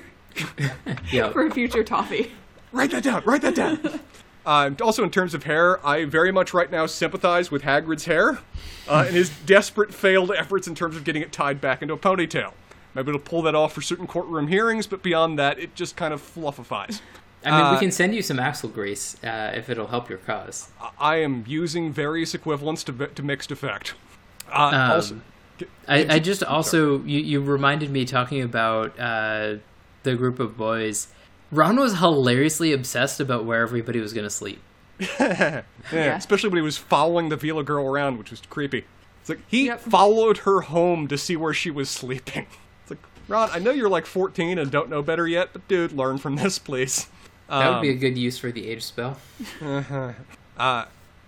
Yeah. 1.11 1.31
for 1.31 1.45
a 1.45 1.51
future 1.51 1.83
toffee. 1.83 2.31
Write 2.71 2.91
that 2.91 3.03
down. 3.03 3.23
Write 3.25 3.41
that 3.41 3.55
down. 3.55 3.99
Uh, 4.43 4.71
also, 4.81 5.03
in 5.03 5.11
terms 5.11 5.35
of 5.35 5.43
hair, 5.43 5.85
I 5.85 6.03
very 6.05 6.31
much 6.31 6.51
right 6.51 6.71
now 6.71 6.87
sympathize 6.87 7.51
with 7.51 7.61
Hagrid's 7.61 8.05
hair 8.05 8.39
uh, 8.87 9.03
and 9.05 9.15
his 9.15 9.29
desperate 9.45 9.93
failed 9.93 10.31
efforts 10.31 10.67
in 10.67 10.73
terms 10.73 10.95
of 10.95 11.03
getting 11.03 11.21
it 11.21 11.31
tied 11.31 11.61
back 11.61 11.83
into 11.83 11.93
a 11.93 11.97
ponytail. 11.97 12.53
Maybe 12.95 13.09
it'll 13.09 13.21
pull 13.21 13.43
that 13.43 13.53
off 13.53 13.73
for 13.73 13.81
certain 13.83 14.07
courtroom 14.07 14.47
hearings, 14.47 14.87
but 14.87 15.03
beyond 15.03 15.37
that, 15.37 15.59
it 15.59 15.75
just 15.75 15.95
kind 15.95 16.11
of 16.11 16.21
fluffifies. 16.23 17.03
I 17.43 17.51
mean, 17.51 17.59
Uh, 17.65 17.73
we 17.73 17.79
can 17.79 17.91
send 17.91 18.13
you 18.13 18.21
some 18.21 18.39
axle 18.39 18.69
grease 18.69 19.15
uh, 19.23 19.51
if 19.55 19.69
it'll 19.69 19.87
help 19.87 20.09
your 20.09 20.19
cause. 20.19 20.69
I 20.99 21.17
am 21.17 21.43
using 21.47 21.91
various 21.91 22.33
equivalents 22.35 22.83
to, 22.85 22.93
to 23.07 23.23
mixed 23.23 23.51
effect. 23.51 23.95
Uh, 24.51 24.57
Um, 24.73 24.91
also, 24.91 25.21
I, 25.87 26.15
I 26.15 26.19
just 26.19 26.43
also 26.43 26.99
you, 27.03 27.19
you 27.19 27.41
reminded 27.41 27.89
me 27.89 28.05
talking 28.05 28.41
about 28.41 28.99
uh, 28.99 29.55
the 30.03 30.15
group 30.15 30.39
of 30.39 30.57
boys. 30.57 31.07
Ron 31.51 31.77
was 31.79 31.99
hilariously 31.99 32.71
obsessed 32.73 33.19
about 33.19 33.45
where 33.45 33.61
everybody 33.61 33.99
was 33.99 34.13
going 34.13 34.23
to 34.25 34.29
sleep. 34.29 34.61
yeah, 35.19 35.63
especially 35.91 36.49
when 36.49 36.57
he 36.57 36.61
was 36.63 36.77
following 36.77 37.29
the 37.29 37.37
Veela 37.37 37.65
girl 37.65 37.85
around, 37.87 38.17
which 38.17 38.31
was 38.31 38.41
creepy. 38.49 38.85
It's 39.19 39.29
like 39.29 39.39
he 39.47 39.65
Yep. 39.67 39.81
followed 39.81 40.37
her 40.39 40.61
home 40.61 41.07
to 41.07 41.17
see 41.17 41.35
where 41.35 41.53
she 41.53 41.71
was 41.71 41.89
sleeping. 41.89 42.45
It's 42.83 42.91
like, 42.91 42.99
Ron, 43.27 43.49
I 43.51 43.59
know 43.59 43.71
you're 43.71 43.89
like 43.89 44.05
14 44.07 44.57
and 44.57 44.71
don't 44.71 44.89
know 44.89 45.01
better 45.03 45.27
yet, 45.27 45.49
but 45.53 45.67
dude, 45.67 45.91
learn 45.91 46.17
from 46.17 46.35
this, 46.37 46.57
please. 46.59 47.07
That 47.51 47.69
would 47.73 47.81
be 47.81 47.89
Um, 47.89 47.95
a 47.97 47.99
good 47.99 48.17
use 48.17 48.37
for 48.37 48.51
the 48.51 48.67
age 48.67 48.83
spell. 48.83 49.17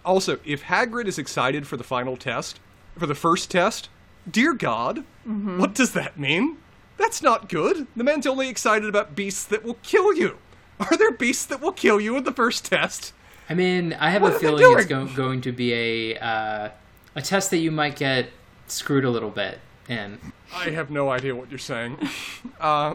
Also, 0.05 0.37
if 0.43 0.63
Hagrid 0.63 1.05
is 1.07 1.17
excited 1.17 1.65
for 1.65 1.77
the 1.77 1.83
final 1.83 2.17
test, 2.17 2.59
for 2.97 3.05
the 3.07 3.15
first 3.15 3.49
test, 3.49 3.87
dear 4.29 4.53
God, 4.53 5.05
what 5.25 5.73
does 5.73 5.93
that 5.93 6.19
mean? 6.19 6.57
That's 6.97 7.21
not 7.21 7.47
good. 7.47 7.87
The 7.95 8.03
man's 8.03 8.27
only 8.27 8.49
excited 8.49 8.89
about 8.89 9.15
beasts 9.15 9.45
that 9.45 9.63
will 9.63 9.77
kill 9.81 10.13
you. 10.13 10.37
Are 10.79 10.97
there 10.97 11.11
beasts 11.11 11.45
that 11.45 11.61
will 11.61 11.71
kill 11.71 12.01
you 12.01 12.17
in 12.17 12.25
the 12.25 12.33
first 12.33 12.65
test? 12.65 13.13
I 13.49 13.53
mean, 13.53 13.93
I 13.93 14.09
have 14.09 14.21
What 14.21 14.35
a 14.35 14.39
feeling 14.39 14.77
it's 14.77 14.85
go- 14.87 15.05
going 15.07 15.39
to 15.41 15.51
be 15.53 15.73
a 15.73 16.17
uh, 16.19 16.69
a 17.15 17.21
test 17.21 17.49
that 17.51 17.57
you 17.57 17.71
might 17.71 17.95
get 17.95 18.29
screwed 18.67 19.05
a 19.05 19.09
little 19.09 19.29
bit 19.29 19.59
in. 19.87 20.17
I 20.53 20.69
have 20.71 20.89
no 20.89 21.09
idea 21.11 21.33
what 21.35 21.49
you're 21.49 21.59
saying. 21.59 21.97
Uh, 22.59 22.93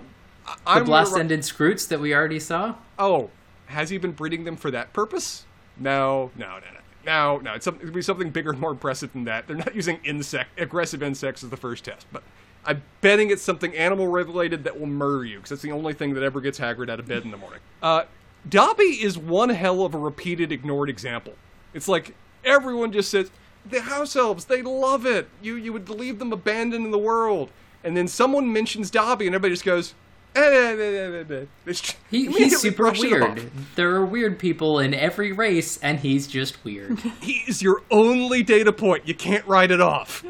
The 0.64 0.70
I'm 0.70 0.84
blast 0.84 1.11
gonna- 1.12 1.24
ended 1.24 1.40
skrewts 1.40 1.88
that 1.88 2.00
we 2.00 2.14
already 2.14 2.40
saw. 2.40 2.74
Oh, 2.98 3.30
has 3.66 3.90
he 3.90 3.98
been 3.98 4.12
breeding 4.12 4.44
them 4.44 4.56
for 4.56 4.70
that 4.70 4.92
purpose? 4.92 5.44
No, 5.76 6.30
no, 6.37 6.46
no, 6.46 6.58
no. 6.58 6.78
No, 7.06 7.38
no, 7.38 7.54
it's 7.54 7.64
something, 7.64 7.82
it'd 7.82 7.94
be 7.94 8.02
something 8.02 8.30
bigger 8.30 8.50
and 8.50 8.61
more 8.61 8.70
impressive 8.72 9.12
than 9.12 9.24
that. 9.24 9.46
They're 9.46 9.56
not 9.56 9.74
using 9.74 9.98
insect, 10.04 10.58
aggressive 10.61 11.02
insects 11.02 11.42
as 11.42 11.48
the 11.48 11.56
first 11.56 11.84
test, 11.84 12.06
but 12.12 12.22
I'm 12.66 12.82
betting 13.00 13.30
it's 13.30 13.40
something 13.40 13.74
animal 13.74 14.08
related 14.08 14.64
that 14.64 14.78
will 14.78 14.88
murder 14.88 15.24
you, 15.24 15.37
because 15.37 15.50
that's 15.50 15.62
the 15.62 15.72
only 15.72 15.94
thing 15.94 16.12
that 16.14 16.22
ever 16.22 16.40
gets 16.40 16.58
Hagrid 16.58 16.90
out 16.90 17.00
of 17.00 17.06
bed 17.08 17.22
in 17.22 17.30
the 17.30 17.37
morning. 17.38 17.61
Uh, 17.82 18.04
Dobby 18.46 19.02
is 19.02 19.16
one 19.16 19.48
hell 19.50 19.84
of 19.84 19.94
a 19.94 19.98
repeated, 19.98 20.52
ignored 20.52 20.90
example. 20.90 21.34
It's 21.72 21.88
like 21.88 22.14
everyone 22.44 22.92
just 22.92 23.11
says, 23.11 23.30
the 23.64 23.80
house 23.80 24.14
elves, 24.16 24.46
they 24.46 24.61
love 24.61 25.06
it. 25.06 25.28
You, 25.40 25.54
you 25.54 25.72
would 25.72 25.88
leave 25.88 26.18
them 26.18 26.32
abandoned 26.32 26.84
in 26.84 26.90
the 26.90 26.98
world. 26.98 27.50
And 27.84 27.96
then 27.96 28.08
someone 28.08 28.52
mentions 28.52 28.90
Dobby, 28.90 29.26
and 29.26 29.34
everybody 29.34 29.54
just 29.54 29.64
goes, 29.64 29.94
eh, 30.38 31.24
eh, 31.31 31.35
eh. 31.35 31.44
It's- 31.66 31.94
He, 32.11 32.27
he's 32.27 32.61
super 32.61 32.85
brush 32.85 33.01
weird. 33.01 33.51
There 33.77 33.94
are 33.94 34.05
weird 34.07 34.38
people 34.38 34.79
in 34.79 34.94
every 34.94 35.33
race, 35.33 35.79
and 35.79 35.98
he's 36.01 36.27
just 36.27 36.62
weird. 36.64 36.98
He 37.20 37.42
is 37.46 37.62
your 37.62 37.83
only 37.90 38.42
data 38.42 38.72
point. 38.72 39.07
You 39.07 39.14
can't 39.14 39.46
write 39.46 39.70
it 39.70 39.81
off. 39.81 40.24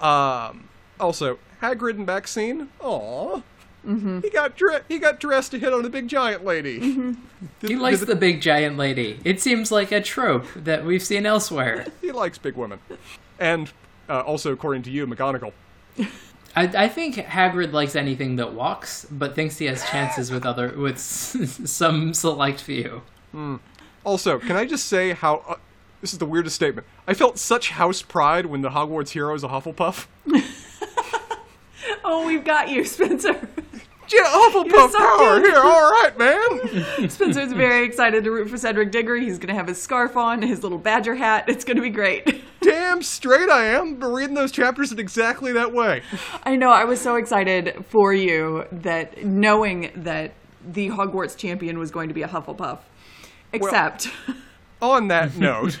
Um, 0.00 0.68
also, 0.98 1.38
Hagrid 1.62 1.96
and 1.96 2.06
Maxime. 2.06 2.70
Aw. 2.80 3.40
He 3.86 4.30
got 4.30 4.56
dre- 4.56 4.80
he 4.88 4.98
got 4.98 5.20
dressed 5.20 5.50
to 5.50 5.58
hit 5.58 5.72
on 5.74 5.84
a 5.84 5.90
big 5.90 6.08
giant 6.08 6.42
lady. 6.44 6.78
Did- 6.80 7.16
he 7.68 7.76
likes 7.76 7.98
did- 8.00 8.08
the 8.08 8.16
big 8.16 8.40
giant 8.40 8.78
lady. 8.78 9.20
It 9.24 9.40
seems 9.42 9.70
like 9.70 9.92
a 9.92 10.00
trope 10.00 10.46
that 10.56 10.84
we've 10.86 11.02
seen 11.02 11.26
elsewhere. 11.26 11.86
he 12.00 12.10
likes 12.10 12.38
big 12.38 12.56
women, 12.56 12.78
and 13.38 13.70
uh, 14.08 14.20
also 14.20 14.52
according 14.52 14.82
to 14.84 14.90
you, 14.90 15.06
McGonagall. 15.06 15.52
I, 16.56 16.62
I 16.84 16.88
think 16.88 17.16
Hagrid 17.16 17.72
likes 17.72 17.96
anything 17.96 18.36
that 18.36 18.52
walks, 18.54 19.06
but 19.10 19.34
thinks 19.34 19.58
he 19.58 19.66
has 19.66 19.84
chances 19.90 20.30
with 20.30 20.46
other 20.46 20.68
with 20.76 20.98
some 21.68 22.14
select 22.14 22.60
few. 22.60 23.02
Also, 24.04 24.38
can 24.38 24.56
I 24.56 24.64
just 24.64 24.86
say 24.86 25.12
how 25.12 25.42
uh, 25.48 25.56
this 26.00 26.12
is 26.12 26.18
the 26.18 26.26
weirdest 26.26 26.54
statement? 26.54 26.86
I 27.08 27.14
felt 27.14 27.38
such 27.38 27.70
house 27.70 28.02
pride 28.02 28.46
when 28.46 28.60
the 28.60 28.70
Hogwarts 28.70 29.10
hero 29.10 29.34
is 29.34 29.42
a 29.42 29.48
Hufflepuff. 29.48 30.06
Oh, 32.06 32.26
we've 32.26 32.44
got 32.44 32.68
you, 32.70 32.84
Spencer. 32.84 33.32
Yeah, 33.32 34.24
Hufflepuff 34.26 34.90
so 34.90 34.98
power 34.98 35.40
cute. 35.40 35.52
here. 35.52 35.62
All 35.62 35.90
right, 35.90 36.12
man. 36.18 37.08
Spencer's 37.10 37.52
very 37.52 37.84
excited 37.86 38.24
to 38.24 38.30
root 38.30 38.48
for 38.50 38.58
Cedric 38.58 38.92
Diggory. 38.92 39.24
He's 39.24 39.38
going 39.38 39.48
to 39.48 39.54
have 39.54 39.66
his 39.68 39.80
scarf 39.80 40.16
on, 40.16 40.42
his 40.42 40.62
little 40.62 40.78
badger 40.78 41.14
hat. 41.14 41.48
It's 41.48 41.64
going 41.64 41.76
to 41.76 41.82
be 41.82 41.90
great. 41.90 42.42
Damn 42.64 43.02
straight 43.02 43.50
I 43.50 43.66
am. 43.66 43.96
Been 43.96 44.12
reading 44.12 44.34
those 44.34 44.52
chapters 44.52 44.90
in 44.90 44.98
exactly 44.98 45.52
that 45.52 45.72
way. 45.72 46.02
I 46.42 46.56
know. 46.56 46.70
I 46.70 46.84
was 46.84 47.00
so 47.00 47.16
excited 47.16 47.84
for 47.88 48.12
you 48.12 48.66
that 48.72 49.24
knowing 49.24 49.90
that 49.94 50.32
the 50.66 50.88
Hogwarts 50.88 51.36
champion 51.36 51.78
was 51.78 51.90
going 51.90 52.08
to 52.08 52.14
be 52.14 52.22
a 52.22 52.28
Hufflepuff. 52.28 52.78
Except, 53.52 54.08
On 54.82 55.08
that 55.08 55.36
note, 55.36 55.78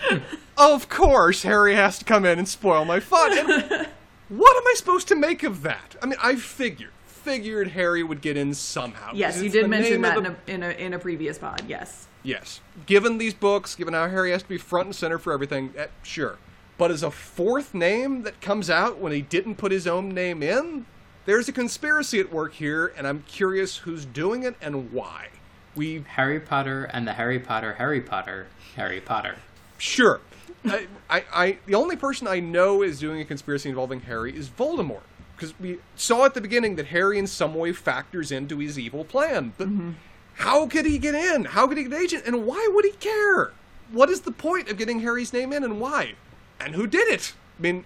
of 0.56 0.88
course 0.88 1.42
Harry 1.42 1.74
has 1.74 1.98
to 1.98 2.04
come 2.04 2.24
in 2.24 2.38
and 2.38 2.48
spoil 2.48 2.84
my 2.84 3.00
fun. 3.00 3.36
And 3.36 3.88
what 4.28 4.56
am 4.56 4.62
I 4.66 4.74
supposed 4.76 5.08
to 5.08 5.16
make 5.16 5.42
of 5.42 5.62
that? 5.62 5.96
I 6.02 6.06
mean, 6.06 6.18
I 6.22 6.36
figured, 6.36 6.90
figured 7.06 7.68
Harry 7.68 8.02
would 8.02 8.20
get 8.20 8.36
in 8.36 8.54
somehow. 8.54 9.10
Yes, 9.14 9.42
you 9.42 9.50
did 9.50 9.68
mention 9.68 10.00
that 10.02 10.16
of 10.16 10.24
in 10.24 10.32
a, 10.32 10.54
in 10.54 10.62
a 10.62 10.70
in 10.70 10.94
a 10.94 10.98
previous 10.98 11.38
pod. 11.38 11.64
Yes. 11.66 12.06
Yes. 12.22 12.60
Given 12.86 13.18
these 13.18 13.34
books, 13.34 13.74
given 13.74 13.92
how 13.92 14.08
Harry 14.08 14.30
has 14.30 14.42
to 14.42 14.48
be 14.48 14.56
front 14.56 14.86
and 14.86 14.96
center 14.96 15.18
for 15.18 15.32
everything, 15.32 15.74
eh, 15.76 15.88
sure. 16.02 16.38
But 16.76 16.90
as 16.90 17.02
a 17.02 17.10
fourth 17.10 17.72
name 17.74 18.22
that 18.22 18.40
comes 18.40 18.68
out 18.68 18.98
when 18.98 19.12
he 19.12 19.22
didn't 19.22 19.56
put 19.56 19.70
his 19.70 19.86
own 19.86 20.08
name 20.08 20.42
in, 20.42 20.86
there's 21.24 21.48
a 21.48 21.52
conspiracy 21.52 22.20
at 22.20 22.32
work 22.32 22.54
here, 22.54 22.92
and 22.96 23.06
I'm 23.06 23.22
curious 23.22 23.78
who's 23.78 24.04
doing 24.04 24.42
it 24.42 24.56
and 24.60 24.92
why. 24.92 25.28
We 25.76 26.04
Harry 26.08 26.40
Potter 26.40 26.84
and 26.84 27.06
the 27.06 27.14
Harry 27.14 27.38
Potter 27.38 27.74
Harry 27.74 28.00
Potter 28.00 28.48
Harry 28.76 29.00
Potter. 29.00 29.36
sure. 29.78 30.20
I, 30.66 30.86
I, 31.10 31.24
I, 31.32 31.58
the 31.66 31.74
only 31.74 31.96
person 31.96 32.26
I 32.26 32.40
know 32.40 32.82
is 32.82 32.98
doing 32.98 33.20
a 33.20 33.24
conspiracy 33.24 33.68
involving 33.68 34.00
Harry 34.00 34.34
is 34.34 34.48
Voldemort, 34.48 35.02
because 35.36 35.58
we 35.60 35.78
saw 35.94 36.24
at 36.24 36.34
the 36.34 36.40
beginning 36.40 36.76
that 36.76 36.86
Harry 36.86 37.18
in 37.18 37.26
some 37.26 37.54
way 37.54 37.72
factors 37.72 38.32
into 38.32 38.58
his 38.58 38.78
evil 38.78 39.04
plan. 39.04 39.52
But 39.58 39.68
mm-hmm. 39.68 39.92
how 40.34 40.66
could 40.66 40.86
he 40.86 40.98
get 40.98 41.14
in? 41.14 41.44
How 41.44 41.66
could 41.66 41.76
he 41.76 41.84
get 41.84 41.92
agent? 41.92 42.24
And 42.26 42.46
why 42.46 42.68
would 42.72 42.84
he 42.84 42.92
care? 42.92 43.52
What 43.90 44.08
is 44.08 44.22
the 44.22 44.32
point 44.32 44.70
of 44.70 44.78
getting 44.78 45.00
Harry's 45.00 45.32
name 45.32 45.52
in, 45.52 45.64
and 45.64 45.80
why? 45.80 46.14
And 46.60 46.74
who 46.74 46.86
did 46.86 47.08
it? 47.08 47.34
I 47.58 47.62
mean, 47.62 47.84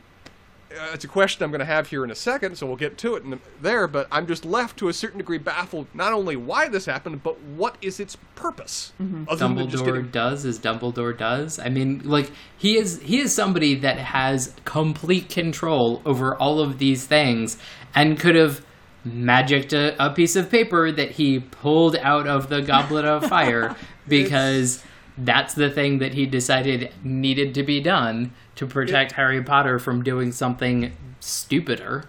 uh, 0.70 0.90
it's 0.92 1.04
a 1.04 1.08
question 1.08 1.42
I'm 1.42 1.50
going 1.50 1.60
to 1.60 1.64
have 1.64 1.88
here 1.88 2.04
in 2.04 2.10
a 2.10 2.14
second, 2.14 2.56
so 2.56 2.66
we'll 2.66 2.76
get 2.76 2.98
to 2.98 3.14
it 3.16 3.24
in, 3.24 3.40
there. 3.60 3.88
But 3.88 4.06
I'm 4.12 4.26
just 4.26 4.44
left 4.44 4.78
to 4.78 4.88
a 4.88 4.92
certain 4.92 5.18
degree 5.18 5.38
baffled, 5.38 5.86
not 5.94 6.12
only 6.12 6.36
why 6.36 6.68
this 6.68 6.84
happened, 6.86 7.22
but 7.22 7.40
what 7.40 7.76
is 7.80 8.00
its 8.00 8.16
purpose? 8.34 8.92
Just 9.00 9.42
Dumbledore 9.42 9.84
getting 9.84 10.10
does 10.10 10.44
as 10.44 10.58
Dumbledore 10.58 11.16
does. 11.16 11.58
I 11.58 11.68
mean, 11.70 12.02
like 12.04 12.30
he 12.58 12.76
is 12.76 13.00
he 13.00 13.18
is 13.18 13.34
somebody 13.34 13.76
that 13.76 13.98
has 13.98 14.54
complete 14.64 15.30
control 15.30 16.02
over 16.04 16.34
all 16.36 16.60
of 16.60 16.78
these 16.78 17.06
things 17.06 17.56
and 17.94 18.18
could 18.18 18.34
have 18.34 18.64
magicked 19.04 19.72
a, 19.72 20.04
a 20.04 20.12
piece 20.12 20.36
of 20.36 20.50
paper 20.50 20.92
that 20.92 21.12
he 21.12 21.40
pulled 21.40 21.96
out 21.96 22.26
of 22.26 22.48
the 22.48 22.60
goblet 22.60 23.04
of 23.04 23.24
fire 23.28 23.74
because 24.06 24.82
that's 25.18 25.54
the 25.54 25.70
thing 25.70 25.98
that 25.98 26.14
he 26.14 26.26
decided 26.26 26.92
needed 27.02 27.54
to 27.54 27.62
be 27.62 27.80
done 27.80 28.32
to 28.56 28.66
protect 28.66 29.12
Harry 29.12 29.42
Potter 29.42 29.78
from 29.78 30.02
doing 30.02 30.32
something 30.32 30.92
stupider 31.20 32.04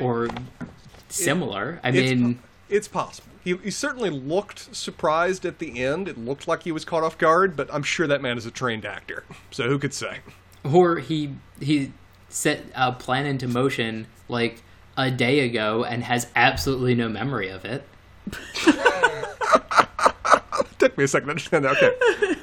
or 0.00 0.28
similar. 1.08 1.80
I 1.82 1.88
It's, 1.88 2.12
mean, 2.12 2.38
it's 2.68 2.88
possible. 2.88 3.28
He, 3.42 3.56
he 3.56 3.70
certainly 3.70 4.10
looked 4.10 4.74
surprised 4.74 5.46
at 5.46 5.58
the 5.58 5.82
end. 5.82 6.08
It 6.08 6.18
looked 6.18 6.46
like 6.46 6.62
he 6.64 6.72
was 6.72 6.84
caught 6.84 7.02
off 7.02 7.16
guard, 7.16 7.56
but 7.56 7.72
I'm 7.72 7.82
sure 7.82 8.06
that 8.06 8.20
man 8.20 8.36
is 8.36 8.44
a 8.44 8.50
trained 8.50 8.84
actor. 8.84 9.24
So 9.50 9.68
who 9.68 9.78
could 9.78 9.94
say? 9.94 10.18
or 10.62 10.98
he 10.98 11.34
he 11.58 11.92
set 12.28 12.62
a 12.74 12.92
plan 12.92 13.24
into 13.26 13.48
motion 13.48 14.06
like 14.28 14.62
a 14.96 15.10
day 15.10 15.40
ago 15.40 15.84
and 15.84 16.04
has 16.04 16.26
absolutely 16.36 16.94
no 16.94 17.08
memory 17.08 17.48
of 17.48 17.64
it. 17.64 17.84
took 20.78 20.96
me 20.98 21.04
a 21.04 21.08
second 21.08 21.26
to 21.26 21.30
understand 21.30 21.64
that. 21.64 21.76
Okay. 21.76 22.34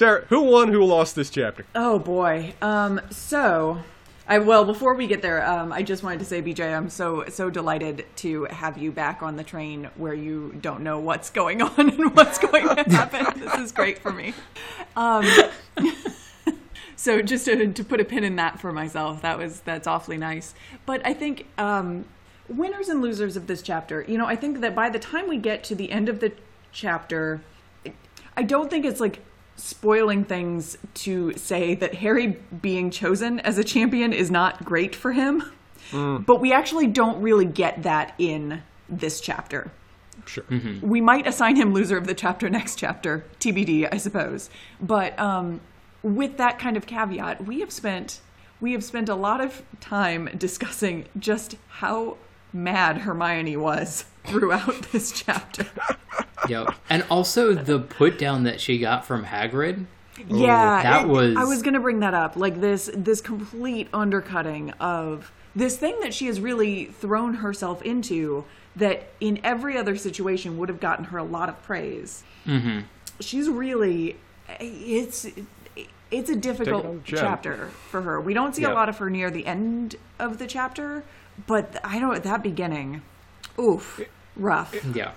Sarah, 0.00 0.24
who 0.30 0.40
won, 0.40 0.72
who 0.72 0.82
lost 0.82 1.14
this 1.14 1.28
chapter? 1.28 1.66
Oh 1.74 1.98
boy. 1.98 2.54
Um. 2.62 3.02
So, 3.10 3.82
I 4.26 4.38
well 4.38 4.64
before 4.64 4.94
we 4.94 5.06
get 5.06 5.20
there, 5.20 5.46
um, 5.46 5.74
I 5.74 5.82
just 5.82 6.02
wanted 6.02 6.20
to 6.20 6.24
say, 6.24 6.40
BJ, 6.40 6.74
I'm 6.74 6.88
so 6.88 7.26
so 7.28 7.50
delighted 7.50 8.06
to 8.16 8.44
have 8.44 8.78
you 8.78 8.92
back 8.92 9.22
on 9.22 9.36
the 9.36 9.44
train 9.44 9.90
where 9.96 10.14
you 10.14 10.56
don't 10.62 10.80
know 10.80 10.98
what's 10.98 11.28
going 11.28 11.60
on 11.60 11.90
and 11.90 12.16
what's 12.16 12.38
going 12.38 12.66
to 12.66 12.90
happen. 12.90 13.40
this 13.44 13.54
is 13.56 13.72
great 13.72 13.98
for 13.98 14.10
me. 14.10 14.32
Um. 14.96 15.26
so 16.96 17.20
just 17.20 17.44
to, 17.44 17.70
to 17.70 17.84
put 17.84 18.00
a 18.00 18.04
pin 18.06 18.24
in 18.24 18.36
that 18.36 18.58
for 18.58 18.72
myself, 18.72 19.20
that 19.20 19.36
was 19.36 19.60
that's 19.60 19.86
awfully 19.86 20.16
nice. 20.16 20.54
But 20.86 21.06
I 21.06 21.12
think 21.12 21.44
um, 21.58 22.06
winners 22.48 22.88
and 22.88 23.02
losers 23.02 23.36
of 23.36 23.48
this 23.48 23.60
chapter. 23.60 24.06
You 24.08 24.16
know, 24.16 24.24
I 24.24 24.34
think 24.34 24.62
that 24.62 24.74
by 24.74 24.88
the 24.88 24.98
time 24.98 25.28
we 25.28 25.36
get 25.36 25.62
to 25.64 25.74
the 25.74 25.92
end 25.92 26.08
of 26.08 26.20
the 26.20 26.32
chapter, 26.72 27.42
I 28.34 28.44
don't 28.44 28.70
think 28.70 28.86
it's 28.86 28.98
like 28.98 29.20
spoiling 29.62 30.24
things 30.24 30.78
to 30.94 31.32
say 31.36 31.74
that 31.74 31.94
Harry 31.96 32.38
being 32.62 32.90
chosen 32.90 33.40
as 33.40 33.58
a 33.58 33.64
champion 33.64 34.12
is 34.12 34.30
not 34.30 34.64
great 34.64 34.94
for 34.94 35.12
him. 35.12 35.42
But 35.92 36.40
we 36.40 36.52
actually 36.52 36.86
don't 36.86 37.20
really 37.20 37.44
get 37.44 37.82
that 37.82 38.14
in 38.18 38.62
this 38.88 39.20
chapter. 39.20 39.70
Sure. 40.26 40.44
We 40.82 41.00
might 41.00 41.26
assign 41.26 41.56
him 41.56 41.72
loser 41.72 41.96
of 41.96 42.06
the 42.06 42.14
chapter 42.14 42.48
next 42.48 42.76
chapter, 42.76 43.24
TBD, 43.40 43.88
I 43.90 43.96
suppose. 43.96 44.50
But 44.80 45.18
um, 45.18 45.60
with 46.02 46.36
that 46.36 46.58
kind 46.58 46.76
of 46.76 46.86
caveat, 46.86 47.44
we 47.44 47.60
have 47.60 47.72
spent 47.72 48.20
we 48.60 48.72
have 48.72 48.84
spent 48.84 49.08
a 49.08 49.14
lot 49.14 49.40
of 49.40 49.62
time 49.80 50.28
discussing 50.36 51.06
just 51.18 51.56
how 51.68 52.18
mad 52.52 52.98
Hermione 52.98 53.56
was 53.56 54.04
throughout 54.24 54.82
this 54.92 55.12
chapter. 55.12 55.66
Yep. 56.48 56.74
and 56.88 57.04
also 57.10 57.54
the 57.54 57.78
put 57.78 58.18
down 58.18 58.44
that 58.44 58.60
she 58.60 58.78
got 58.78 59.04
from 59.04 59.24
Hagrid. 59.26 59.84
yeah, 60.28 60.82
that 60.82 61.02
it- 61.02 61.08
was- 61.08 61.36
I 61.36 61.44
was 61.44 61.62
going 61.62 61.74
to 61.74 61.80
bring 61.80 62.00
that 62.00 62.14
up. 62.14 62.36
Like 62.36 62.60
this 62.60 62.90
this 62.94 63.20
complete 63.20 63.88
undercutting 63.92 64.70
of 64.80 65.32
this 65.54 65.76
thing 65.76 65.98
that 66.00 66.14
she 66.14 66.26
has 66.26 66.40
really 66.40 66.86
thrown 66.86 67.34
herself 67.34 67.82
into 67.82 68.44
that 68.76 69.08
in 69.20 69.40
every 69.44 69.76
other 69.76 69.96
situation 69.96 70.56
would 70.58 70.68
have 70.68 70.80
gotten 70.80 71.06
her 71.06 71.18
a 71.18 71.24
lot 71.24 71.48
of 71.48 71.60
praise. 71.62 72.22
Mm-hmm. 72.46 72.80
She's 73.20 73.48
really 73.48 74.16
it's 74.58 75.26
it's 76.10 76.30
a 76.30 76.36
difficult 76.36 76.84
on 76.86 76.96
the 76.98 77.02
chin. 77.04 77.18
chapter 77.18 77.66
for 77.90 78.02
her. 78.02 78.20
We 78.20 78.32
don't 78.34 78.54
see 78.56 78.64
a 78.64 78.70
lot 78.70 78.88
of 78.88 78.98
her 78.98 79.10
near 79.10 79.30
the 79.30 79.46
end 79.46 79.96
of 80.18 80.38
the 80.38 80.46
chapter, 80.46 81.04
but 81.46 81.78
I 81.84 81.98
don't 81.98 82.14
at 82.16 82.24
that 82.24 82.42
beginning. 82.42 83.02
Oof, 83.60 84.00
rough. 84.36 84.74
Yeah. 84.94 85.12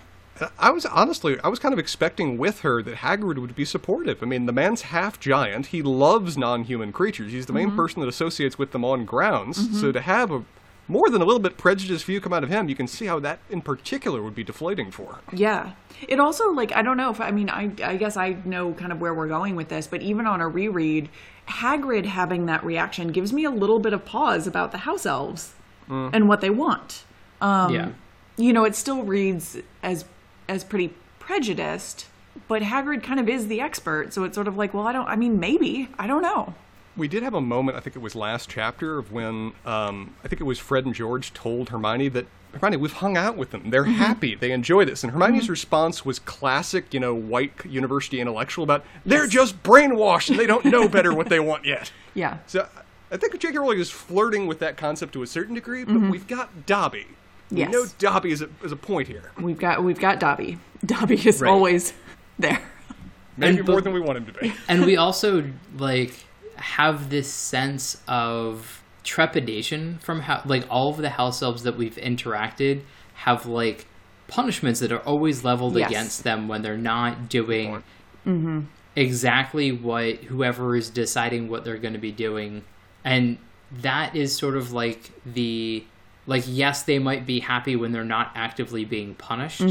I 0.58 0.72
was 0.72 0.86
honestly, 0.86 1.38
I 1.44 1.48
was 1.48 1.60
kind 1.60 1.74
of 1.74 1.80
expecting 1.80 2.38
with 2.38 2.62
her 2.62 2.82
that 2.82 2.96
Hagrid 2.98 3.38
would 3.38 3.56
be 3.56 3.66
supportive. 3.66 4.24
I 4.24 4.26
mean, 4.26 4.48
the 4.48 4.52
man's 4.52 4.84
half 4.84 5.20
giant. 5.20 5.68
He 5.68 5.84
loves 5.84 6.38
non-human 6.38 6.92
creatures. 6.92 7.32
He's 7.32 7.46
the 7.46 7.54
main 7.54 7.68
mm-hmm. 7.68 7.78
person 7.78 8.02
that 8.02 8.10
associates 8.10 8.58
with 8.58 8.72
them 8.72 8.84
on 8.84 9.06
grounds. 9.06 9.60
Mm-hmm. 9.60 9.76
So 9.76 9.92
to 9.92 10.02
have 10.02 10.32
a 10.32 10.44
more 10.88 11.10
than 11.10 11.22
a 11.22 11.26
little 11.26 11.40
bit 11.40 11.58
prejudiced 11.58 12.06
view 12.06 12.20
come 12.20 12.34
out 12.34 12.44
of 12.44 12.50
him, 12.50 12.68
you 12.68 12.76
can 12.76 12.88
see 12.88 13.06
how 13.06 13.20
that 13.20 13.40
in 13.50 13.62
particular 13.62 14.22
would 14.22 14.36
be 14.36 14.44
deflating 14.44 14.92
for 14.92 15.14
her. 15.14 15.22
Yeah. 15.32 15.74
It 16.08 16.20
also 16.20 16.52
like 16.52 16.76
I 16.76 16.82
don't 16.82 16.98
know 16.98 17.10
if 17.10 17.22
I 17.22 17.32
mean 17.32 17.50
I 17.50 17.72
I 17.84 17.96
guess 17.96 18.18
I 18.18 18.38
know 18.44 18.74
kind 18.74 18.92
of 18.92 19.00
where 19.00 19.14
we're 19.14 19.28
going 19.28 19.56
with 19.56 19.70
this, 19.70 19.88
but 19.88 20.02
even 20.02 20.28
on 20.28 20.42
a 20.42 20.48
reread, 20.48 21.10
Hagrid 21.48 22.06
having 22.06 22.48
that 22.48 22.64
reaction 22.64 23.10
gives 23.10 23.32
me 23.32 23.46
a 23.46 23.50
little 23.50 23.80
bit 23.80 23.94
of 23.94 24.04
pause 24.04 24.46
about 24.48 24.72
the 24.72 24.80
house 24.80 25.06
elves 25.06 25.54
mm. 25.88 26.10
and 26.14 26.28
what 26.28 26.42
they 26.42 26.50
want. 26.50 27.04
Um 27.40 27.74
yeah. 27.74 27.92
You 28.38 28.54
know, 28.54 28.66
it 28.66 28.76
still 28.76 29.04
reads 29.04 29.58
as 29.82 30.06
as 30.50 30.64
pretty 30.64 30.94
prejudiced, 31.20 32.08
but 32.48 32.62
Hagrid 32.62 33.04
kind 33.04 33.20
of 33.20 33.30
is 33.30 33.48
the 33.48 33.62
expert, 33.62 34.14
so 34.14 34.24
it's 34.24 34.36
sort 34.36 34.48
of 34.48 34.58
like, 34.58 34.74
well, 34.74 34.88
I 34.88 34.92
don't 34.92 35.08
I 35.08 35.16
mean 35.16 35.40
maybe, 35.40 35.90
I 35.98 36.08
don't 36.08 36.22
know. 36.22 36.54
We 36.96 37.08
did 37.08 37.24
have 37.24 37.34
a 37.34 37.42
moment, 37.42 37.76
I 37.76 37.80
think 37.80 37.96
it 37.96 38.04
was 38.04 38.16
last 38.16 38.50
chapter, 38.50 39.00
of 39.00 39.12
when 39.12 39.54
um, 39.66 40.14
I 40.24 40.28
think 40.28 40.42
it 40.42 40.44
was 40.44 40.60
Fred 40.60 40.86
and 40.86 40.94
George 40.94 41.34
told 41.34 41.70
Hermione 41.70 42.10
that 42.10 42.28
Hermione, 42.54 42.78
we've 42.78 42.94
hung 42.94 43.18
out 43.18 43.36
with 43.36 43.52
them. 43.52 43.70
They're 43.70 43.84
mm-hmm. 43.84 43.94
happy. 43.94 44.36
They 44.36 44.52
enjoy 44.52 44.86
this. 44.86 45.04
And 45.04 45.12
Hermione's 45.12 45.46
mm-hmm. 45.46 45.52
response 45.52 46.06
was 46.06 46.20
classic, 46.20 46.94
you 46.94 47.00
know, 47.00 47.14
white 47.14 47.66
university 47.66 48.22
intellectual 48.22 48.64
about 48.64 48.86
they're 49.06 49.28
just 49.28 49.64
brainwashed 49.64 50.30
and 50.30 50.38
they 50.38 50.46
don't 50.46 50.66
know 50.66 50.88
better 50.88 51.14
what 51.14 51.30
they 51.30 51.40
want 51.40 51.66
yet. 51.66 51.92
Yeah. 52.16 52.38
So 52.46 52.68
I 53.12 53.18
think 53.18 53.40
J.K. 53.40 53.58
Rowling 53.58 53.80
is 53.80 53.90
flirting 53.90 54.46
with 54.46 54.60
that 54.60 54.78
concept 54.78 55.14
to 55.14 55.24
a 55.24 55.28
certain 55.28 55.56
degree, 55.56 55.84
but 55.84 55.96
mm-hmm. 55.96 56.12
we've 56.12 56.28
got 56.28 56.68
Dobby. 56.68 57.08
We 57.54 57.66
know 57.66 57.86
Dobby 58.00 58.32
is 58.32 58.42
a, 58.42 58.50
is 58.64 58.72
a 58.72 58.76
point 58.76 59.08
here. 59.08 59.32
We've 59.40 59.58
got 59.60 59.84
we've 59.84 60.00
got 60.00 60.20
Dobby. 60.20 60.58
Dobby 60.86 61.16
is 61.28 61.42
Right. 61.42 61.50
always 61.50 61.94
there. 62.40 62.60
Maybe 63.38 63.58
And 63.60 63.68
more 63.68 63.78
but- 63.78 63.84
than 63.86 63.94
we 63.94 64.00
want 64.00 64.18
him 64.18 64.26
to 64.28 64.34
be. 64.34 64.54
and 64.68 64.86
we 64.86 64.98
also 64.98 65.44
like 65.78 66.14
have 66.56 67.10
this 67.10 67.32
sense 67.32 68.02
of 68.08 68.84
trepidation 69.04 69.98
from 70.00 70.22
how 70.22 70.42
like 70.46 70.66
all 70.70 70.90
of 70.90 70.98
the 70.98 71.10
house 71.10 71.42
elves 71.42 71.64
that 71.64 71.78
we've 71.78 71.96
interacted 71.98 72.82
have 73.16 73.46
like 73.46 73.86
punishments 74.28 74.80
that 74.80 74.92
are 74.92 75.02
always 75.02 75.44
leveled 75.44 75.78
Yes. 75.78 75.90
against 75.90 76.24
them 76.24 76.48
when 76.48 76.62
they're 76.62 76.78
not 76.78 77.28
doing 77.30 77.84
mm-hmm. 78.26 78.62
exactly 78.96 79.72
what 79.72 80.16
whoever 80.26 80.76
is 80.76 80.90
deciding 80.90 81.50
what 81.50 81.64
they're 81.66 81.78
going 81.78 81.94
to 81.94 82.00
be 82.00 82.12
doing 82.12 82.64
and 83.04 83.38
that 83.72 84.16
is 84.16 84.38
sort 84.38 84.56
of 84.56 84.72
like 84.72 85.12
the 85.26 85.84
like 86.28 86.44
yes 86.48 86.84
they 86.84 87.00
might 87.00 87.26
be 87.26 87.40
happy 87.40 87.76
when 87.76 87.92
they're 87.92 88.04
not 88.04 88.32
actively 88.36 88.86
being 88.86 89.14
punished 89.16 89.62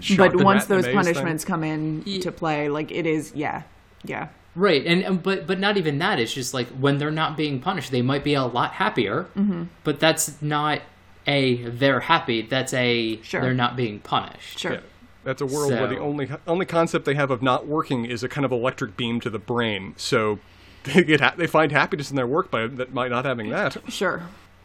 Shock 0.00 0.32
but 0.32 0.44
once 0.44 0.62
rat 0.68 0.70
in 0.70 0.76
the 0.82 0.82
those 0.88 0.94
punishments 0.94 1.44
thing. 1.44 1.50
come 1.50 1.64
in 1.64 2.02
Ye- 2.06 2.20
to 2.20 2.32
play, 2.32 2.68
like 2.68 2.90
it 2.90 3.06
is 3.06 3.32
yeah. 3.34 3.62
Yeah. 4.04 4.28
Right, 4.54 4.86
and, 4.86 5.02
and 5.02 5.22
but 5.22 5.46
but 5.48 5.58
not 5.58 5.76
even 5.76 5.98
that. 5.98 6.20
It's 6.20 6.32
just 6.32 6.54
like 6.54 6.68
when 6.68 6.98
they're 6.98 7.10
not 7.10 7.36
being 7.36 7.58
punished, 7.60 7.90
they 7.90 8.02
might 8.02 8.22
be 8.22 8.34
a 8.34 8.44
lot 8.44 8.72
happier. 8.74 9.26
Mm-hmm. 9.36 9.64
But 9.82 9.98
that's 9.98 10.40
not 10.40 10.80
a 11.26 11.56
they're 11.64 12.00
happy. 12.00 12.42
That's 12.42 12.72
a 12.74 13.20
Sure. 13.22 13.40
they're 13.40 13.52
not 13.54 13.74
being 13.74 13.98
punished. 13.98 14.60
Sure. 14.60 14.74
Yeah. 14.74 14.80
That's 15.24 15.40
a 15.40 15.46
world 15.46 15.72
where 15.72 15.88
the 15.88 15.98
only 15.98 16.28
only 16.46 16.66
concept 16.66 17.04
they 17.04 17.14
have 17.14 17.30
of 17.32 17.42
not 17.42 17.66
working 17.66 18.04
is 18.04 18.22
a 18.22 18.28
kind 18.28 18.44
of 18.44 18.52
electric 18.52 18.96
beam 18.96 19.18
to 19.22 19.30
the 19.30 19.38
brain. 19.40 19.94
So 19.96 20.38
they 20.84 21.02
get 21.02 21.20
ha- 21.20 21.34
they 21.36 21.48
find 21.48 21.72
happiness 21.72 22.10
in 22.10 22.16
their 22.16 22.26
work 22.26 22.50
by 22.52 22.66
that 22.68 22.94
by 22.94 23.08
not 23.08 23.24
having 23.24 23.50
that. 23.50 23.76
Sure. 23.88 24.22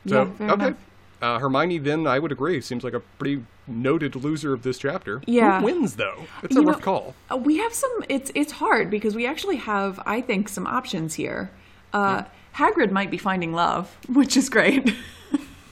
So 0.08 0.24
yeah, 0.24 0.32
fair 0.32 0.50
okay, 0.52 0.66
enough. 0.68 0.78
Uh, 1.22 1.38
Hermione, 1.40 1.78
then 1.80 2.08
I 2.08 2.18
would 2.20 2.32
agree, 2.32 2.62
seems 2.62 2.84
like 2.84 2.94
a 2.94 3.02
pretty 3.02 3.44
noted 3.68 4.16
loser 4.16 4.54
of 4.54 4.64
this 4.64 4.78
chapter. 4.80 5.22
Yeah. 5.28 5.60
Who 5.60 5.66
wins 5.66 5.96
though? 5.98 6.24
It's 6.44 6.56
a 6.56 6.62
You 6.62 6.68
rough 6.68 6.78
know, 6.80 6.84
call. 6.84 7.16
uh, 7.32 7.36
we 7.38 7.58
have 7.58 7.74
some. 7.74 7.92
It's 8.08 8.32
it's 8.36 8.54
hard 8.54 8.90
because 8.90 9.16
we 9.16 9.26
actually 9.28 9.58
have, 9.58 10.00
I 10.06 10.22
think, 10.22 10.48
some 10.50 10.66
options 10.66 11.16
here. 11.16 11.52
Uh, 11.94 12.24
Hagrid 12.56 12.92
might 12.92 13.12
be 13.12 13.18
finding 13.18 13.52
love, 13.54 13.98
which 14.08 14.38
is 14.38 14.50
great. 14.50 14.94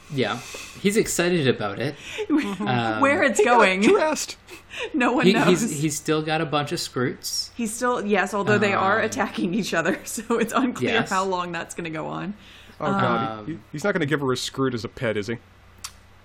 Yeah, 0.09 0.37
he's 0.81 0.95
excited 0.95 1.49
about 1.49 1.79
it. 1.79 1.93
Where 2.29 3.23
it's 3.23 3.39
He 3.39 3.43
going, 3.43 3.81
dressed. 3.93 4.37
no 4.93 5.11
one 5.11 5.25
He, 5.25 5.33
knows. 5.33 5.47
he's 5.61 5.81
he's 5.81 5.95
still 5.97 6.21
got 6.21 6.39
a 6.39 6.45
bunch 6.45 6.71
of 6.71 6.79
skrewts. 6.79 7.49
He's 7.57 7.73
still 7.73 8.05
yes, 8.05 8.33
although 8.33 8.57
they 8.57 8.71
are 8.73 8.99
Um, 8.99 9.05
attacking 9.05 9.53
each 9.53 9.73
other, 9.73 9.99
so 10.05 10.37
it's 10.39 10.53
unclear 10.53 10.93
Yes. 10.93 11.09
how 11.09 11.25
long 11.25 11.51
that's 11.51 11.75
going 11.75 11.83
to 11.83 11.89
go 11.89 12.05
on. 12.07 12.35
Oh 12.79 12.85
god, 12.91 13.45
he- 13.47 13.53
he- 13.53 13.59
he's 13.71 13.83
not 13.83 13.93
going 13.93 14.01
to 14.01 14.05
give 14.07 14.21
her 14.21 14.31
a 14.31 14.35
skrewt 14.35 14.73
as 14.73 14.83
a 14.85 14.89
pet, 14.89 15.17
is 15.17 15.27
he? 15.27 15.37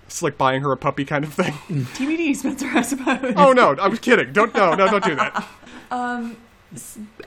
It's 0.05 0.21
like 0.21 0.37
buying 0.37 0.61
her 0.61 0.71
a 0.71 0.77
puppy 0.77 1.05
kind 1.05 1.23
of 1.23 1.33
thing. 1.33 1.53
TBD, 1.69 2.35
Spencer, 2.35 2.67
I 2.73 2.81
suppose. 2.81 3.33
oh 3.37 3.53
no, 3.53 3.75
I 3.75 3.87
was 3.87 3.99
kidding. 3.99 4.33
Don't 4.33 4.53
no 4.53 4.73
no 4.75 4.87
don't 4.87 5.03
do 5.03 5.15
that. 5.15 5.47
um, 5.91 6.37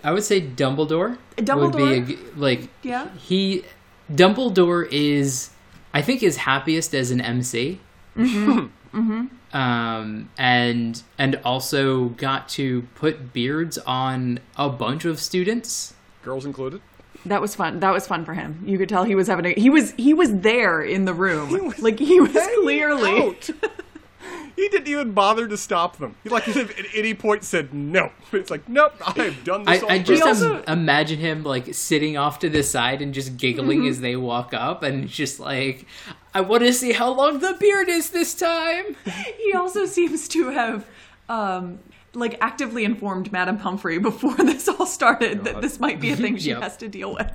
I 0.05 0.13
would 0.13 0.25
say 0.25 0.41
Dumbledore, 0.41 1.19
Dumbledore 1.37 1.61
would 1.61 1.77
be 2.07 2.15
a, 2.15 2.17
Dumbledore? 2.17 2.37
like 2.37 2.69
Yeah. 2.83 3.09
he 3.17 3.65
Dumbledore 4.13 4.87
is 4.93 5.51
I 5.95 6.03
think 6.03 6.23
is 6.23 6.37
happiest 6.37 6.95
as 6.95 7.11
an 7.11 7.21
MC. 7.21 7.81
Mm-hmm. 8.17 9.27
Um, 9.57 10.29
and 10.37 11.03
and 11.19 11.41
also 11.45 12.07
got 12.11 12.49
to 12.51 12.83
put 12.95 13.33
beards 13.33 13.79
on 13.79 14.41
a 14.57 14.69
bunch 14.69 15.05
of 15.05 15.19
students. 15.21 15.95
Girls 16.23 16.45
included. 16.45 16.81
That 17.29 17.41
was 17.41 17.55
fun. 17.55 17.81
That 17.81 17.93
was 17.93 18.07
fun 18.07 18.25
for 18.25 18.35
him. 18.35 18.63
You 18.67 18.79
could 18.79 18.89
tell 18.89 19.05
he 19.05 19.15
was 19.15 19.27
having 19.29 19.47
a 19.47 19.53
he 19.55 19.71
was 19.71 19.93
he 19.93 20.15
was 20.15 20.33
there 20.41 20.81
in 20.83 21.05
the 21.05 21.15
room. 21.15 21.73
like 21.79 21.99
he 21.99 22.21
was 22.21 22.33
clearly 22.63 23.21
Out. 23.23 23.51
he 24.57 24.69
didn't 24.69 24.89
even 24.89 25.13
bother 25.13 25.47
to 25.49 25.57
stop 25.57 25.99
them. 25.99 26.15
He 26.25 26.29
like 26.31 26.45
he 26.45 26.59
at 26.61 26.71
any 26.95 27.15
point 27.15 27.45
said 27.45 27.75
no. 27.75 28.11
It's 28.33 28.51
like 28.51 28.69
nope, 28.69 28.95
I 29.07 29.23
have 29.25 29.45
done 29.45 29.65
I, 29.67 29.75
this. 29.75 29.83
on 29.85 29.91
I 29.91 29.99
just 29.99 30.23
purpose." 30.23 30.43
also- 30.43 30.63
imagine 30.65 31.19
him 31.19 31.43
like 31.43 31.75
sitting 31.75 32.17
off 32.17 32.39
to 32.41 32.49
the 32.49 32.63
side 32.63 33.03
and 33.03 33.13
just 33.15 33.37
giggling 33.37 33.81
Mm-hmm. 33.81 33.89
as 33.89 34.01
they 34.01 34.17
walk 34.17 34.55
up, 34.55 34.83
and 34.83 35.09
just 35.09 35.39
like, 35.41 35.87
I 36.35 36.41
want 36.41 36.63
to 36.63 36.73
see 36.73 36.93
how 36.93 37.13
long 37.13 37.41
the 37.41 37.55
beard 37.61 37.89
is 37.89 38.11
this 38.11 38.35
time. 38.35 38.97
he 39.39 39.53
also 39.53 39.85
seems 39.87 40.29
to 40.29 40.51
have 40.51 40.87
um 41.29 41.81
like 42.17 42.39
actively 42.41 42.85
informed 42.85 43.31
Madame 43.33 43.59
Pomfrey 43.59 43.99
before 43.99 44.35
this 44.39 44.69
all 44.69 44.87
started 44.87 45.45
that 45.45 45.61
this 45.61 45.79
might 45.79 46.01
be 46.01 46.11
a 46.11 46.17
thing 46.17 46.37
she 46.37 46.49
Yep. 46.51 46.63
has 46.63 46.77
to 46.79 46.89
deal 46.89 47.15
with. 47.15 47.31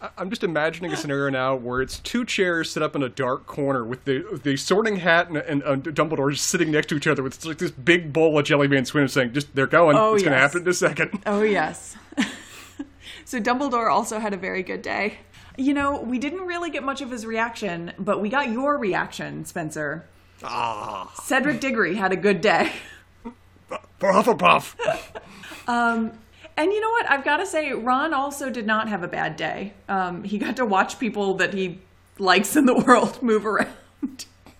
I- 0.00 0.10
I'm 0.18 0.30
just 0.30 0.42
imagining 0.42 0.90
a 0.92 0.96
scenario 0.96 1.30
now 1.30 1.54
where 1.54 1.80
it's 1.80 1.98
two 2.00 2.24
chairs 2.24 2.70
set 2.70 2.82
up 2.82 2.96
in 2.96 3.02
a 3.02 3.08
dark 3.08 3.46
corner 3.46 3.84
with 3.84 4.04
the 4.04 4.40
the 4.42 4.56
sorting 4.56 4.96
hat 4.96 5.28
and, 5.28 5.36
and 5.36 5.62
uh, 5.62 5.76
Dumbledore 5.76 6.32
just 6.32 6.46
sitting 6.48 6.70
next 6.72 6.88
to 6.88 6.96
each 6.96 7.06
other 7.06 7.22
with 7.22 7.44
like 7.44 7.58
this 7.58 7.70
big 7.70 8.12
bowl 8.12 8.36
of 8.38 8.44
jelly 8.44 8.66
bean 8.66 8.84
swim 8.84 9.06
saying, 9.06 9.32
"Just 9.32 9.54
they're 9.54 9.66
going. 9.68 9.96
Oh, 9.96 10.14
it's 10.14 10.22
going 10.24 10.32
to 10.32 10.38
happen 10.38 10.62
in 10.62 10.68
a 10.68 10.74
second. 10.74 11.22
Oh, 11.26 11.42
yes. 11.42 11.96
so 13.24 13.40
Dumbledore 13.40 13.90
also 13.90 14.18
had 14.18 14.32
a 14.34 14.36
very 14.36 14.62
good 14.62 14.82
day. 14.82 15.18
You 15.56 15.74
know, 15.74 16.00
we 16.00 16.18
didn't 16.18 16.46
really 16.46 16.70
get 16.70 16.82
much 16.82 17.00
of 17.02 17.10
his 17.10 17.26
reaction, 17.26 17.92
but 17.98 18.20
we 18.20 18.28
got 18.30 18.50
your 18.50 18.78
reaction, 18.78 19.44
Spencer. 19.44 20.06
Ah, 20.42 21.12
Cedric 21.22 21.60
Diggory 21.60 21.94
had 21.94 22.10
a 22.12 22.16
good 22.16 22.40
day. 22.40 22.72
for 24.02 24.12
Hufflepuff. 24.12 24.74
And 26.54 26.70
you 26.70 26.80
know 26.80 26.90
what? 26.90 27.10
I've 27.10 27.24
got 27.24 27.38
to 27.38 27.46
say, 27.46 27.72
Ron 27.72 28.12
also 28.12 28.50
did 28.50 28.66
not 28.66 28.88
have 28.88 29.02
a 29.02 29.08
bad 29.08 29.36
day. 29.36 29.72
Um, 29.88 30.22
he 30.22 30.36
got 30.38 30.56
to 30.56 30.66
watch 30.66 30.98
people 30.98 31.34
that 31.34 31.54
he 31.54 31.78
likes 32.18 32.56
in 32.56 32.66
the 32.66 32.74
world 32.74 33.22
move 33.22 33.46
around. 33.46 33.72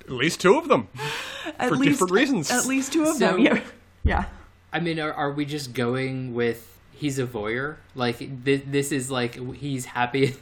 At 0.01 0.11
least 0.11 0.41
two 0.41 0.57
of 0.57 0.69
them. 0.69 0.89
At 1.59 1.69
For 1.69 1.77
different 1.77 2.13
reasons. 2.13 2.51
At 2.51 2.65
least 2.67 2.93
two 2.95 3.03
of 3.05 3.17
So- 3.17 3.33
them. 3.33 3.41
Yeah. 3.41 3.61
Yeah. 4.05 4.25
I 4.73 4.81
mean, 4.81 4.99
are, 4.99 5.13
are 5.13 5.33
we 5.33 5.45
just 5.45 5.75
going 5.75 6.33
with 6.35 6.79
he's 6.93 7.19
a 7.19 7.27
voyeur? 7.27 7.77
Like 7.95 8.43
this, 8.43 8.63
this 8.67 8.91
is 8.91 9.11
like 9.11 9.35
he's 9.57 9.85
happy. 9.85 10.35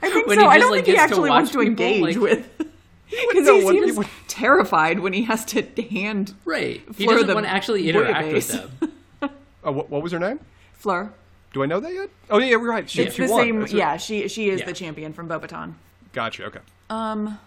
I 0.00 0.10
think 0.10 0.26
When 0.28 0.38
so. 0.38 0.42
he 0.44 0.48
I 0.48 0.58
just, 0.58 0.60
don't 0.60 0.70
like, 0.70 0.84
think 0.84 0.86
he 0.86 0.92
gets 0.92 0.96
to 0.96 1.02
actually 1.14 1.30
wants 1.30 1.54
watch 1.56 1.64
to 1.64 1.68
people, 1.70 1.84
engage 1.86 2.16
like- 2.16 2.22
with. 2.22 2.67
Because 3.10 3.48
he 3.48 3.64
what- 3.64 3.72
seems 3.74 3.96
what- 3.96 4.06
terrified 4.28 5.00
when 5.00 5.12
he 5.12 5.22
has 5.24 5.44
to 5.46 5.62
hand 5.90 6.34
right. 6.44 6.82
He 6.96 7.06
doesn't 7.06 7.26
the 7.26 7.34
want 7.34 7.46
to 7.46 7.50
actually 7.52 7.88
interact 7.88 8.32
with 8.32 8.48
them. 8.48 8.92
Oh, 9.64 9.72
what, 9.72 9.90
what 9.90 10.02
was 10.02 10.12
her 10.12 10.18
name? 10.20 10.38
Fleur. 10.74 11.12
Do 11.52 11.62
I 11.62 11.66
know 11.66 11.80
that 11.80 11.92
yet? 11.92 12.08
Oh 12.30 12.38
yeah, 12.38 12.46
you're 12.46 12.60
right. 12.60 12.88
She, 12.88 13.02
It's 13.02 13.16
she 13.16 13.26
the 13.26 13.32
won. 13.32 13.42
same. 13.44 13.60
That's 13.60 13.72
right. 13.72 13.78
Yeah, 13.78 13.96
she 13.96 14.28
she 14.28 14.48
is 14.50 14.60
Yeah. 14.60 14.66
the 14.66 14.72
champion 14.72 15.12
from 15.12 15.28
Beauxbaton. 15.28 15.74
Gotcha. 16.12 16.44
Okay. 16.46 16.60
Um. 16.88 17.38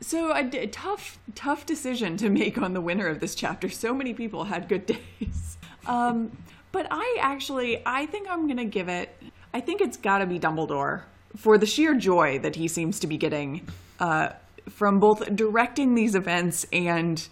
So 0.00 0.32
a 0.32 0.42
d- 0.42 0.66
tough, 0.68 1.18
tough 1.34 1.66
decision 1.66 2.16
to 2.18 2.28
make 2.30 2.58
on 2.58 2.74
the 2.74 2.80
winner 2.80 3.06
of 3.06 3.20
this 3.20 3.34
chapter. 3.34 3.68
So 3.68 3.94
many 3.94 4.12
people 4.14 4.44
had 4.44 4.68
good 4.68 4.86
days. 5.20 5.56
Um, 5.86 6.36
but 6.72 6.86
I 6.90 7.16
actually, 7.20 7.80
I 7.86 8.06
think 8.06 8.28
I'm 8.28 8.46
gonna 8.48 8.64
give 8.64 8.88
it. 8.88 9.14
I 9.54 9.60
think 9.60 9.80
it's 9.80 9.96
got 9.96 10.18
to 10.18 10.26
be 10.26 10.38
Dumbledore 10.38 11.02
for 11.36 11.58
the 11.58 11.66
sheer 11.66 11.94
joy 11.94 12.38
that 12.40 12.56
he 12.56 12.68
seems 12.68 12.98
to 13.00 13.06
be 13.06 13.16
getting 13.16 13.66
uh, 14.00 14.30
from 14.68 15.00
both 15.00 15.34
directing 15.34 15.94
these 15.94 16.14
events 16.14 16.66
and 16.72 17.26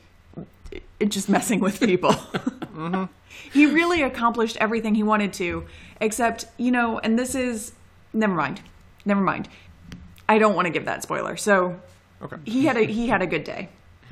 just 1.07 1.29
messing 1.29 1.61
with 1.61 1.81
people. 1.81 2.15
He 3.53 3.67
really 3.67 4.03
accomplished 4.03 4.57
everything 4.59 4.95
he 4.95 5.03
wanted 5.03 5.33
to, 5.35 5.65
except 6.01 6.47
you 6.57 6.71
know, 6.71 6.99
and 6.99 7.19
this 7.19 7.35
is 7.35 7.73
never 8.13 8.35
mind, 8.35 8.61
never 9.05 9.21
mind. 9.21 9.49
I 10.29 10.39
don't 10.39 10.55
want 10.55 10.67
to 10.67 10.71
give 10.71 10.85
that 10.87 11.03
spoiler. 11.03 11.37
So 11.37 11.81
Okay. 12.21 12.37
he 12.45 12.65
had 12.67 12.77
a 12.77 12.85
he 12.85 13.09
had 13.09 13.23
a 13.23 13.27
good 13.27 13.45
day. 13.45 13.69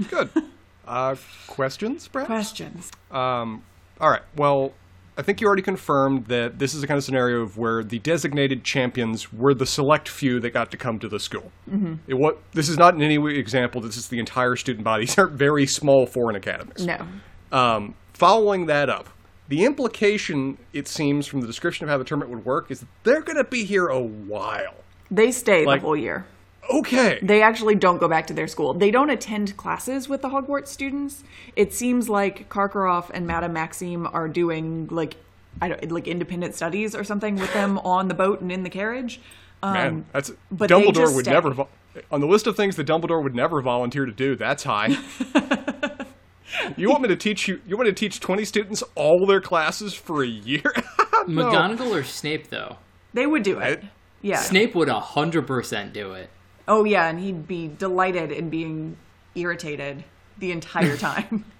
Good. 0.09 0.31
Uh, 0.89 1.17
questions, 1.49 2.07
perhaps? 2.07 2.29
Questions. 2.29 2.93
Um, 3.11 3.65
all 4.01 4.09
right. 4.09 4.23
Well, 4.37 4.73
I 5.19 5.23
think 5.23 5.41
you 5.41 5.47
already 5.47 5.63
confirmed 5.63 6.27
that 6.27 6.59
this 6.59 6.75
is 6.75 6.83
the 6.83 6.87
kind 6.87 6.99
of 6.99 7.05
scenario 7.05 7.41
of 7.41 7.57
where 7.57 7.83
the 7.83 7.99
designated 8.01 8.65
champions 8.65 9.33
were 9.33 9.55
the 9.55 9.65
select 9.65 10.09
few 10.09 10.41
that 10.41 10.51
got 10.51 10.71
to 10.73 10.77
come 10.77 10.99
to 10.99 11.09
the 11.09 11.19
school. 11.19 11.51
Mm-hmm. 11.71 11.95
It, 12.07 12.15
what, 12.15 12.39
this 12.53 12.69
is 12.69 12.77
not 12.77 12.95
in 12.95 13.03
any 13.03 13.17
way 13.17 13.33
example. 13.33 13.81
This 13.81 13.97
is 13.97 14.09
the 14.09 14.19
entire 14.19 14.57
student 14.57 14.85
body. 14.85 15.05
These 15.07 15.19
aren't 15.19 15.33
very 15.33 15.67
small 15.67 16.07
foreign 16.07 16.37
academies. 16.37 16.87
No. 16.87 17.07
Um, 17.51 17.95
following 18.13 18.67
that 18.67 18.91
up, 18.91 19.09
the 19.49 19.65
implication, 19.65 20.59
it 20.73 20.87
seems, 20.89 21.27
from 21.27 21.41
the 21.41 21.47
description 21.47 21.85
of 21.85 21.91
how 21.91 21.99
the 21.99 22.05
tournament 22.05 22.35
would 22.35 22.45
work 22.45 22.71
is 22.71 22.81
that 22.81 22.89
they're 23.05 23.23
going 23.23 23.39
to 23.39 23.49
be 23.49 23.65
here 23.65 23.87
a 23.87 24.01
while. 24.01 24.75
They 25.11 25.31
stay 25.31 25.65
Like- 25.65 25.81
the 25.81 25.87
whole 25.87 25.97
year. 25.97 26.27
Okay. 26.71 27.19
They 27.23 27.43
actually 27.43 27.75
don't 27.75 27.99
go 27.99 28.09
back 28.09 28.27
to 28.29 28.35
their 28.35 28.47
school. 28.49 28.75
They 28.75 28.91
don't 28.91 29.11
attend 29.11 29.57
classes 29.57 30.09
with 30.09 30.23
the 30.23 30.29
Hogwarts 30.29 30.69
students. 30.69 31.23
It 31.55 31.73
seems 31.73 32.09
like 32.09 32.49
Karkaroff 32.49 33.11
and 33.15 33.27
Madame 33.27 33.53
Maxime 33.53 34.07
are 34.13 34.29
doing 34.29 34.89
like 34.91 35.17
I 35.61 35.69
don't 35.69 35.91
like 35.91 36.07
independent 36.07 36.55
studies 36.55 36.95
or 36.95 37.03
something 37.05 37.37
with 37.37 37.53
them 37.53 37.79
on 37.79 38.09
the 38.09 38.15
boat 38.15 38.41
and 38.41 38.53
in 38.53 38.63
the 38.63 38.71
carriage. 38.71 39.21
Um, 39.63 39.73
Man, 39.73 40.07
that's 40.13 40.31
but 40.51 40.69
Dumbledore 40.71 41.15
would 41.15 41.25
stay. 41.25 41.33
never 41.33 41.51
vo- 41.53 41.69
on 42.11 42.21
the 42.21 42.27
list 42.27 42.47
of 42.47 42.57
things 42.57 42.77
that 42.77 42.87
Dumbledore 42.87 43.23
would 43.23 43.35
never 43.35 43.63
volunteer 43.63 44.05
to 44.05 44.13
do. 44.13 44.37
That's 44.37 44.65
high. 44.65 44.89
you 46.77 46.91
want 46.91 47.03
me 47.03 47.09
to 47.09 47.17
teach 47.17 47.49
you? 47.49 47.61
You 47.67 47.77
want 47.77 47.87
me 47.89 47.93
to 47.95 47.99
teach 47.99 48.21
twenty 48.21 48.45
students 48.45 48.83
all 48.95 49.27
their 49.27 49.41
classes 49.41 49.95
for 49.95 50.23
a 50.23 50.27
year? 50.27 50.63
no. 51.27 51.51
McGonagall 51.51 51.91
or 51.93 52.05
Snape 52.05 52.49
though? 52.49 52.77
they 53.15 53.27
would 53.27 53.43
do 53.43 53.59
it. 53.61 53.83
I- 53.83 53.89
Yeah. 54.21 54.41
Snape 54.41 54.75
would 54.75 54.89
hundred 54.89 55.47
percent 55.47 55.93
do 55.93 56.13
it. 56.13 56.29
Oh 56.69 56.85
yeah, 56.85 57.09
and 57.09 57.21
he'd 57.21 57.47
be 57.47 57.69
delighted 57.69 58.33
in 58.33 58.51
being 58.51 58.97
irritated 59.35 60.05
the 60.39 60.53
entire 60.53 60.97
time. 60.97 61.45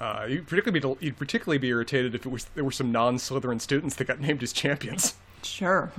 Uh, 0.00 0.24
you'd 0.26 0.46
particularly 0.46 0.80
be 0.80 1.04
you'd 1.04 1.18
particularly 1.18 1.58
be 1.58 1.68
irritated 1.68 2.14
if 2.14 2.24
it 2.24 2.30
was 2.30 2.46
there 2.54 2.64
were 2.64 2.70
some 2.70 2.90
non-Slytherin 2.90 3.60
students 3.60 3.96
that 3.96 4.06
got 4.06 4.18
named 4.18 4.42
as 4.42 4.50
champions. 4.50 5.14
sure. 5.42 5.92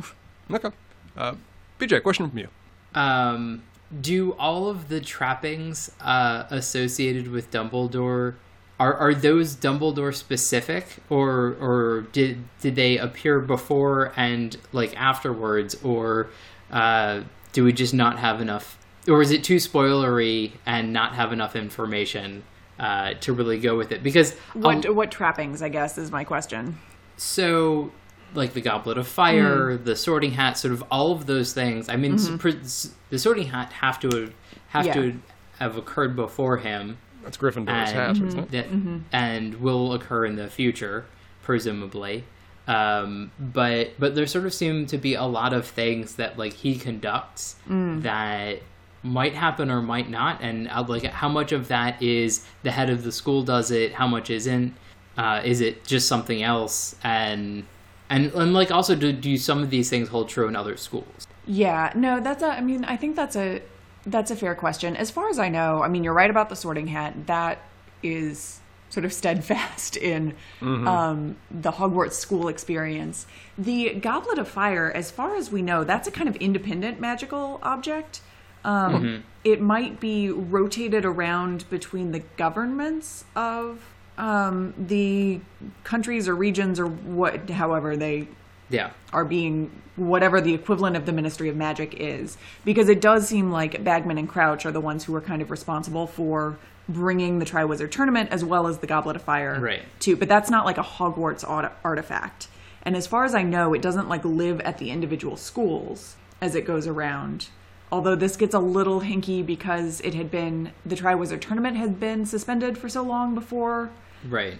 Okay. 0.50 0.72
Uh, 1.16 1.36
BJ, 1.80 2.02
question 2.02 2.28
from 2.28 2.40
you. 2.40 2.48
Um, 2.96 3.62
do 4.02 4.32
all 4.34 4.70
of 4.70 4.90
the 4.90 5.02
trappings 5.02 5.92
uh, 6.02 6.46
associated 6.50 7.28
with 7.28 7.52
Dumbledore 7.52 8.36
are 8.80 8.96
are 8.96 9.14
those 9.14 9.56
Dumbledore 9.56 10.16
specific, 10.16 10.98
or 11.10 11.56
or 11.60 12.08
did 12.12 12.44
did 12.60 12.76
they 12.76 12.98
appear 12.98 13.40
before 13.40 14.14
and 14.16 14.58
like 14.72 15.00
afterwards, 15.00 15.76
or 15.84 16.32
uh, 16.72 17.22
do 17.54 17.64
we 17.64 17.74
just 17.74 17.94
not 17.94 18.20
have 18.20 18.42
enough, 18.42 18.78
or 19.08 19.22
is 19.22 19.32
it 19.32 19.44
too 19.44 19.58
spoilery 19.58 20.52
and 20.66 20.94
not 20.94 21.16
have 21.16 21.34
enough 21.34 21.56
information 21.56 22.44
uh, 22.80 23.14
to 23.22 23.34
really 23.34 23.60
go 23.60 23.78
with 23.78 23.92
it? 23.92 24.02
Because 24.04 24.34
What 24.54 24.86
a- 24.86 24.94
what 24.94 25.12
trappings? 25.12 25.62
I 25.62 25.70
guess 25.70 25.98
is 25.98 26.12
my 26.12 26.24
question. 26.24 26.78
so 27.18 27.92
like 28.34 28.54
the 28.54 28.62
goblet 28.62 28.98
of 28.98 29.06
fire 29.08 29.76
the 29.76 29.94
sorting 29.96 30.32
hat 30.32 30.58
sort 30.58 30.74
of 30.74 30.82
all 30.90 31.12
of 31.12 31.26
those 31.26 31.52
things 31.52 31.90
i 31.90 31.98
mean 31.98 32.14
s- 32.16 32.30
pr- 32.40 32.48
s- 32.64 32.94
the 33.10 33.20
sorting 33.20 33.48
hat 33.48 33.74
have 33.74 34.00
to 34.00 34.32
have 34.70 34.86
Yeah. 34.86 34.94
to 34.94 35.20
have 35.60 35.76
occurred 35.76 36.16
before 36.16 36.56
him 36.60 36.98
That's 37.24 37.36
Gryffindor's 37.36 37.92
and, 37.92 38.18
hat, 38.18 38.26
isn't 38.26 38.40
it? 38.40 38.52
that, 38.52 38.68
and 39.12 39.56
will 39.60 39.92
occur 39.94 40.24
in 40.26 40.38
the 40.38 40.48
future 40.48 41.04
presumably 41.44 42.24
Um, 42.68 43.32
but 43.40 43.92
but 44.00 44.16
there 44.16 44.28
sort 44.28 44.46
of 44.46 44.54
seem 44.54 44.86
to 44.88 44.98
be 44.98 45.16
a 45.16 45.24
lot 45.24 45.54
of 45.54 45.66
things 45.66 46.16
that 46.16 46.38
like 46.38 46.54
he 46.54 46.76
conducts 46.78 47.56
that 47.68 48.62
might 49.04 49.34
happen 49.34 49.72
or 49.72 49.82
might 49.82 50.10
not, 50.10 50.42
and 50.42 50.70
uh, 50.70 50.84
like 50.88 51.04
how 51.04 51.28
much 51.28 51.52
of 51.52 51.68
that 51.70 52.02
is 52.02 52.46
the 52.64 52.72
head 52.72 52.90
of 52.90 53.04
the 53.04 53.12
school 53.12 53.44
does 53.44 53.72
it, 53.72 53.94
how 53.94 54.08
much 54.08 54.30
isn't. 54.30 54.76
Uh, 55.18 55.42
is 55.44 55.60
it 55.60 55.84
just 55.86 56.08
something 56.08 56.42
else? 56.44 56.96
And 57.04 57.66
and 58.10 58.32
and 58.34 58.54
like 58.54 58.72
also 58.72 58.96
do 58.96 59.12
do 59.12 59.38
some 59.38 59.64
of 59.64 59.70
these 59.70 59.90
things 59.90 60.10
hold 60.10 60.30
true 60.30 60.48
in 60.48 60.56
other 60.56 60.78
schools? 60.78 61.28
Yeah, 61.46 61.92
no, 61.96 62.20
that's 62.20 62.44
a. 62.44 62.48
I 62.48 62.62
mean, 62.62 62.86
I 62.86 62.96
think 62.96 63.16
that's 63.16 63.36
a 63.36 63.62
that's 64.06 64.32
a 64.32 64.36
fair 64.36 64.56
question. 64.56 64.96
As 64.96 65.12
far 65.12 65.30
as 65.30 65.40
I 65.40 65.50
know, 65.50 65.84
I 65.84 65.88
mean, 65.88 66.04
you're 66.04 66.14
right 66.14 66.30
about 66.30 66.50
the 66.50 66.56
Sorting 66.56 66.88
Hat. 66.88 67.28
That 67.28 67.60
is 68.04 68.61
sort 68.92 69.06
of 69.06 69.12
steadfast 69.14 69.98
in 70.12 70.36
um, 70.62 71.36
the 71.50 71.72
Hogwarts 71.72 72.14
school 72.14 72.48
experience. 72.48 73.26
The 73.58 73.96
Goblet 73.96 74.38
of 74.38 74.48
Fire, 74.48 74.92
as 74.94 75.10
far 75.10 75.36
as 75.36 75.52
we 75.52 75.64
know, 75.64 75.84
that's 75.84 76.08
a 76.08 76.12
kind 76.12 76.30
of 76.30 76.36
independent 76.36 77.00
magical 77.00 77.60
object. 77.64 78.22
Um, 78.64 79.24
It 79.44 79.60
might 79.60 80.00
be 80.00 80.30
rotated 80.30 81.04
around 81.04 81.68
between 81.72 82.12
the 82.12 82.20
governments 82.38 83.26
of 83.36 83.84
um, 84.20 84.76
the 84.78 85.40
countries 85.84 86.28
or 86.28 86.36
regions 86.36 86.80
or 86.80 86.86
what, 86.86 87.50
however 87.50 87.98
they 87.98 88.28
Yeah. 88.70 88.92
are 89.12 89.26
being 89.26 89.72
whatever 89.96 90.42
the 90.42 90.54
equivalent 90.54 90.96
of 90.96 91.06
the 91.08 91.12
Ministry 91.12 91.50
of 91.50 91.56
Magic 91.56 91.96
is, 92.00 92.38
because 92.64 92.88
it 92.88 93.02
does 93.02 93.28
seem 93.28 93.52
like 93.52 93.84
Bagman 93.84 94.18
and 94.20 94.30
Crouch 94.30 94.64
are 94.66 94.72
the 94.72 94.80
ones 94.82 95.06
who 95.06 95.16
are 95.16 95.22
kind 95.22 95.42
of 95.42 95.50
responsible 95.50 96.06
for 96.06 96.58
bringing 96.94 97.40
the 97.40 97.46
Triwizard 97.46 97.92
Tournament 97.92 98.30
as 98.32 98.44
well 98.44 98.68
as 98.68 98.80
the 98.80 98.88
Goblet 98.88 99.16
of 99.16 99.22
Fire, 99.22 99.60
Right. 99.60 99.84
Too, 100.00 100.16
but 100.16 100.28
that's 100.28 100.50
not 100.50 100.66
like 100.66 100.78
a 100.78 100.84
Hogwarts 100.84 101.48
art- 101.48 101.74
artifact, 101.84 102.48
and 102.84 102.96
as 102.96 103.08
far 103.08 103.26
as 103.26 103.34
I 103.36 103.44
know, 103.44 103.74
it 103.74 103.82
doesn't 103.82 104.10
like 104.10 104.24
live 104.26 104.60
at 104.62 104.78
the 104.78 104.90
individual 104.92 105.38
schools 105.38 106.16
as 106.42 106.56
it 106.56 106.66
goes 106.66 106.88
around. 106.88 107.48
Although 107.92 108.16
this 108.16 108.38
gets 108.38 108.54
a 108.56 108.60
little 108.60 109.02
hinky 109.02 109.46
because 109.46 110.00
it 110.02 110.14
had 110.14 110.32
been 110.32 110.72
the 110.86 110.96
Triwizard 110.96 111.42
Tournament 111.42 111.76
had 111.78 112.00
been 112.00 112.26
suspended 112.26 112.78
for 112.78 112.88
so 112.90 113.04
long 113.04 113.36
before 113.36 113.90
Right. 114.28 114.56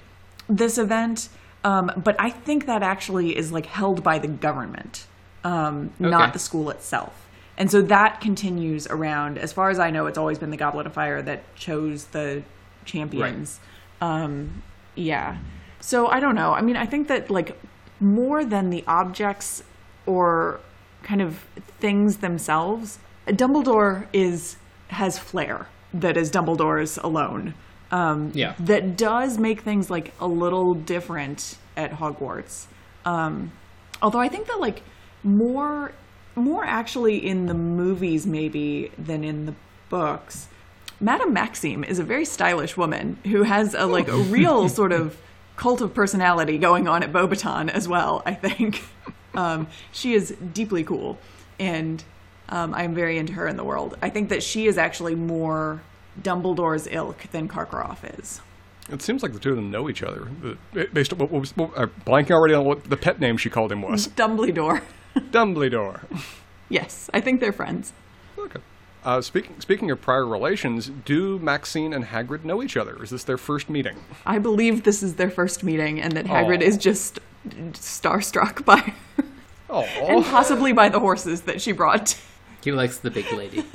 this 0.50 0.78
event. 0.78 1.30
Um, 1.64 1.92
but 1.96 2.16
I 2.20 2.30
think 2.32 2.66
that 2.66 2.84
actually 2.84 3.38
is 3.38 3.52
like 3.52 3.68
held 3.68 4.04
by 4.04 4.20
the 4.20 4.28
government, 4.28 5.06
um, 5.44 5.92
Okay. 6.02 6.10
not 6.10 6.34
the 6.34 6.40
school 6.40 6.70
itself. 6.72 7.14
And 7.58 7.70
so 7.70 7.82
that 7.84 8.22
continues 8.22 8.88
around. 8.88 9.38
As 9.38 9.54
far 9.54 9.70
as 9.70 9.80
I 9.80 9.92
know, 9.92 10.08
it's 10.08 10.18
always 10.18 10.40
been 10.40 10.50
the 10.50 10.58
Goblet 10.58 10.86
of 10.88 10.94
Fire 10.94 11.22
that 11.22 11.44
chose 11.56 12.06
the 12.06 12.44
champions. 12.86 13.60
Um, 14.00 14.64
yeah. 14.96 15.38
So 15.80 16.08
I 16.08 16.20
don't 16.20 16.36
know. 16.36 16.54
I 16.54 16.62
mean, 16.62 16.76
I 16.76 16.86
think 16.86 17.08
that 17.10 17.30
like 17.30 17.60
more 18.00 18.44
than 18.44 18.70
the 18.70 18.84
objects 18.88 19.64
or 20.06 20.60
kind 21.04 21.22
of 21.22 21.38
things 21.80 22.18
themselves, 22.18 23.00
Dumbledore 23.28 24.08
is 24.14 24.58
has 24.88 25.18
flair 25.20 25.68
that 25.94 26.18
is 26.18 26.32
Dumbledore's 26.32 26.98
alone. 26.98 27.54
Um, 27.92 28.32
Yeah. 28.34 28.56
that 28.60 28.96
does 28.98 29.38
make 29.38 29.62
things 29.62 29.90
like 29.90 30.14
a 30.20 30.28
little 30.28 30.74
different 30.74 31.58
at 31.76 31.92
Hogwarts. 31.92 32.68
Um, 33.06 33.52
although 34.02 34.20
I 34.20 34.30
think 34.30 34.48
that 34.48 34.60
like 34.60 34.82
more, 35.24 35.92
more 36.36 36.64
actually 36.64 37.26
in 37.26 37.46
the 37.46 37.54
movies 37.54 38.26
maybe 38.26 38.92
than 38.98 39.24
in 39.24 39.46
the 39.46 39.54
books. 39.90 40.48
Madame 41.00 41.34
Maxime 41.34 41.84
is 41.84 42.00
a 42.00 42.04
very 42.04 42.26
stylish 42.26 42.78
woman 42.78 43.18
who 43.26 43.44
has 43.44 43.74
a 43.74 43.86
like 43.86 44.08
a 44.08 44.18
real 44.18 44.70
sort 44.80 44.92
of 44.92 45.18
cult 45.56 45.82
of 45.82 45.94
personality 45.94 46.58
going 46.58 46.88
on 46.88 47.04
at 47.04 47.12
Beauxbaton 47.12 47.70
as 47.70 47.88
well. 47.88 48.22
I 48.26 48.34
think 48.34 48.84
um, 49.34 49.68
she 49.92 50.14
is 50.14 50.36
deeply 50.54 50.84
cool, 50.84 51.18
and 51.60 52.04
um, 52.50 52.74
I'm 52.74 52.94
very 52.94 53.18
into 53.18 53.34
her 53.34 53.48
in 53.48 53.58
the 53.58 53.64
world. 53.64 53.98
I 54.02 54.10
think 54.10 54.30
that 54.30 54.44
she 54.44 54.68
is 54.68 54.78
actually 54.78 55.16
more 55.16 55.82
Dumbledore's 56.22 56.88
ilk 56.92 57.24
than 57.32 57.48
Karkaroff 57.48 58.20
is. 58.20 58.42
It 58.90 59.02
seems 59.02 59.24
like 59.24 59.34
the 59.34 59.40
two 59.40 59.52
of 59.52 59.56
them 59.56 59.72
know 59.72 59.90
each 59.90 60.04
other. 60.04 60.28
Based 60.94 61.14
on 61.14 61.20
what 61.20 61.32
was 61.32 61.56
what, 61.56 61.72
uh, 61.78 61.88
blanking 62.06 62.32
already 62.32 62.54
on 62.54 62.66
what 62.66 62.84
the 62.90 62.98
pet 62.98 63.20
name 63.20 63.38
she 63.38 63.50
called 63.50 63.72
him 63.72 63.82
was. 63.82 64.08
Dumbledore. 64.10 64.82
Dumbledore. 65.32 66.02
yes, 66.70 67.10
I 67.14 67.22
think 67.22 67.40
they're 67.40 67.52
friends. 67.54 67.94
Okay. 68.38 68.60
Uh, 69.04 69.20
speaking 69.20 69.60
speaking 69.60 69.90
of 69.90 70.00
prior 70.00 70.26
relations, 70.26 70.92
do 71.06 71.40
Maxime 71.40 71.92
and 71.92 72.06
Hagrid 72.06 72.44
know 72.44 72.62
each 72.62 72.78
other? 72.78 73.02
Is 73.02 73.10
this 73.10 73.24
their 73.24 73.38
first 73.38 73.68
meeting? 73.70 73.98
I 74.26 74.38
believe 74.38 74.84
this 74.84 75.02
is 75.02 75.16
their 75.16 75.32
first 75.32 75.64
meeting, 75.64 76.00
and 76.00 76.12
that 76.14 76.26
Hagrid 76.26 76.60
Aw. 76.62 76.66
is 76.66 76.78
just 76.78 77.20
starstruck 77.74 78.64
by 78.64 78.78
her, 78.78 78.94
and 79.70 80.24
possibly 80.26 80.72
by 80.72 80.88
the 80.90 81.00
horses 81.00 81.42
that 81.42 81.62
she 81.62 81.72
brought. 81.72 82.20
He 82.64 82.72
likes 82.72 83.00
the 83.00 83.10
big 83.10 83.32
lady. 83.34 83.66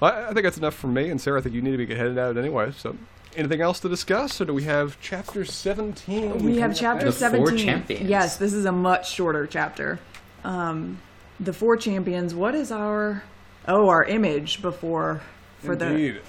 well, 0.00 0.10
I 0.10 0.28
I 0.28 0.32
think 0.32 0.44
that's 0.44 0.56
enough 0.56 0.74
for 0.74 0.86
me. 0.88 1.10
And 1.10 1.20
Sarah, 1.20 1.38
I 1.40 1.42
think 1.42 1.54
you 1.54 1.60
need 1.60 1.76
to 1.76 1.86
be 1.86 1.94
headed 1.94 2.16
out 2.16 2.38
anyway. 2.38 2.72
So, 2.72 2.96
anything 3.36 3.60
else 3.60 3.80
to 3.80 3.88
discuss, 3.88 4.40
or 4.40 4.44
do 4.44 4.54
we 4.54 4.64
have 4.64 4.96
chapter 5.00 5.44
seventeen? 5.44 6.38
We 6.44 6.58
have 6.58 6.74
chapter 6.76 7.10
The 7.10 7.28
next? 7.28 7.36
four 7.36 7.46
17. 7.48 7.64
champions. 7.66 8.08
Yes, 8.08 8.36
this 8.36 8.52
is 8.52 8.64
a 8.64 8.72
much 8.72 9.10
shorter 9.10 9.46
chapter. 9.46 9.98
Um, 10.44 10.98
the 11.38 11.52
four 11.52 11.76
champions. 11.76 12.34
What 12.34 12.54
is 12.54 12.70
our 12.72 13.22
oh 13.68 13.88
our 13.88 14.04
image 14.04 14.62
before 14.62 15.22
for 15.58 15.74
Indeed. 15.74 16.20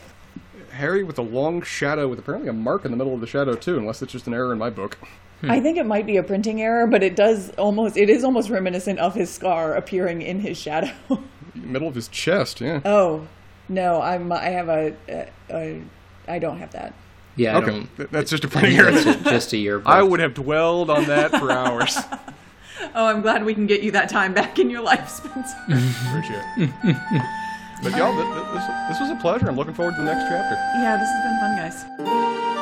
Harry 0.71 1.03
with 1.03 1.17
a 1.17 1.21
long 1.21 1.61
shadow 1.61 2.07
with 2.07 2.19
apparently 2.19 2.49
a 2.49 2.53
mark 2.53 2.85
in 2.85 2.91
the 2.91 2.97
middle 2.97 3.13
of 3.13 3.19
the 3.19 3.27
shadow 3.27 3.55
too, 3.55 3.77
unless 3.77 4.01
it's 4.01 4.11
just 4.11 4.27
an 4.27 4.33
error 4.33 4.53
in 4.53 4.57
my 4.57 4.69
book. 4.69 4.97
the? 5.41 5.51
I 5.51 5.59
think 5.59 5.77
it 5.77 5.85
might 5.85 6.05
be 6.05 6.17
a 6.17 6.23
printing 6.23 6.61
error, 6.61 6.87
but 6.87 7.03
it 7.03 7.15
does 7.15 7.49
almost 7.51 7.97
it 7.97 8.09
is 8.09 8.23
almost 8.23 8.49
reminiscent 8.49 8.99
of 8.99 9.13
his 9.15 9.29
scar 9.29 9.73
appearing 9.73 10.21
in 10.21 10.39
his 10.39 10.57
shadow. 10.57 10.91
Middle 11.55 11.87
of 11.89 11.95
his 11.95 12.07
chest, 12.07 12.61
yeah. 12.61 12.79
oh 12.85 13.27
no, 13.67 14.01
I'm 14.01 14.31
I 14.31 14.49
have 14.49 14.69
a, 14.69 14.95
a, 15.09 15.29
a 15.49 15.81
I 16.27 16.39
don't 16.39 16.57
have 16.59 16.71
that. 16.73 16.93
Yeah, 17.35 17.57
I 17.57 17.61
okay, 17.61 17.87
don't. 17.97 18.11
that's 18.11 18.29
just 18.29 18.43
a 18.43 18.47
printing 18.47 18.77
think 18.77 18.83
error. 18.83 18.91
that's 18.91 19.23
just 19.29 19.53
a 19.53 19.57
yearbook. 19.57 19.87
I 19.87 20.03
would 20.03 20.19
have 20.19 20.33
dwelled 20.33 20.89
on 20.89 21.05
that 21.05 21.31
for 21.31 21.51
hours. 21.51 21.97
Oh, 22.95 23.05
I'm 23.05 23.21
glad 23.21 23.45
we 23.45 23.53
can 23.53 23.67
get 23.67 23.83
you 23.83 23.91
that 23.91 24.09
time 24.09 24.33
back 24.33 24.57
in 24.57 24.67
your 24.71 24.81
life, 24.81 25.07
Spencer. 25.07 25.55
Appreciate 26.09 26.41
it. 26.57 26.71
But 27.83 27.95
y'all, 27.95 28.11
th- 28.11 28.25
th- 28.25 28.53
this, 28.55 28.67
this 28.89 28.99
was 28.99 29.11
a 29.11 29.15
pleasure. 29.21 29.47
I'm 29.47 29.55
looking 29.55 29.75
forward 29.75 29.93
to 29.97 30.01
the 30.01 30.05
next 30.05 30.23
chapter. 30.27 30.55
yeah, 30.81 30.97
this 30.97 31.07
has 31.07 31.23
been 31.23 31.37
fun, 31.39 32.17
guys. 32.49 32.60